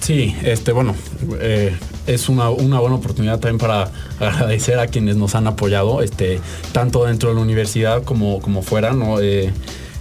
Sí, 0.01 0.35
este, 0.43 0.73
bueno, 0.73 0.95
eh, 1.41 1.75
es 2.07 2.29
una, 2.29 2.51
una 2.51 2.81
buena 2.81 2.97
oportunidad 2.97 3.39
también 3.39 3.59
para 3.59 3.91
agradecer 4.21 4.79
a 4.79 4.89
quienes 4.89 5.17
nos 5.17 5.35
han 5.35 5.47
apoyado, 5.47 6.03
este, 6.03 6.41
tanto 6.73 7.05
dentro 7.05 7.31
de 7.31 7.37
la 7.37 7.41
universidad 7.41 8.03
como, 8.03 8.41
como 8.41 8.63
fuera, 8.63 8.93
¿no? 8.93 9.21
Eh, 9.21 9.53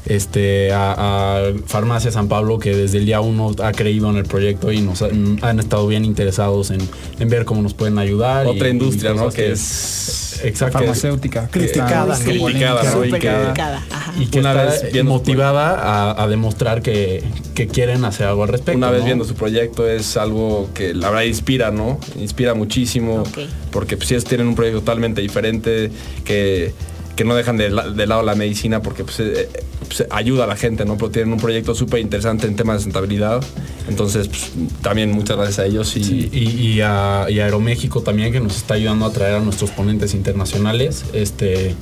este, 0.05 0.71
a, 0.71 1.37
a 1.37 1.53
Farmacia 1.65 2.11
San 2.11 2.27
Pablo, 2.27 2.59
que 2.59 2.75
desde 2.75 2.99
el 2.99 3.05
día 3.05 3.21
uno 3.21 3.51
ha 3.63 3.71
creído 3.71 4.09
en 4.09 4.17
el 4.17 4.25
proyecto 4.25 4.71
y 4.71 4.81
nos 4.81 5.01
han, 5.01 5.39
han 5.41 5.59
estado 5.59 5.87
bien 5.87 6.05
interesados 6.05 6.71
en, 6.71 6.79
en 7.19 7.29
ver 7.29 7.45
cómo 7.45 7.61
nos 7.61 7.73
pueden 7.73 7.97
ayudar. 7.97 8.45
Otra 8.47 8.67
y- 8.67 8.71
industria, 8.71 9.11
y 9.11 9.15
¿no? 9.15 9.29
Que 9.29 9.51
es 9.51 10.41
Exacto. 10.43 10.77
farmacéutica. 10.79 11.47
Criticada, 11.49 12.17
¿no? 12.17 12.31
Y 12.31 13.11
que- 13.11 13.19
criticada. 13.19 13.83
Ajá. 13.91 14.13
y 14.19 14.25
que 14.27 14.39
Una 14.39 14.63
está 14.65 14.85
vez 14.87 15.03
motivada 15.03 15.79
a, 16.11 16.23
a 16.23 16.27
demostrar 16.27 16.81
que, 16.81 17.23
que 17.53 17.67
quieren 17.67 18.05
hacer 18.05 18.27
algo 18.27 18.43
al 18.43 18.49
respecto. 18.49 18.77
Una 18.77 18.91
vez 18.91 18.99
¿no? 19.01 19.05
viendo 19.05 19.25
su 19.25 19.33
proyecto 19.35 19.87
es 19.87 20.17
algo 20.17 20.69
que 20.73 20.93
la 20.93 21.09
verdad 21.09 21.23
inspira, 21.25 21.71
¿no? 21.71 21.99
Inspira 22.19 22.53
muchísimo. 22.53 23.23
Porque 23.71 23.97
pues, 23.97 24.09
sí 24.09 24.15
es- 24.15 24.25
tienen 24.25 24.47
un 24.47 24.55
proyecto 24.55 24.79
totalmente 24.81 25.21
diferente 25.21 25.89
que, 26.23 26.73
que 27.15 27.23
no 27.23 27.33
dejan 27.35 27.57
de, 27.57 27.69
la- 27.69 27.89
de 27.89 28.05
lado 28.07 28.21
la 28.23 28.35
medicina 28.35 28.81
porque 28.81 29.03
pues, 29.03 29.19
eh, 29.21 29.49
pues, 29.87 30.05
ayuda 30.09 30.45
a 30.45 30.47
la 30.47 30.55
gente, 30.55 30.85
¿no? 30.85 30.97
Pero 30.97 31.11
tienen 31.11 31.33
un 31.33 31.39
proyecto 31.39 31.75
súper 31.75 31.99
interesante 31.99 32.47
en 32.47 32.55
temas 32.55 32.77
de 32.77 32.79
sustentabilidad. 32.83 33.43
Entonces, 33.87 34.27
pues, 34.27 34.51
también 34.81 35.11
muchas 35.11 35.37
gracias 35.37 35.59
a 35.59 35.65
ellos 35.65 35.95
y, 35.97 36.03
Sí, 36.03 36.29
y, 36.31 36.67
y 36.67 36.81
a, 36.81 37.25
y 37.29 37.39
a 37.39 37.45
Aeroméxico 37.45 38.01
también 38.01 38.31
que 38.31 38.39
nos 38.39 38.57
está 38.57 38.75
ayudando 38.75 39.05
a 39.05 39.11
traer 39.11 39.35
a 39.35 39.39
nuestros 39.39 39.71
ponentes 39.71 40.13
internacionales. 40.13 41.05
Este, 41.13 41.75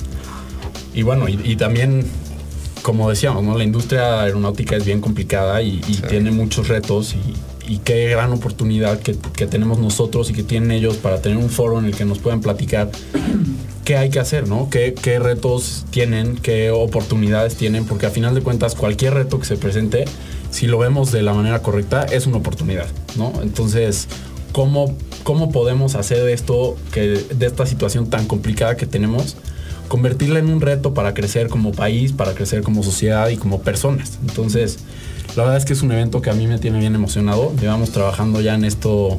y 0.94 1.02
bueno, 1.02 1.28
y, 1.28 1.40
y 1.44 1.56
también, 1.56 2.06
como 2.82 3.10
decíamos, 3.10 3.42
¿no? 3.42 3.58
la 3.58 3.64
industria 3.64 4.22
aeronáutica 4.22 4.76
es 4.76 4.84
bien 4.84 5.00
complicada 5.00 5.60
y, 5.62 5.80
tiene 6.08 6.30
muchos 6.30 6.68
retos 6.68 7.14
y, 7.14 7.72
y 7.74 7.78
qué 7.78 8.08
gran 8.08 8.32
oportunidad 8.32 9.00
que, 9.00 9.16
que 9.36 9.46
tenemos 9.46 9.78
nosotros 9.78 10.30
y 10.30 10.32
que 10.32 10.42
tienen 10.42 10.70
ellos 10.70 10.96
para 10.96 11.20
tener 11.20 11.38
un 11.38 11.50
foro 11.50 11.78
en 11.78 11.86
el 11.86 11.96
que 11.96 12.04
nos 12.04 12.18
puedan 12.18 12.40
platicar 12.40 12.90
qué 13.84 13.96
hay 13.96 14.08
que 14.08 14.18
hacer, 14.18 14.48
¿no? 14.48 14.68
¿Qué, 14.70 15.18
retos 15.18 15.84
tienen, 15.90 16.36
qué 16.36 16.70
oportunidades 16.70 17.54
tienen, 17.56 17.84
porque 17.84 18.06
a 18.06 18.10
final 18.10 18.34
de 18.34 18.40
cuentas 18.40 18.74
cualquier 18.74 19.14
reto 19.14 19.38
que 19.38 19.44
se 19.44 19.56
presente, 19.56 20.06
si 20.50 20.66
lo 20.66 20.78
vemos 20.78 21.12
de 21.12 21.22
la 21.22 21.34
manera 21.34 21.60
correcta, 21.60 22.04
es 22.04 22.26
una 22.26 22.38
oportunidad, 22.38 22.86
¿no? 23.16 23.32
Entonces, 23.42 24.08
¿cómo, 24.52 24.96
cómo 25.22 25.52
podemos 25.52 25.94
hacer 25.94 26.28
esto, 26.28 26.76
que, 26.92 27.24
de 27.34 27.46
esta 27.46 27.66
situación 27.66 28.08
tan 28.08 28.26
complicada 28.26 28.76
que 28.76 28.86
tenemos, 28.86 29.36
convertirla 29.88 30.38
en 30.38 30.48
un 30.48 30.62
reto 30.62 30.94
para 30.94 31.12
crecer 31.12 31.48
como 31.48 31.72
país, 31.72 32.12
para 32.12 32.32
crecer 32.32 32.62
como 32.62 32.82
sociedad 32.82 33.28
y 33.28 33.36
como 33.36 33.60
personas? 33.60 34.18
Entonces, 34.26 34.78
la 35.36 35.42
verdad 35.42 35.58
es 35.58 35.64
que 35.66 35.74
es 35.74 35.82
un 35.82 35.92
evento 35.92 36.22
que 36.22 36.30
a 36.30 36.34
mí 36.34 36.46
me 36.46 36.58
tiene 36.58 36.78
bien 36.78 36.94
emocionado. 36.94 37.52
Llevamos 37.60 37.90
trabajando 37.90 38.40
ya 38.40 38.54
en 38.54 38.64
esto 38.64 39.18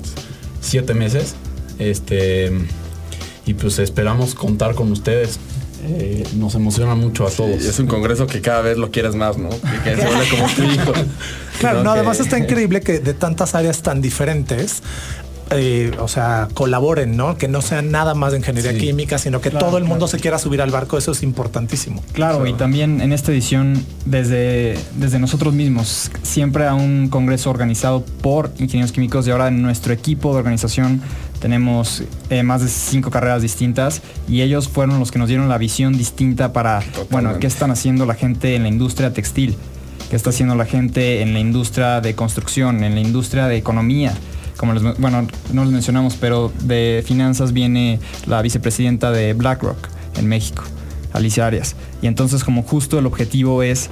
siete 0.62 0.94
meses. 0.94 1.36
Este, 1.78 2.52
y 3.46 3.54
pues 3.54 3.80
esperamos 3.80 4.36
contar 4.36 4.76
con 4.76 4.92
ustedes. 4.92 5.40
Eh, 5.88 6.24
nos 6.38 6.56
emociona 6.56 6.96
mucho 6.96 7.28
a 7.28 7.30
todos. 7.30 7.64
es 7.64 7.78
un 7.78 7.86
congreso 7.86 8.26
que 8.26 8.42
cada 8.42 8.62
vez 8.62 8.76
lo 8.78 8.90
quieres 8.90 9.14
más, 9.14 9.38
¿no? 9.38 9.50
Que, 9.50 9.92
que 9.92 9.96
se 9.96 10.06
vuelve 10.08 10.28
como 10.30 10.48
tu 10.50 10.64
hijo. 10.64 10.94
Claro, 11.60 11.84
no, 11.84 11.94
que- 11.94 12.00
además 12.00 12.20
está 12.20 12.38
increíble 12.40 12.82
que 12.82 13.00
de 13.00 13.14
tantas 13.14 13.56
áreas 13.56 13.82
tan 13.82 14.02
diferentes, 14.02 14.82
eh, 15.52 15.92
o 16.00 16.08
sea, 16.08 16.48
colaboren, 16.56 17.16
¿no? 17.16 17.38
Que 17.38 17.48
no 17.48 17.62
sean 17.62 17.92
nada 17.92 18.14
más 18.16 18.32
de 18.32 18.40
ingeniería 18.40 18.72
Sí. 18.72 18.78
química, 18.80 19.18
sino 19.20 19.40
que 19.42 19.52
Claro, 19.52 19.68
todo 19.68 19.78
el 19.78 19.84
mundo 19.84 20.06
claro. 20.06 20.18
se 20.18 20.20
quiera 20.20 20.40
subir 20.40 20.62
al 20.62 20.72
barco. 20.72 20.98
Eso 20.98 21.12
es 21.12 21.22
importantísimo. 21.24 22.04
Claro, 22.14 22.46
y 22.48 22.54
también 22.54 23.00
en 23.00 23.14
esta 23.14 23.32
edición, 23.32 23.86
desde, 24.06 24.76
desde 24.98 25.20
nosotros 25.20 25.54
mismos, 25.54 26.10
siempre 26.24 26.66
a 26.66 26.74
un 26.74 27.08
congreso 27.10 27.52
organizado 27.52 28.04
por 28.22 28.52
ingenieros 28.58 28.92
químicos 28.92 29.28
y 29.28 29.32
ahora 29.32 29.48
en 29.50 29.62
nuestro 29.62 29.94
equipo 29.94 30.34
de 30.34 30.40
organización 30.40 31.02
tenemos 31.46 32.02
eh, 32.32 32.42
más 32.42 32.64
de 32.64 32.68
cinco 32.68 33.12
carreras 33.12 33.44
distintas 33.44 34.02
y 34.28 34.42
ellos 34.42 34.68
fueron 34.68 34.98
los 34.98 35.12
que 35.12 35.20
nos 35.20 35.28
dieron 35.28 35.48
la 35.48 35.60
visión 35.60 35.96
distinta 35.96 36.54
para, 36.54 36.82
bueno, 37.12 37.38
qué 37.38 37.46
están 37.46 37.70
haciendo 37.70 38.08
la 38.08 38.16
gente 38.16 38.56
en 38.56 38.64
la 38.64 38.70
industria 38.70 39.14
textil, 39.14 39.56
qué 40.10 40.16
está 40.16 40.32
haciendo 40.32 40.56
la 40.56 40.66
gente 40.66 41.22
en 41.22 41.34
la 41.34 41.40
industria 41.40 42.02
de 42.02 42.16
construcción, 42.16 42.84
en 42.84 42.96
la 42.96 43.02
industria 43.02 43.46
de 43.48 43.58
economía. 43.58 44.12
Como 44.58 44.74
les, 44.74 44.98
bueno, 44.98 45.28
no 45.54 45.64
les 45.66 45.72
mencionamos, 45.72 46.16
pero 46.20 46.52
de 46.64 47.04
finanzas 47.06 47.54
viene 47.54 48.00
la 48.26 48.42
vicepresidenta 48.42 49.12
de 49.12 49.34
BlackRock 49.34 49.90
en 50.18 50.26
México 50.26 50.64
Alicia 51.14 51.46
Arias. 51.46 51.76
Y 52.02 52.08
entonces 52.08 52.44
como 52.44 52.64
justo 52.64 52.98
el 52.98 53.06
objetivo 53.06 53.62
es 53.62 53.92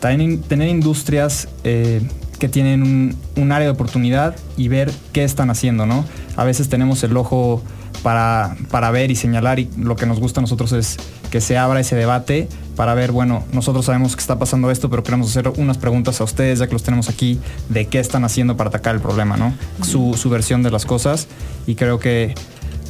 tener, 0.00 0.40
tener 0.40 0.68
industrias 0.68 1.48
eh, 1.64 2.00
que 2.38 2.48
tienen 2.48 2.82
un, 2.82 3.16
un 3.36 3.52
área 3.52 3.66
de 3.66 3.72
oportunidad 3.72 4.36
y 4.56 4.68
ver 4.68 4.92
qué 5.12 5.24
están 5.24 5.50
haciendo, 5.50 5.86
¿no? 5.86 6.04
A 6.36 6.44
veces 6.44 6.68
tenemos 6.68 7.02
el 7.04 7.16
ojo 7.16 7.62
para, 8.02 8.56
para 8.70 8.90
ver 8.90 9.10
y 9.10 9.16
señalar 9.16 9.58
y 9.58 9.70
lo 9.78 9.96
que 9.96 10.06
nos 10.06 10.20
gusta 10.20 10.40
a 10.40 10.42
nosotros 10.42 10.72
es 10.72 10.98
que 11.30 11.40
se 11.40 11.56
abra 11.56 11.80
ese 11.80 11.96
debate 11.96 12.48
para 12.76 12.94
ver, 12.94 13.12
bueno, 13.12 13.44
nosotros 13.52 13.86
sabemos 13.86 14.14
que 14.14 14.20
está 14.20 14.38
pasando 14.38 14.70
esto, 14.70 14.90
pero 14.90 15.02
queremos 15.02 15.30
hacer 15.30 15.48
unas 15.56 15.78
preguntas 15.78 16.20
a 16.20 16.24
ustedes, 16.24 16.58
ya 16.58 16.66
que 16.66 16.72
los 16.72 16.82
tenemos 16.82 17.08
aquí, 17.08 17.40
de 17.68 17.86
qué 17.86 18.00
están 18.00 18.24
haciendo 18.24 18.56
para 18.56 18.68
atacar 18.68 18.94
el 18.94 19.00
problema, 19.00 19.36
¿no? 19.36 19.54
Su, 19.82 20.14
su 20.18 20.28
versión 20.28 20.62
de 20.62 20.70
las 20.70 20.84
cosas 20.84 21.28
y 21.66 21.76
creo 21.76 21.98
que 21.98 22.34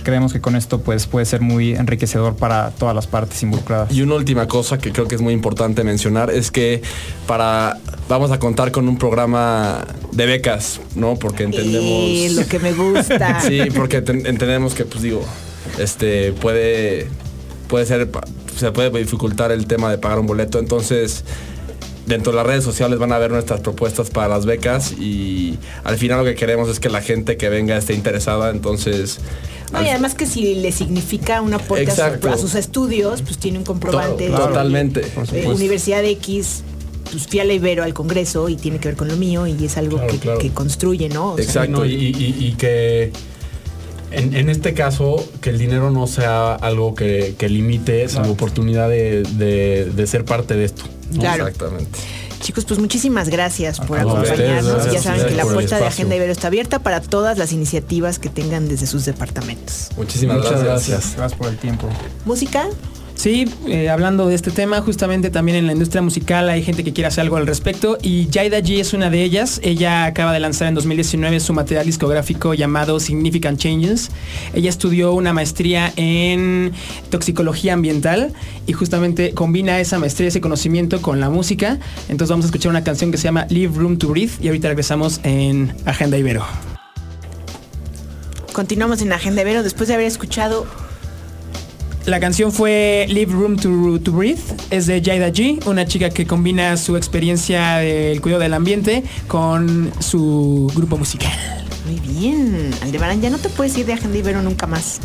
creemos 0.04 0.32
que 0.32 0.40
con 0.40 0.54
esto 0.54 0.80
pues 0.80 1.06
puede 1.08 1.26
ser 1.26 1.40
muy 1.40 1.74
enriquecedor 1.74 2.36
para 2.36 2.70
todas 2.70 2.94
las 2.94 3.06
partes 3.08 3.42
involucradas. 3.42 3.92
Y 3.92 4.02
una 4.02 4.14
última 4.14 4.46
cosa 4.46 4.78
que 4.78 4.92
creo 4.92 5.08
que 5.08 5.16
es 5.16 5.20
muy 5.20 5.32
importante 5.34 5.82
mencionar 5.82 6.30
es 6.30 6.50
que 6.52 6.82
para 7.26 7.78
vamos 8.08 8.30
a 8.30 8.38
contar 8.38 8.70
con 8.70 8.86
un 8.88 8.98
programa 8.98 9.84
de 10.12 10.26
becas, 10.26 10.80
¿no? 10.94 11.16
Porque 11.16 11.42
entendemos 11.42 11.88
Eh, 11.90 12.28
lo 12.34 12.46
que 12.46 12.58
me 12.60 12.72
gusta. 12.72 13.40
Sí, 13.48 13.58
porque 13.74 14.00
ten- 14.02 14.26
entendemos 14.26 14.74
que 14.74 14.84
pues 14.84 15.02
digo, 15.02 15.24
este 15.78 16.32
puede 16.32 17.08
puede 17.68 17.86
ser 17.86 18.08
se 18.56 18.70
puede 18.70 18.90
dificultar 18.90 19.50
el 19.50 19.66
tema 19.66 19.90
de 19.90 19.98
pagar 19.98 20.20
un 20.20 20.26
boleto, 20.26 20.58
entonces 20.60 21.24
dentro 22.06 22.32
de 22.32 22.36
las 22.36 22.46
redes 22.46 22.62
sociales 22.62 22.98
van 22.98 23.12
a 23.12 23.18
ver 23.18 23.30
nuestras 23.30 23.60
propuestas 23.60 24.10
para 24.10 24.28
las 24.28 24.44
becas 24.44 24.92
y 24.92 25.58
al 25.84 25.96
final 25.96 26.18
lo 26.18 26.24
que 26.24 26.34
queremos 26.34 26.68
es 26.68 26.78
que 26.78 26.90
la 26.90 27.00
gente 27.00 27.38
que 27.38 27.48
venga 27.48 27.76
esté 27.78 27.94
interesada, 27.94 28.50
entonces 28.50 29.18
No, 29.80 29.86
y 29.86 29.88
además 29.90 30.14
que 30.14 30.26
si 30.26 30.54
le 30.54 30.72
significa 30.72 31.40
un 31.42 31.52
aporte 31.54 31.82
a, 31.90 31.94
su- 31.94 32.00
Exacto. 32.02 32.30
a 32.30 32.38
sus 32.38 32.54
estudios, 32.54 33.22
pues 33.22 33.38
tiene 33.38 33.58
un 33.58 33.64
comprobante. 33.64 34.28
To- 34.28 34.36
totalmente. 34.36 35.02
Eh. 35.32 35.46
Universidad 35.46 36.04
X, 36.04 36.62
pues 37.10 37.26
fui 37.26 37.40
a 37.40 37.44
la 37.44 37.52
Ibero 37.52 37.82
al 37.84 37.94
Congreso 37.94 38.48
y 38.48 38.56
tiene 38.56 38.78
que 38.78 38.88
ver 38.88 38.96
con 38.96 39.08
lo 39.08 39.16
mío 39.16 39.46
y 39.46 39.64
es 39.64 39.76
algo 39.76 39.96
Claro, 39.98 40.12
que, 40.12 40.18
claro. 40.18 40.38
que 40.38 40.50
construye, 40.50 41.08
¿no? 41.08 41.34
O 41.34 41.38
Exacto. 41.38 41.84
Y, 41.84 41.92
y- 41.94 42.36
y 42.46 42.52
que 42.54 43.12
en, 44.10 44.34
en 44.34 44.48
este 44.48 44.74
caso, 44.74 45.16
que 45.40 45.50
el 45.50 45.58
dinero 45.58 45.90
no 45.90 46.06
sea 46.06 46.54
algo 46.54 46.94
que, 46.94 47.34
que 47.36 47.48
limite 47.48 48.08
su 48.08 48.20
oportunidad 48.20 48.88
de, 48.88 49.22
de- 49.22 49.86
de 49.94 50.06
ser 50.06 50.24
parte 50.24 50.54
de 50.54 50.64
esto. 50.66 50.84
¿no? 51.12 51.20
Claro. 51.20 51.48
Exactamente. 51.48 51.98
Chicos, 52.44 52.66
pues 52.66 52.78
muchísimas 52.78 53.30
gracias 53.30 53.80
por 53.80 53.98
ustedes, 54.04 54.60
acompañarnos. 54.60 54.92
ya 54.92 55.00
saben 55.00 55.26
que 55.26 55.34
la 55.34 55.44
puerta 55.44 55.78
de. 55.78 55.86
Agenda 55.86 56.14
Ibero 56.14 56.30
está 56.30 56.48
abierta 56.48 56.78
para 56.78 57.00
todas 57.00 57.38
las 57.38 57.52
iniciativas 57.52 58.18
que 58.18 58.28
tengan 58.28 58.68
desde 58.68 58.86
sus 58.86 59.06
departamentos. 59.06 59.88
Muchísimas 59.96 60.36
Muchas 60.36 60.62
gracias. 60.62 60.88
gracias. 60.88 61.16
Gracias 61.16 61.38
por 61.38 61.48
el 61.48 61.56
tiempo. 61.56 61.88
¿Música? 62.26 62.68
Sí, 63.24 63.46
eh, 63.66 63.88
hablando 63.88 64.26
de 64.26 64.34
este 64.34 64.50
tema, 64.50 64.82
justamente 64.82 65.30
también 65.30 65.56
en 65.56 65.66
la 65.66 65.72
industria 65.72 66.02
musical 66.02 66.50
hay 66.50 66.62
gente 66.62 66.84
que 66.84 66.92
quiere 66.92 67.08
hacer 67.08 67.22
algo 67.22 67.38
al 67.38 67.46
respecto 67.46 67.96
y 68.02 68.28
Jaida 68.30 68.58
G 68.58 68.80
es 68.80 68.92
una 68.92 69.08
de 69.08 69.22
ellas. 69.22 69.60
Ella 69.62 70.04
acaba 70.04 70.30
de 70.30 70.40
lanzar 70.40 70.68
en 70.68 70.74
2019 70.74 71.40
su 71.40 71.54
material 71.54 71.86
discográfico 71.86 72.52
llamado 72.52 73.00
Significant 73.00 73.58
Changes. 73.58 74.10
Ella 74.52 74.68
estudió 74.68 75.14
una 75.14 75.32
maestría 75.32 75.90
en 75.96 76.72
toxicología 77.08 77.72
ambiental 77.72 78.34
y 78.66 78.74
justamente 78.74 79.32
combina 79.32 79.80
esa 79.80 79.98
maestría, 79.98 80.28
ese 80.28 80.42
conocimiento 80.42 81.00
con 81.00 81.18
la 81.18 81.30
música. 81.30 81.78
Entonces 82.10 82.28
vamos 82.28 82.44
a 82.44 82.48
escuchar 82.48 82.68
una 82.68 82.84
canción 82.84 83.10
que 83.10 83.16
se 83.16 83.24
llama 83.24 83.46
Leave 83.48 83.74
Room 83.74 83.96
to 83.96 84.08
Breathe 84.08 84.32
y 84.42 84.48
ahorita 84.48 84.68
regresamos 84.68 85.20
en 85.22 85.74
Agenda 85.86 86.18
Ibero. 86.18 86.44
Continuamos 88.52 89.00
en 89.00 89.14
Agenda 89.14 89.40
Ibero 89.40 89.62
después 89.62 89.88
de 89.88 89.94
haber 89.94 90.08
escuchado 90.08 90.66
La 92.06 92.20
canción 92.20 92.52
fue 92.52 93.06
Leave 93.08 93.32
Room 93.32 93.56
to, 93.56 93.98
to 93.98 94.12
Breathe. 94.12 94.42
Es 94.70 94.86
de 94.86 95.00
Jaida 95.02 95.28
G, 95.28 95.66
una 95.66 95.86
chica 95.86 96.10
que 96.10 96.26
combina 96.26 96.76
su 96.76 96.98
experiencia 96.98 97.78
del 97.78 98.20
cuidado 98.20 98.42
del 98.42 98.52
ambiente 98.52 99.04
con 99.26 99.90
su 100.00 100.70
grupo 100.74 100.98
musical. 100.98 101.32
Muy 101.86 102.00
bien, 102.00 102.70
Aldebarán, 102.82 103.22
ya 103.22 103.30
no 103.30 103.38
te 103.38 103.48
puedes 103.48 103.76
ir 103.78 103.86
de 103.86 103.94
Agenda 103.94 104.18
Ibero 104.18 104.42
nunca 104.42 104.66
más. 104.66 105.00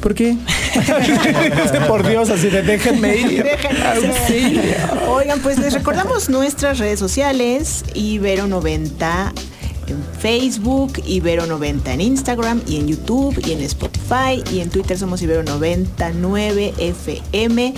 ¿Por 0.00 0.14
qué? 0.14 0.36
Por 1.86 2.08
Dios, 2.08 2.30
así 2.30 2.48
de 2.48 2.62
déjenme 2.62 3.16
ir. 3.16 3.42
Déjenme 3.44 4.12
ser. 4.26 4.76
Oigan, 5.08 5.40
pues 5.40 5.58
les 5.58 5.72
recordamos 5.72 6.30
nuestras 6.30 6.78
redes 6.78 6.98
sociales, 6.98 7.84
Ibero90 7.94 9.49
en 9.90 10.04
Facebook, 10.18 10.94
Ibero90 11.06 11.88
en 11.88 12.00
Instagram 12.00 12.62
y 12.66 12.76
en 12.76 12.88
YouTube 12.88 13.40
y 13.46 13.52
en 13.52 13.60
Spotify 13.60 14.42
y 14.52 14.60
en 14.60 14.70
Twitter 14.70 14.98
somos 14.98 15.22
Ibero99 15.22 16.74
FM. 16.78 17.74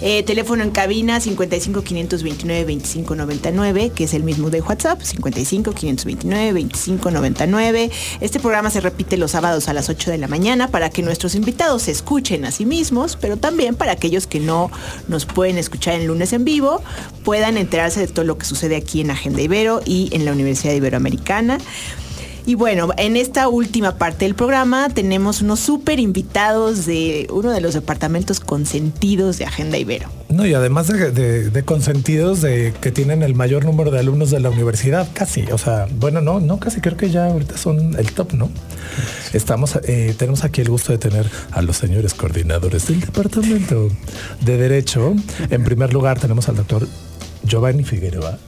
Eh, 0.00 0.22
teléfono 0.22 0.62
en 0.62 0.70
cabina 0.70 1.20
55 1.20 1.82
529 1.82 2.64
25 2.64 3.14
99, 3.14 3.92
que 3.94 4.04
es 4.04 4.14
el 4.14 4.22
mismo 4.22 4.50
de 4.50 4.60
WhatsApp, 4.60 5.00
55 5.00 5.72
529 5.72 6.52
25 6.52 7.10
99. 7.10 7.90
Este 8.20 8.40
programa 8.40 8.70
se 8.70 8.80
repite 8.80 9.16
los 9.16 9.30
sábados 9.30 9.68
a 9.68 9.72
las 9.72 9.88
8 9.88 10.10
de 10.10 10.18
la 10.18 10.28
mañana 10.28 10.68
para 10.68 10.90
que 10.90 11.02
nuestros 11.02 11.34
invitados 11.34 11.82
se 11.82 11.90
escuchen 11.92 12.44
a 12.44 12.50
sí 12.50 12.66
mismos, 12.66 13.16
pero 13.20 13.36
también 13.36 13.76
para 13.76 13.92
aquellos 13.92 14.26
que 14.26 14.40
no 14.40 14.70
nos 15.08 15.26
pueden 15.26 15.58
escuchar 15.58 15.94
el 15.94 16.06
lunes 16.06 16.32
en 16.32 16.44
vivo, 16.44 16.82
puedan 17.24 17.56
enterarse 17.56 18.00
de 18.00 18.08
todo 18.08 18.24
lo 18.24 18.36
que 18.36 18.44
sucede 18.44 18.76
aquí 18.76 19.00
en 19.00 19.10
Agenda 19.10 19.40
Ibero 19.40 19.80
y 19.84 20.10
en 20.12 20.24
la 20.24 20.32
Universidad 20.32 20.74
Iberoamericana. 20.74 21.53
Y 22.46 22.56
bueno, 22.56 22.90
en 22.98 23.16
esta 23.16 23.48
última 23.48 23.96
parte 23.96 24.26
del 24.26 24.34
programa 24.34 24.90
tenemos 24.90 25.40
unos 25.40 25.60
súper 25.60 25.98
invitados 25.98 26.84
de 26.84 27.26
uno 27.30 27.50
de 27.50 27.62
los 27.62 27.72
departamentos 27.72 28.38
consentidos 28.38 29.38
de 29.38 29.46
Agenda 29.46 29.78
Ibero. 29.78 30.10
No, 30.28 30.44
y 30.44 30.52
además 30.52 30.88
de, 30.88 31.62
consentidos 31.64 32.42
de 32.42 32.74
que 32.82 32.90
tienen 32.90 33.22
el 33.22 33.34
mayor 33.34 33.64
número 33.64 33.90
de 33.90 34.00
alumnos 34.00 34.30
de 34.30 34.40
la 34.40 34.50
universidad, 34.50 35.08
casi. 35.14 35.44
O 35.52 35.58
sea, 35.58 35.86
bueno, 35.98 36.20
no, 36.20 36.38
no, 36.38 36.58
casi 36.58 36.82
creo 36.82 36.98
que 36.98 37.08
ya 37.08 37.26
ahorita 37.26 37.56
son 37.56 37.98
el 37.98 38.12
top, 38.12 38.34
¿no? 38.34 38.50
Estamos, 39.32 39.78
eh, 39.84 40.14
tenemos 40.18 40.44
aquí 40.44 40.60
el 40.60 40.68
gusto 40.68 40.92
de 40.92 40.98
tener 40.98 41.30
a 41.50 41.62
los 41.62 41.78
señores 41.78 42.12
coordinadores 42.12 42.88
del 42.88 43.00
departamento 43.00 43.88
de 44.42 44.56
Derecho. 44.58 45.14
En 45.48 45.64
primer 45.64 45.94
lugar, 45.94 46.20
tenemos 46.20 46.46
al 46.50 46.56
doctor 46.56 46.86
Giovanni 47.42 47.84
Figueroa. 47.84 48.38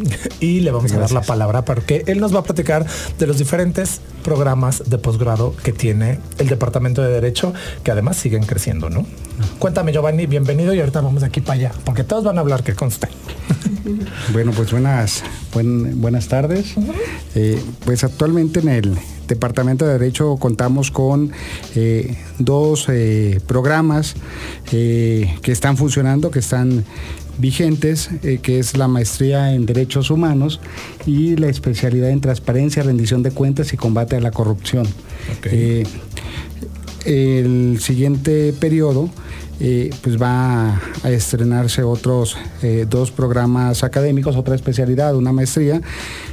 Y 0.40 0.60
le 0.60 0.70
vamos 0.70 0.92
a 0.92 0.98
dar 0.98 1.12
la 1.12 1.20
palabra 1.22 1.64
porque 1.64 2.02
él 2.06 2.20
nos 2.20 2.34
va 2.34 2.40
a 2.40 2.42
platicar 2.42 2.86
de 3.18 3.26
los 3.26 3.38
diferentes 3.38 4.00
programas 4.24 4.82
de 4.88 4.98
posgrado 4.98 5.54
que 5.62 5.72
tiene 5.72 6.18
el 6.38 6.48
Departamento 6.48 7.02
de 7.02 7.10
Derecho, 7.12 7.52
que 7.84 7.90
además 7.90 8.16
siguen 8.16 8.44
creciendo, 8.44 8.88
¿no? 8.90 9.06
Cuéntame, 9.58 9.92
Giovanni, 9.92 10.26
bienvenido 10.26 10.72
y 10.74 10.80
ahorita 10.80 11.00
vamos 11.00 11.20
de 11.22 11.26
aquí 11.28 11.40
para 11.40 11.54
allá, 11.58 11.72
porque 11.84 12.04
todos 12.04 12.24
van 12.24 12.38
a 12.38 12.40
hablar 12.40 12.62
que 12.62 12.74
conste. 12.74 13.08
Bueno, 14.32 14.52
pues 14.54 14.70
buenas, 14.70 15.22
buen- 15.52 16.00
buenas 16.00 16.28
tardes. 16.28 16.74
Eh, 17.34 17.60
pues 17.84 18.04
actualmente 18.04 18.60
en 18.60 18.68
el 18.68 18.96
Departamento 19.26 19.84
de 19.86 19.94
Derecho 19.94 20.36
contamos 20.36 20.90
con 20.90 21.32
eh, 21.74 22.16
dos 22.38 22.86
eh, 22.88 23.40
programas 23.46 24.14
que 24.66 25.28
están 25.46 25.76
funcionando, 25.76 26.30
que 26.30 26.38
están 26.38 26.84
vigentes, 27.40 28.10
eh, 28.22 28.38
que 28.42 28.58
es 28.58 28.76
la 28.76 28.88
maestría 28.88 29.54
en 29.54 29.66
Derechos 29.66 30.10
Humanos 30.10 30.60
y 31.06 31.36
la 31.36 31.48
especialidad 31.48 32.10
en 32.10 32.20
Transparencia, 32.20 32.82
Rendición 32.82 33.22
de 33.22 33.30
Cuentas 33.30 33.72
y 33.72 33.76
Combate 33.76 34.16
a 34.16 34.20
la 34.20 34.30
Corrupción. 34.30 34.86
Eh, 35.44 35.84
el 37.04 37.78
siguiente 37.80 38.52
periodo 38.52 39.10
eh, 39.62 39.90
pues 40.00 40.20
va 40.20 40.80
a 41.02 41.10
estrenarse 41.10 41.82
otros 41.82 42.34
eh, 42.62 42.86
dos 42.88 43.10
programas 43.10 43.84
académicos, 43.84 44.34
otra 44.36 44.54
especialidad, 44.54 45.14
una 45.14 45.32
maestría 45.32 45.82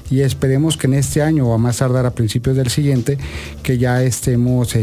y 0.10 0.22
esperemos 0.22 0.78
que 0.78 0.88
en 0.88 0.94
este 0.94 1.22
año 1.22 1.46
o 1.46 1.54
a 1.54 1.58
más 1.58 1.78
tardar 1.78 2.06
a 2.06 2.12
principios 2.12 2.56
del 2.56 2.70
siguiente 2.70 3.18
que 3.64 3.78
ya 3.78 4.02
estemos 4.02 4.78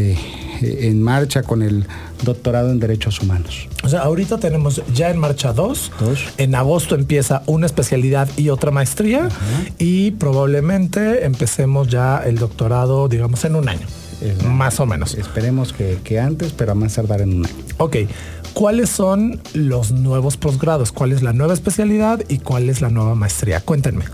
en 0.60 1.02
marcha 1.02 1.42
con 1.42 1.62
el 1.62 1.86
doctorado 2.22 2.70
en 2.70 2.80
Derechos 2.80 3.20
Humanos. 3.20 3.68
O 3.82 3.88
sea, 3.88 4.00
ahorita 4.00 4.38
tenemos 4.38 4.82
ya 4.94 5.10
en 5.10 5.18
marcha 5.18 5.52
dos. 5.52 5.92
En 6.38 6.54
agosto 6.54 6.94
empieza 6.94 7.42
una 7.46 7.66
especialidad 7.66 8.28
y 8.36 8.48
otra 8.48 8.70
maestría. 8.70 9.28
Y 9.78 10.12
probablemente 10.12 11.24
empecemos 11.24 11.88
ya 11.88 12.18
el 12.18 12.36
doctorado, 12.38 13.08
digamos, 13.08 13.44
en 13.44 13.56
un 13.56 13.68
año. 13.68 13.86
Más 14.46 14.80
o 14.80 14.86
menos. 14.86 15.14
Esperemos 15.14 15.72
que, 15.72 15.98
que 16.02 16.18
antes, 16.18 16.52
pero 16.52 16.72
a 16.72 16.74
más 16.74 16.94
tardar 16.94 17.20
en 17.20 17.34
un 17.34 17.46
año. 17.46 17.54
Ok. 17.78 17.96
¿Cuáles 18.54 18.88
son 18.88 19.40
los 19.52 19.90
nuevos 19.90 20.36
posgrados? 20.36 20.92
¿Cuál 20.92 21.12
es 21.12 21.22
la 21.22 21.32
nueva 21.32 21.54
especialidad 21.54 22.22
y 22.28 22.38
cuál 22.38 22.70
es 22.70 22.80
la 22.80 22.88
nueva 22.88 23.16
maestría? 23.16 23.60
Cuéntenme. 23.60 24.04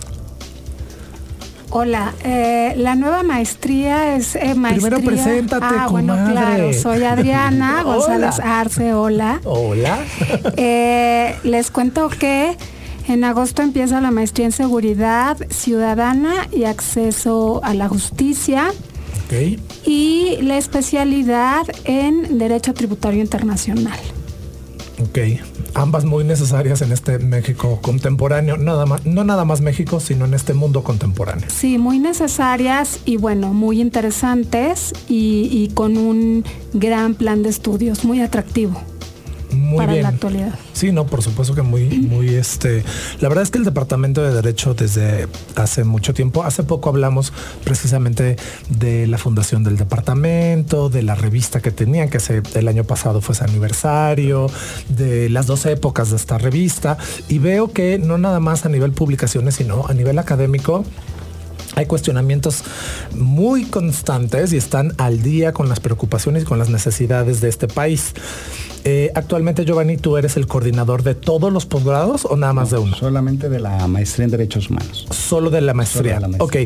Hola, 1.72 2.12
eh, 2.24 2.74
la 2.76 2.96
nueva 2.96 3.22
maestría 3.22 4.16
es 4.16 4.34
eh, 4.34 4.54
maestría. 4.56 4.90
Primero 4.96 5.00
preséntate, 5.08 5.66
Ah, 5.78 5.86
bueno, 5.88 6.14
comadre. 6.14 6.32
claro, 6.32 6.72
soy 6.72 7.04
Adriana 7.04 7.82
Hola. 7.84 7.94
González 7.94 8.40
Arce, 8.40 8.92
hola. 8.94 9.40
Hola. 9.44 9.98
Eh, 10.56 11.36
les 11.44 11.70
cuento 11.70 12.08
que 12.08 12.56
en 13.08 13.24
agosto 13.24 13.62
empieza 13.62 14.00
la 14.00 14.10
maestría 14.10 14.46
en 14.46 14.52
seguridad 14.52 15.36
ciudadana 15.50 16.48
y 16.52 16.64
acceso 16.64 17.60
a 17.62 17.72
la 17.74 17.88
justicia 17.88 18.72
y 19.86 20.38
la 20.42 20.56
especialidad 20.58 21.62
en 21.84 22.38
derecho 22.38 22.74
tributario 22.74 23.20
internacional. 23.20 23.98
Ok, 25.02 25.18
ambas 25.74 26.04
muy 26.04 26.24
necesarias 26.24 26.82
en 26.82 26.92
este 26.92 27.18
México 27.18 27.78
contemporáneo, 27.80 28.58
nada 28.58 28.84
más, 28.84 29.06
no 29.06 29.24
nada 29.24 29.46
más 29.46 29.62
México, 29.62 29.98
sino 29.98 30.26
en 30.26 30.34
este 30.34 30.52
mundo 30.52 30.82
contemporáneo. 30.82 31.46
Sí, 31.48 31.78
muy 31.78 31.98
necesarias 31.98 33.00
y 33.06 33.16
bueno, 33.16 33.54
muy 33.54 33.80
interesantes 33.80 34.92
y, 35.08 35.48
y 35.50 35.68
con 35.72 35.96
un 35.96 36.44
gran 36.74 37.14
plan 37.14 37.42
de 37.42 37.48
estudios, 37.48 38.04
muy 38.04 38.20
atractivo 38.20 38.80
Muy 39.52 39.78
para 39.78 39.92
bien. 39.92 40.02
la 40.02 40.08
actualidad. 40.10 40.54
Sí, 40.72 40.92
no, 40.92 41.06
por 41.06 41.22
supuesto 41.22 41.54
que 41.54 41.62
muy, 41.62 41.88
muy 41.88 42.28
este. 42.34 42.84
La 43.20 43.28
verdad 43.28 43.42
es 43.42 43.50
que 43.50 43.58
el 43.58 43.64
Departamento 43.64 44.22
de 44.22 44.32
Derecho 44.32 44.74
desde 44.74 45.28
hace 45.56 45.84
mucho 45.84 46.14
tiempo, 46.14 46.44
hace 46.44 46.62
poco 46.62 46.88
hablamos 46.88 47.32
precisamente 47.64 48.36
de 48.68 49.06
la 49.06 49.18
fundación 49.18 49.64
del 49.64 49.76
departamento, 49.76 50.88
de 50.88 51.02
la 51.02 51.14
revista 51.14 51.60
que 51.60 51.70
tenían, 51.70 52.08
que 52.08 52.20
se, 52.20 52.42
el 52.54 52.68
año 52.68 52.84
pasado 52.84 53.20
fue 53.20 53.34
su 53.34 53.44
aniversario, 53.44 54.48
de 54.88 55.28
las 55.28 55.46
dos 55.46 55.66
épocas 55.66 56.10
de 56.10 56.16
esta 56.16 56.38
revista, 56.38 56.96
y 57.28 57.38
veo 57.38 57.72
que 57.72 57.98
no 57.98 58.18
nada 58.18 58.40
más 58.40 58.66
a 58.66 58.68
nivel 58.68 58.92
publicaciones, 58.92 59.56
sino 59.56 59.86
a 59.86 59.94
nivel 59.94 60.18
académico, 60.18 60.84
hay 61.76 61.86
cuestionamientos 61.86 62.64
muy 63.14 63.64
constantes 63.64 64.52
y 64.52 64.56
están 64.56 64.92
al 64.98 65.22
día 65.22 65.52
con 65.52 65.68
las 65.68 65.80
preocupaciones 65.80 66.42
y 66.42 66.46
con 66.46 66.58
las 66.58 66.68
necesidades 66.68 67.40
de 67.40 67.48
este 67.48 67.68
país. 67.68 68.12
Eh, 68.84 69.12
actualmente, 69.14 69.64
Giovanni, 69.64 69.96
¿tú 69.96 70.16
eres 70.16 70.36
el 70.36 70.46
coordinador 70.46 71.02
de 71.02 71.14
todos 71.14 71.52
los 71.52 71.66
posgrados 71.66 72.24
o 72.24 72.36
nada 72.36 72.52
más 72.52 72.70
de 72.70 72.78
uno? 72.78 72.96
Solamente 72.96 73.48
de 73.48 73.60
la 73.60 73.86
maestría 73.86 74.24
en 74.24 74.30
Derechos 74.30 74.70
Humanos. 74.70 75.06
Solo 75.10 75.50
de 75.50 75.60
la 75.60 75.74
maestría. 75.74 76.14
Solo 76.14 76.32
de 76.32 76.38
la 76.38 76.44
Ok. 76.44 76.56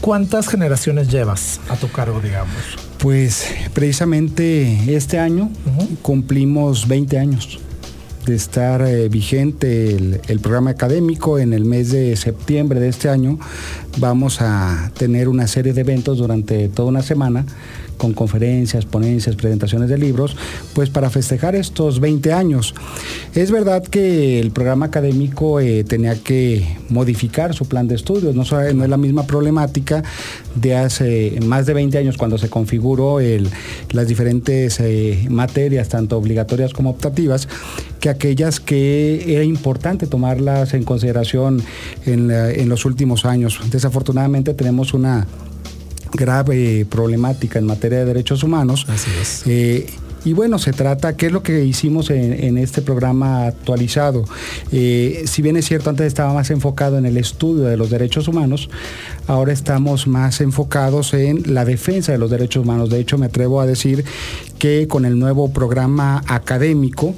¿Cuántas 0.00 0.48
generaciones 0.48 1.08
llevas 1.08 1.60
a 1.68 1.76
tu 1.76 1.90
cargo, 1.90 2.20
digamos? 2.20 2.54
Pues 2.98 3.46
precisamente 3.74 4.96
este 4.96 5.18
año 5.18 5.50
cumplimos 6.02 6.88
20 6.88 7.18
años 7.18 7.60
de 8.28 8.36
estar 8.36 8.82
eh, 8.82 9.08
vigente 9.08 9.94
el, 9.94 10.20
el 10.28 10.40
programa 10.40 10.70
académico. 10.70 11.38
En 11.38 11.52
el 11.52 11.64
mes 11.64 11.90
de 11.90 12.14
septiembre 12.16 12.78
de 12.78 12.88
este 12.88 13.08
año 13.08 13.38
vamos 13.98 14.40
a 14.40 14.92
tener 14.96 15.28
una 15.28 15.46
serie 15.46 15.72
de 15.72 15.80
eventos 15.80 16.18
durante 16.18 16.68
toda 16.68 16.88
una 16.88 17.02
semana 17.02 17.46
con 17.98 18.14
conferencias, 18.14 18.86
ponencias, 18.86 19.36
presentaciones 19.36 19.90
de 19.90 19.98
libros, 19.98 20.36
pues 20.72 20.88
para 20.88 21.10
festejar 21.10 21.54
estos 21.54 22.00
20 22.00 22.32
años. 22.32 22.74
Es 23.34 23.50
verdad 23.50 23.82
que 23.82 24.40
el 24.40 24.50
programa 24.52 24.86
académico 24.86 25.60
eh, 25.60 25.84
tenía 25.84 26.14
que 26.22 26.78
modificar 26.88 27.54
su 27.54 27.66
plan 27.66 27.86
de 27.88 27.96
estudios, 27.96 28.34
no, 28.34 28.42
es 28.42 28.74
la 28.74 28.96
misma 28.96 29.26
problemática 29.26 30.02
de 30.54 30.76
hace 30.76 31.38
más 31.44 31.66
de 31.66 31.74
20 31.74 31.98
años 31.98 32.16
cuando 32.16 32.38
se 32.38 32.48
configuró 32.48 33.18
las 33.90 34.08
diferentes 34.08 34.80
eh, 34.80 35.26
materias, 35.28 35.88
tanto 35.88 36.16
obligatorias 36.16 36.72
como 36.72 36.90
optativas, 36.90 37.48
que 38.00 38.08
aquellas 38.08 38.60
que 38.60 39.34
era 39.34 39.44
importante 39.44 40.06
tomarlas 40.06 40.72
en 40.74 40.84
consideración 40.84 41.62
en 42.06 42.68
los 42.68 42.84
últimos 42.84 43.24
años. 43.24 43.60
Desafortunadamente 43.70 44.54
tenemos 44.54 44.94
una 44.94 45.26
grave 46.12 46.86
problemática 46.88 47.58
en 47.58 47.66
materia 47.66 47.98
de 48.00 48.04
derechos 48.06 48.42
humanos. 48.42 48.86
Eh, 49.46 49.86
y 50.24 50.32
bueno, 50.32 50.58
se 50.58 50.72
trata, 50.72 51.16
¿qué 51.16 51.26
es 51.26 51.32
lo 51.32 51.42
que 51.44 51.64
hicimos 51.64 52.10
en, 52.10 52.32
en 52.32 52.58
este 52.58 52.82
programa 52.82 53.46
actualizado? 53.46 54.24
Eh, 54.72 55.22
si 55.26 55.42
bien 55.42 55.56
es 55.56 55.64
cierto, 55.66 55.90
antes 55.90 56.06
estaba 56.08 56.34
más 56.34 56.50
enfocado 56.50 56.98
en 56.98 57.06
el 57.06 57.16
estudio 57.16 57.64
de 57.64 57.76
los 57.76 57.88
derechos 57.88 58.26
humanos, 58.26 58.68
ahora 59.28 59.52
estamos 59.52 60.06
más 60.08 60.40
enfocados 60.40 61.14
en 61.14 61.54
la 61.54 61.64
defensa 61.64 62.10
de 62.12 62.18
los 62.18 62.30
derechos 62.30 62.64
humanos. 62.64 62.90
De 62.90 62.98
hecho, 62.98 63.16
me 63.16 63.26
atrevo 63.26 63.60
a 63.60 63.66
decir 63.66 64.04
que 64.58 64.88
con 64.88 65.04
el 65.04 65.18
nuevo 65.18 65.52
programa 65.52 66.22
académico, 66.26 67.14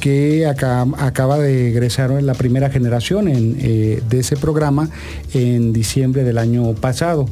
que 0.00 0.46
aca- 0.46 0.86
acaba 0.98 1.38
de 1.38 1.68
egresar 1.70 2.12
en 2.12 2.24
la 2.24 2.34
primera 2.34 2.70
generación 2.70 3.26
en, 3.28 3.56
eh, 3.60 4.00
de 4.08 4.20
ese 4.20 4.36
programa 4.36 4.88
en 5.34 5.72
diciembre 5.72 6.22
del 6.24 6.38
año 6.38 6.72
pasado. 6.74 7.26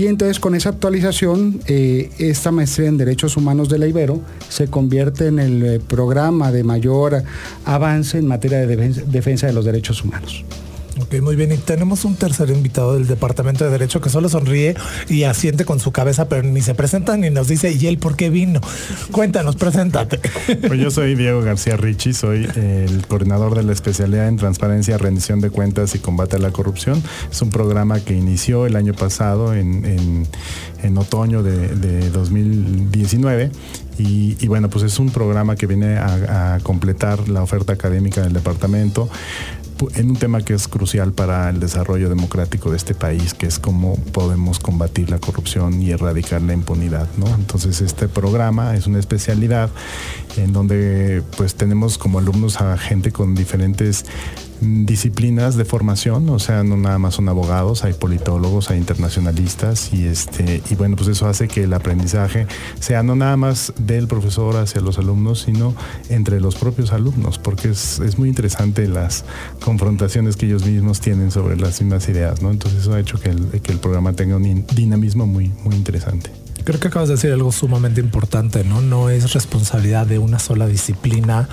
Y 0.00 0.06
entonces 0.06 0.40
con 0.40 0.54
esa 0.54 0.70
actualización, 0.70 1.60
eh, 1.66 2.08
esta 2.16 2.50
maestría 2.50 2.88
en 2.88 2.96
Derechos 2.96 3.36
Humanos 3.36 3.68
de 3.68 3.76
la 3.76 3.86
Ibero 3.86 4.22
se 4.48 4.66
convierte 4.66 5.26
en 5.26 5.38
el 5.38 5.62
eh, 5.62 5.78
programa 5.78 6.50
de 6.50 6.64
mayor 6.64 7.22
avance 7.66 8.16
en 8.16 8.26
materia 8.26 8.66
de 8.66 8.78
defen- 8.78 9.04
defensa 9.04 9.46
de 9.46 9.52
los 9.52 9.66
derechos 9.66 10.02
humanos. 10.02 10.42
Ok, 11.12 11.20
muy 11.22 11.34
bien. 11.34 11.50
Y 11.50 11.56
tenemos 11.56 12.04
un 12.04 12.14
tercer 12.14 12.50
invitado 12.50 12.94
del 12.94 13.08
Departamento 13.08 13.64
de 13.64 13.70
Derecho 13.72 14.00
que 14.00 14.08
solo 14.10 14.28
sonríe 14.28 14.76
y 15.08 15.24
asiente 15.24 15.64
con 15.64 15.80
su 15.80 15.90
cabeza, 15.90 16.28
pero 16.28 16.44
ni 16.44 16.60
se 16.60 16.76
presenta 16.76 17.16
ni 17.16 17.30
nos 17.30 17.48
dice, 17.48 17.72
¿y 17.72 17.88
él 17.88 17.98
por 17.98 18.14
qué 18.14 18.30
vino? 18.30 18.60
Cuéntanos, 19.10 19.56
preséntate. 19.56 20.20
Pues 20.68 20.78
yo 20.78 20.92
soy 20.92 21.16
Diego 21.16 21.42
García 21.42 21.76
Ricci, 21.76 22.12
soy 22.12 22.48
el 22.54 23.04
coordinador 23.08 23.56
de 23.56 23.64
la 23.64 23.72
especialidad 23.72 24.28
en 24.28 24.36
transparencia, 24.36 24.98
rendición 24.98 25.40
de 25.40 25.50
cuentas 25.50 25.96
y 25.96 25.98
combate 25.98 26.36
a 26.36 26.38
la 26.38 26.52
corrupción. 26.52 27.02
Es 27.28 27.42
un 27.42 27.50
programa 27.50 27.98
que 27.98 28.14
inició 28.14 28.66
el 28.66 28.76
año 28.76 28.94
pasado, 28.94 29.52
en, 29.52 29.84
en- 29.84 30.28
otoño 30.96 31.42
de, 31.42 31.68
de 31.68 32.10
2019. 32.10 33.50
Y, 34.02 34.46
bueno, 34.46 34.70
pues 34.70 34.84
es 34.84 34.98
un 34.98 35.10
programa 35.10 35.56
que 35.56 35.66
viene 35.66 35.98
a, 35.98 36.58
completar 36.62 37.28
la 37.28 37.42
oferta 37.42 37.74
académica 37.74 38.22
del 38.22 38.32
departamento 38.32 39.10
en 39.94 40.10
un 40.10 40.16
tema 40.16 40.42
que 40.42 40.54
es 40.54 40.68
crucial 40.68 41.12
para 41.12 41.48
el 41.48 41.60
desarrollo 41.60 42.08
democrático 42.08 42.70
de 42.70 42.76
este 42.76 42.94
país, 42.94 43.34
que 43.34 43.46
es 43.46 43.58
cómo 43.58 43.96
podemos 44.12 44.58
combatir 44.58 45.10
la 45.10 45.18
corrupción 45.18 45.80
y 45.80 45.90
erradicar 45.90 46.42
la 46.42 46.52
impunidad, 46.52 47.08
¿no? 47.16 47.26
Entonces 47.26 47.80
este 47.80 48.08
programa 48.08 48.76
es 48.76 48.86
una 48.86 48.98
especialidad 48.98 49.70
en 50.36 50.52
donde 50.52 51.22
pues 51.36 51.54
tenemos 51.54 51.98
como 51.98 52.18
alumnos 52.18 52.60
a 52.60 52.76
gente 52.76 53.12
con 53.12 53.34
diferentes 53.34 54.04
disciplinas 54.60 55.56
de 55.56 55.64
formación, 55.64 56.28
o 56.28 56.38
sea, 56.38 56.62
no 56.62 56.76
nada 56.76 56.98
más 56.98 57.14
son 57.14 57.28
abogados, 57.28 57.84
hay 57.84 57.92
politólogos, 57.94 58.70
hay 58.70 58.78
internacionalistas 58.78 59.92
y 59.92 60.06
este 60.06 60.62
y 60.70 60.74
bueno, 60.74 60.96
pues 60.96 61.08
eso 61.08 61.26
hace 61.28 61.48
que 61.48 61.64
el 61.64 61.72
aprendizaje 61.72 62.46
sea 62.78 63.02
no 63.02 63.14
nada 63.16 63.36
más 63.36 63.72
del 63.78 64.06
profesor 64.06 64.56
hacia 64.56 64.80
los 64.80 64.98
alumnos, 64.98 65.42
sino 65.42 65.74
entre 66.08 66.40
los 66.40 66.56
propios 66.56 66.92
alumnos, 66.92 67.38
porque 67.38 67.70
es, 67.70 68.00
muy 68.18 68.28
interesante 68.28 68.86
las 68.86 69.24
confrontaciones 69.64 70.36
que 70.36 70.46
ellos 70.46 70.66
mismos 70.66 71.00
tienen 71.00 71.30
sobre 71.30 71.56
las 71.56 71.80
mismas 71.80 72.08
ideas, 72.08 72.42
¿no? 72.42 72.50
Entonces 72.50 72.82
eso 72.82 72.92
ha 72.92 73.00
hecho 73.00 73.18
que 73.18 73.30
el, 73.30 73.46
que 73.62 73.72
el 73.72 73.78
programa 73.78 74.12
tenga 74.12 74.36
un 74.36 74.44
in- 74.44 74.66
dinamismo 74.74 75.26
muy, 75.26 75.50
muy 75.64 75.74
interesante. 75.74 76.30
Creo 76.64 76.78
que 76.78 76.88
acabas 76.88 77.08
de 77.08 77.14
decir 77.14 77.32
algo 77.32 77.50
sumamente 77.52 78.00
importante, 78.00 78.64
¿no? 78.64 78.82
No 78.82 79.08
es 79.08 79.32
responsabilidad 79.32 80.06
de 80.06 80.18
una 80.18 80.38
sola 80.38 80.66
disciplina 80.66 81.48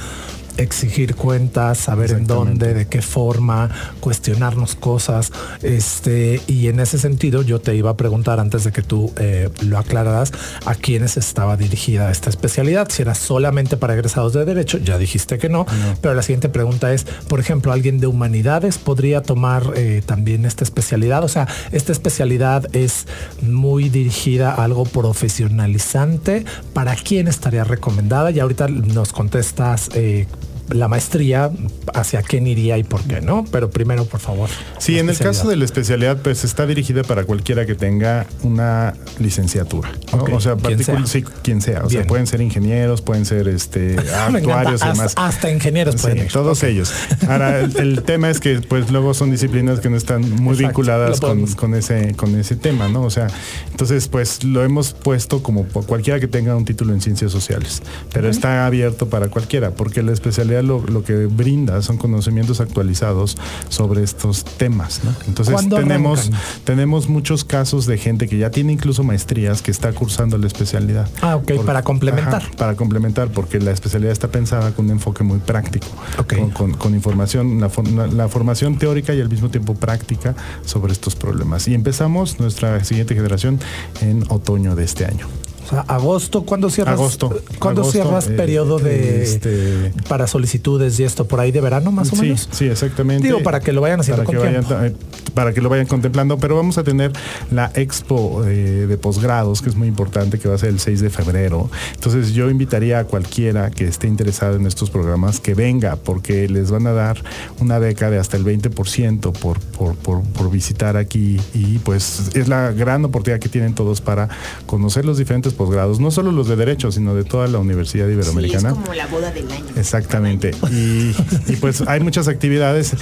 exigir 0.58 1.16
cuentas, 1.16 1.78
saber 1.78 2.12
en 2.12 2.28
dónde, 2.28 2.74
de 2.74 2.88
qué 2.88 3.01
forma, 3.01 3.70
cuestionarnos 3.99 4.76
cosas. 4.76 5.32
Este, 5.62 6.41
y 6.47 6.68
en 6.68 6.80
ese 6.80 6.97
sentido, 6.97 7.41
yo 7.41 7.60
te 7.60 7.76
iba 7.76 7.91
a 7.91 7.97
preguntar 7.97 8.39
antes 8.39 8.64
de 8.64 8.72
que 8.72 8.82
tú 8.82 9.12
eh, 9.18 9.49
lo 9.62 9.78
aclararas 9.78 10.32
a 10.66 10.76
quiénes 10.76 11.18
estaba 11.18 11.58
dirigida 11.58 12.12
esta 12.12 12.30
especialidad. 12.30 12.89
Si 12.89 13.01
era 13.01 13.16
solamente 13.16 13.78
para 13.78 13.93
egresados 13.93 14.34
de 14.34 14.45
derecho, 14.45 14.78
ya 14.78 14.97
dijiste 14.97 15.38
que 15.38 15.49
no. 15.49 15.66
Pero 16.01 16.14
la 16.14 16.22
siguiente 16.22 16.49
pregunta 16.49 16.93
es, 16.93 17.03
por 17.03 17.39
ejemplo, 17.39 17.72
alguien 17.72 17.99
de 17.99 18.08
humanidades 18.08 18.78
podría 18.78 19.22
tomar 19.22 19.74
eh, 19.76 20.01
también 20.05 20.45
esta 20.45 20.64
especialidad. 20.64 21.24
O 21.24 21.28
sea, 21.28 21.47
esta 21.72 21.91
especialidad 21.91 22.76
es 22.76 23.08
muy 23.41 23.89
dirigida 23.89 24.51
a 24.53 24.64
algo 24.64 24.86
profesionalizante. 24.86 26.45
¿Para 26.74 26.95
quién 26.95 27.28
estaría 27.28 27.64
recomendada? 27.64 28.32
Y 28.32 28.39
ahorita 28.39 28.68
nos 28.68 29.14
contestas. 29.14 29.89
eh, 29.93 30.28
la 30.70 30.88
maestría, 30.88 31.49
hacia 31.93 32.22
quién 32.22 32.47
iría 32.47 32.78
y 32.78 32.84
por 32.84 33.01
qué, 33.03 33.22
¿no? 33.22 33.45
Pero 33.51 33.70
primero, 33.70 34.05
por 34.05 34.20
favor. 34.20 34.49
Sí, 34.80 34.99
en 34.99 35.09
el 35.09 35.18
caso 35.18 35.47
de 35.49 35.55
la 35.55 35.65
especialidad, 35.65 36.18
pues 36.22 36.43
está 36.43 36.65
dirigida 36.65 37.03
para 37.03 37.24
cualquiera 37.24 37.65
que 37.65 37.76
tenga 37.76 38.26
una 38.43 38.93
licenciatura. 39.20 39.91
O 40.32 40.39
sea, 40.41 40.55
quien 40.55 40.84
sea. 40.84 41.05
sí, 41.05 41.24
quien 41.43 41.61
sea. 41.61 41.84
O 41.84 41.89
sea, 41.89 42.05
pueden 42.05 42.28
ser 42.28 42.41
ingenieros, 42.41 43.01
pueden 43.01 43.26
ser 43.26 43.47
este 43.47 43.95
actuarios 44.15 44.82
y 44.82 44.84
hasta- 44.84 44.88
demás. 44.93 45.13
hasta 45.15 45.51
ingenieros 45.51 45.95
Sí, 45.95 46.01
pueden 46.01 46.18
ir. 46.26 46.32
todos 46.32 46.63
ellos. 46.63 46.91
Ahora, 47.28 47.59
el, 47.61 47.76
el 47.78 48.03
tema 48.05 48.30
es 48.30 48.39
que 48.39 48.59
pues 48.61 48.91
luego 48.91 49.13
son 49.13 49.32
disciplinas 49.32 49.80
que 49.80 49.89
no 49.89 49.97
están 49.97 50.22
muy 50.22 50.53
Exacto, 50.55 50.68
vinculadas 50.68 51.20
con, 51.55 51.74
ese, 51.76 52.13
con 52.15 52.36
ese 52.39 52.55
tema, 52.55 52.88
¿no? 52.88 53.03
O 53.03 53.09
sea, 53.09 53.28
entonces 53.72 54.07
pues 54.07 54.43
lo 54.43 54.63
hemos 54.63 54.93
puesto 54.93 55.41
como 55.43 55.63
cualquiera 55.65 56.20
que 56.20 56.28
tenga 56.28 56.55
un 56.55 56.65
título 56.65 56.93
en 56.93 57.01
ciencias 57.01 57.32
sociales, 57.32 57.82
pero 58.13 58.30
está 58.30 58.65
abierto 58.65 59.09
para 59.09 59.30
cualquiera, 59.30 59.72
porque 59.72 60.01
la 60.03 60.11
especialidad 60.13 60.57
lo, 60.64 60.86
lo 60.86 61.03
que 61.03 61.26
brinda 61.28 61.82
son 61.82 61.97
conocimientos 61.97 62.60
actualizados 62.62 63.38
sobre 63.70 64.03
estos 64.03 64.43
temas, 64.45 65.01
¿no? 65.03 65.14
Entonces 65.28 65.53
¿Cuándo 65.53 65.78
tenemos, 65.78 66.20
arrancan? 66.20 66.39
tenemos 66.64 67.10
muchos 67.10 67.43
casos 67.43 67.86
de 67.86 67.97
gente 67.97 68.28
que 68.28 68.38
ya 68.38 68.51
tiene 68.51 68.74
incluso 68.74 69.03
maestrías 69.03 69.62
que 69.62 69.72
está 69.72 69.91
cursando 69.93 70.38
la 70.38 70.47
especialidad. 70.47 71.10
Ah, 71.22 71.36
ok, 71.36 71.64
para 71.66 71.82
complementar. 71.84 72.41
Ajá, 72.43 72.51
para 72.58 72.76
complementar, 72.76 73.30
porque 73.30 73.60
la 73.60 73.72
especialidad 73.72 74.12
está 74.12 74.28
pensada 74.30 74.72
con 74.72 74.86
un 74.86 74.91
enfoque 74.91 75.24
muy 75.24 75.39
práctico, 75.39 75.88
con, 76.28 76.49
con- 76.51 76.74
con 76.74 76.93
información, 76.95 77.60
la, 77.62 77.70
for- 77.70 77.88
la- 77.88 78.08
la 78.08 78.28
formación 78.28 78.78
teórica 78.78 79.14
y 79.14 79.22
al 79.22 79.30
mismo 79.30 79.49
tiempo 79.49 79.76
práctica 79.76 80.36
sobre 80.66 80.93
estos 80.93 81.16
problemas. 81.16 81.68
Y 81.68 81.74
empezamos 81.74 82.39
nuestra 82.39 82.84
siguiente 82.84 83.16
generación 83.16 83.60
en 84.01 84.24
otoño 84.30 84.76
de 84.76 84.84
este 84.84 85.05
año. 85.05 85.28
O 85.68 85.70
sea, 85.70 85.82
agosto, 85.82 86.43
¿cuándo 86.43 86.70
cierras? 86.70 86.93
Agosto. 86.93 87.41
¿Cuándo 87.59 87.82
Agosto, 87.82 88.01
cierras 88.01 88.28
eh, 88.30 88.32
periodo 88.32 88.80
de 88.80 89.24
este- 89.24 89.91
para 90.07 90.26
solicitudes 90.26 90.97
y 90.99 91.03
esto 91.03 91.28
por 91.28 91.41
ahí 91.41 91.51
de 91.51 91.59
verano 91.59 91.91
más 91.91 92.13
o 92.13 92.15
sí, 92.15 92.22
menos? 92.22 92.47
Sí, 92.51 92.68
exactamente. 92.68 93.28
Digo, 93.28 93.43
para 93.43 93.59
que 93.59 93.74
lo 93.74 93.82
vayan 93.82 93.99
haciendo 93.99 94.24
para 94.24 94.26
con 94.26 94.36
que 94.36 94.41
vayan, 94.47 94.65
tiempo. 94.65 94.86
eh, 94.86 94.95
para 95.34 95.51
que 95.53 95.59
lo 95.61 95.68
vayan 95.68 95.86
contemplando, 95.86 96.38
pero 96.38 96.55
vamos 96.55 96.78
a 96.78 96.84
tener 96.86 97.11
la 97.51 97.70
expo 97.76 98.43
eh, 98.45 98.86
de 98.88 98.97
posgrados, 98.97 99.61
que 99.61 99.70
es 99.70 99.76
muy 99.76 99.89
importante, 99.89 100.39
que 100.39 100.47
va 100.47 100.55
a 100.55 100.57
ser 100.57 100.70
el 100.70 100.80
6 100.80 101.01
de 101.01 101.09
febrero. 101.09 101.70
Entonces 101.95 102.32
yo 102.32 102.49
invitaría 102.49 102.99
a 102.99 103.03
cualquiera 103.03 103.70
que 103.70 103.88
esté 103.88 104.07
interesado 104.07 104.55
en 104.55 104.65
estos 104.68 104.89
programas 104.89 105.41
que 105.41 105.53
venga, 105.53 105.97
porque 105.97 106.47
les 106.47 106.72
van 106.72 106.88
a 106.88 106.93
dar 106.93 107.22
una 107.59 107.78
beca 107.78 108.09
de 108.09 108.20
hasta 108.20 108.38
el 108.38 108.45
20% 108.45 109.34
por, 109.34 109.59
por, 109.59 109.95
por, 109.95 110.24
por 110.24 110.49
visitar 110.49 110.95
aquí 110.95 111.41
y 111.53 111.80
pues 111.80 112.30
es 112.36 112.47
la 112.47 112.72
gran 112.72 113.03
oportunidad 113.03 113.39
que 113.41 113.49
tienen 113.49 113.76
todos 113.76 113.99
para 113.99 114.30
conocer 114.65 115.03
los 115.03 115.18
diferentes 115.18 115.57
posgrados, 115.58 115.99
no 115.99 116.12
solo 116.12 116.32
los 116.32 116.47
de 116.47 116.55
Derecho, 116.55 116.91
sino 116.91 117.14
de 117.16 117.24
toda 117.26 117.47
la 117.47 117.60
Universidad 117.60 118.05
Sí, 118.05 118.12
es 118.12 118.16
Iberoamericana. 118.18 118.70
como 118.72 118.93
la 118.93 119.08
boda 119.08 119.32
del 119.32 119.51
año. 119.51 119.66
Exactamente. 119.76 120.51
Y, 120.72 121.12
y, 121.51 121.55
pues 121.60 121.82
hay 121.82 121.99
muchas 121.99 122.28
actividades, 122.28 122.93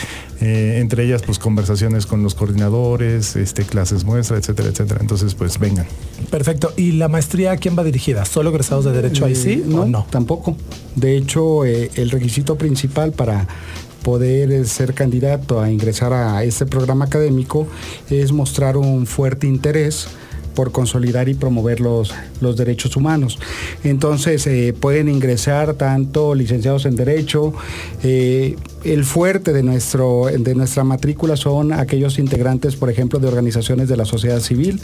eh, 0.41 0.77
entre 0.79 1.03
ellas 1.05 1.21
pues 1.23 1.37
conversaciones 1.37 2.05
con 2.05 2.23
los 2.23 2.33
coordinadores, 2.33 3.35
este, 3.35 3.63
clases 3.63 4.03
muestra, 4.05 4.37
etcétera, 4.37 4.69
etcétera. 4.69 4.99
Entonces 5.01 5.35
pues 5.35 5.59
vengan. 5.59 5.85
Perfecto. 6.31 6.73
¿Y 6.77 6.93
la 6.93 7.07
maestría 7.09 7.51
a 7.51 7.57
quién 7.57 7.77
va 7.77 7.83
dirigida? 7.83 8.25
¿Solo 8.25 8.49
egresados 8.49 8.85
de 8.85 8.93
Derecho 8.93 9.25
ahí 9.25 9.35
sí 9.35 9.53
Eh, 9.53 9.63
no, 9.65 9.81
o 9.81 9.85
no? 9.85 10.07
tampoco. 10.09 10.55
De 10.95 11.17
hecho, 11.17 11.65
eh, 11.65 11.91
el 11.95 12.09
requisito 12.09 12.57
principal 12.57 13.11
para 13.11 13.47
poder 14.03 14.67
ser 14.67 14.93
candidato 14.93 15.59
a 15.61 15.71
ingresar 15.71 16.13
a 16.13 16.43
este 16.43 16.65
programa 16.65 17.05
académico 17.05 17.67
es 18.09 18.31
mostrar 18.31 18.77
un 18.77 19.07
fuerte 19.07 19.47
interés 19.47 20.07
por 20.55 20.71
consolidar 20.71 21.29
y 21.29 21.33
promover 21.33 21.81
los, 21.81 22.13
los 22.41 22.55
derechos 22.55 22.95
humanos. 22.95 23.37
Entonces, 23.83 24.47
eh, 24.47 24.73
pueden 24.77 25.09
ingresar 25.09 25.75
tanto 25.75 26.33
licenciados 26.33 26.85
en 26.85 26.95
Derecho, 26.95 27.53
eh, 28.03 28.55
el 28.85 29.03
fuerte 29.03 29.51
de, 29.51 29.63
nuestro, 29.63 30.27
de 30.27 30.55
nuestra 30.55 30.83
matrícula 30.83 31.35
son 31.35 31.73
aquellos 31.73 32.19
integrantes, 32.19 32.75
por 32.75 32.89
ejemplo, 32.89 33.19
de 33.19 33.27
organizaciones 33.27 33.89
de 33.89 33.97
la 33.97 34.05
sociedad 34.05 34.39
civil, 34.39 34.79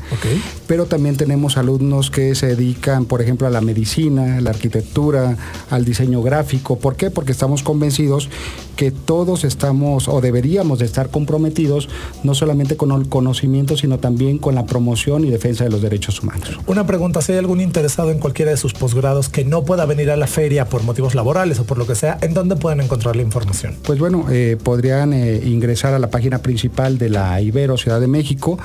pero 0.67 0.85
también 0.85 1.17
tenemos 1.17 1.57
alumnos 1.57 2.09
que 2.09 2.33
se 2.35 2.47
dedican, 2.47 3.05
por 3.05 3.21
ejemplo, 3.21 3.47
a 3.47 3.49
la 3.49 3.61
medicina, 3.61 4.37
a 4.37 4.41
la 4.41 4.49
arquitectura, 4.49 5.37
al 5.69 5.85
diseño 5.85 6.21
gráfico. 6.21 6.79
¿Por 6.79 6.95
qué? 6.95 7.11
Porque 7.11 7.31
estamos 7.31 7.63
convencidos 7.63 8.29
que 8.75 8.89
todos 8.89 9.43
estamos 9.43 10.07
o 10.07 10.21
deberíamos 10.21 10.79
de 10.79 10.85
estar 10.85 11.09
comprometidos 11.09 11.87
no 12.23 12.33
solamente 12.33 12.77
con 12.77 12.91
el 12.91 13.07
conocimiento, 13.09 13.77
sino 13.77 13.99
también 13.99 14.39
con 14.39 14.55
la 14.55 14.65
promoción 14.65 15.23
y 15.23 15.29
defensa 15.29 15.63
de 15.63 15.69
los 15.69 15.83
derechos 15.83 16.23
humanos. 16.23 16.59
Una 16.65 16.87
pregunta, 16.87 17.21
si 17.21 17.33
hay 17.33 17.37
algún 17.37 17.61
interesado 17.61 18.09
en 18.09 18.17
cualquiera 18.17 18.49
de 18.49 18.57
sus 18.57 18.73
posgrados 18.73 19.29
que 19.29 19.45
no 19.45 19.63
pueda 19.63 19.85
venir 19.85 20.09
a 20.09 20.15
la 20.15 20.25
feria 20.25 20.65
por 20.65 20.81
motivos 20.81 21.13
laborales 21.13 21.59
o 21.59 21.65
por 21.65 21.77
lo 21.77 21.85
que 21.85 21.93
sea, 21.93 22.17
¿en 22.21 22.33
dónde 22.33 22.55
pueden 22.55 22.81
encontrar 22.81 23.15
la 23.15 23.21
información? 23.21 23.75
Pues 23.91 23.99
bueno, 23.99 24.27
eh, 24.31 24.55
podrían 24.63 25.11
eh, 25.11 25.41
ingresar 25.43 25.93
a 25.93 25.99
la 25.99 26.09
página 26.09 26.37
principal 26.37 26.97
de 26.97 27.09
la 27.09 27.41
Ibero 27.41 27.77
Ciudad 27.77 27.99
de 27.99 28.07
México, 28.07 28.57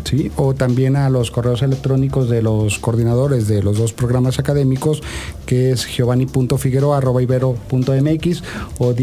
Sí, 0.05 0.31
o 0.37 0.55
también 0.55 0.97
a 0.97 1.11
los 1.11 1.31
correos 1.31 1.63
electrónicos 1.63 2.29
de 2.29 2.43
los 2.43 2.79
coordinadores 2.79 3.47
de 3.47 3.63
los 3.63 3.79
dos 3.79 3.93
programas 3.93 4.39
académicos, 4.39 5.03
que 5.47 5.71
es 5.71 5.87
giovanni.figueroa.ibero.mx 5.87 8.43
o 8.79 8.95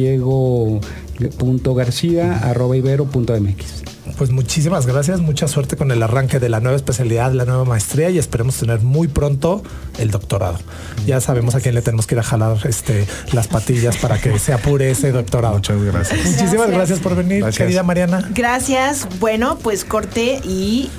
diego.garcía.ibero.mx. 1.19 3.83
Pues 4.17 4.31
muchísimas 4.31 4.85
gracias, 4.85 5.21
mucha 5.21 5.47
suerte 5.47 5.77
con 5.77 5.91
el 5.91 6.03
arranque 6.03 6.39
de 6.39 6.49
la 6.49 6.59
nueva 6.59 6.75
especialidad, 6.75 7.31
la 7.31 7.45
nueva 7.45 7.63
maestría 7.63 8.09
y 8.09 8.17
esperemos 8.17 8.57
tener 8.57 8.81
muy 8.81 9.07
pronto 9.07 9.63
el 9.97 10.11
doctorado. 10.11 10.57
Ya 11.05 11.21
sabemos 11.21 11.55
a 11.55 11.61
quién 11.61 11.75
le 11.75 11.81
tenemos 11.81 12.05
que 12.07 12.15
ir 12.15 12.19
a 12.19 12.23
jalar 12.23 12.57
este, 12.65 13.05
las 13.31 13.47
patillas 13.47 13.95
para 13.97 14.19
que 14.19 14.37
se 14.39 14.51
apure 14.51 14.89
ese 14.91 15.11
doctorado. 15.11 15.55
Muchas 15.55 15.81
gracias. 15.81 16.25
Muchísimas 16.25 16.69
gracias, 16.71 16.99
por 16.99 17.15
venir, 17.15 17.43
Gracias. 17.43 17.65
querida 17.65 17.83
Mariana. 17.83 18.29
Gracias. 18.33 19.07
Bueno, 19.19 19.57
pues 19.59 19.85
corte 19.85 20.41
y 20.43 20.89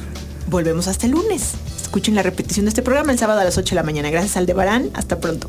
volvemos 0.46 0.88
hasta 0.88 1.06
el 1.06 1.12
lunes. 1.12 1.52
Escuchen 1.82 2.14
la 2.14 2.22
repetición 2.22 2.64
de 2.66 2.70
este 2.70 2.82
programa 2.82 3.12
el 3.12 3.18
sábado 3.18 3.40
a 3.40 3.44
las 3.44 3.58
8 3.58 3.70
de 3.70 3.76
la 3.76 3.82
mañana. 3.82 4.10
Gracias, 4.10 4.36
Aldebarán. 4.36 4.90
Hasta 4.94 5.18
pronto. 5.18 5.48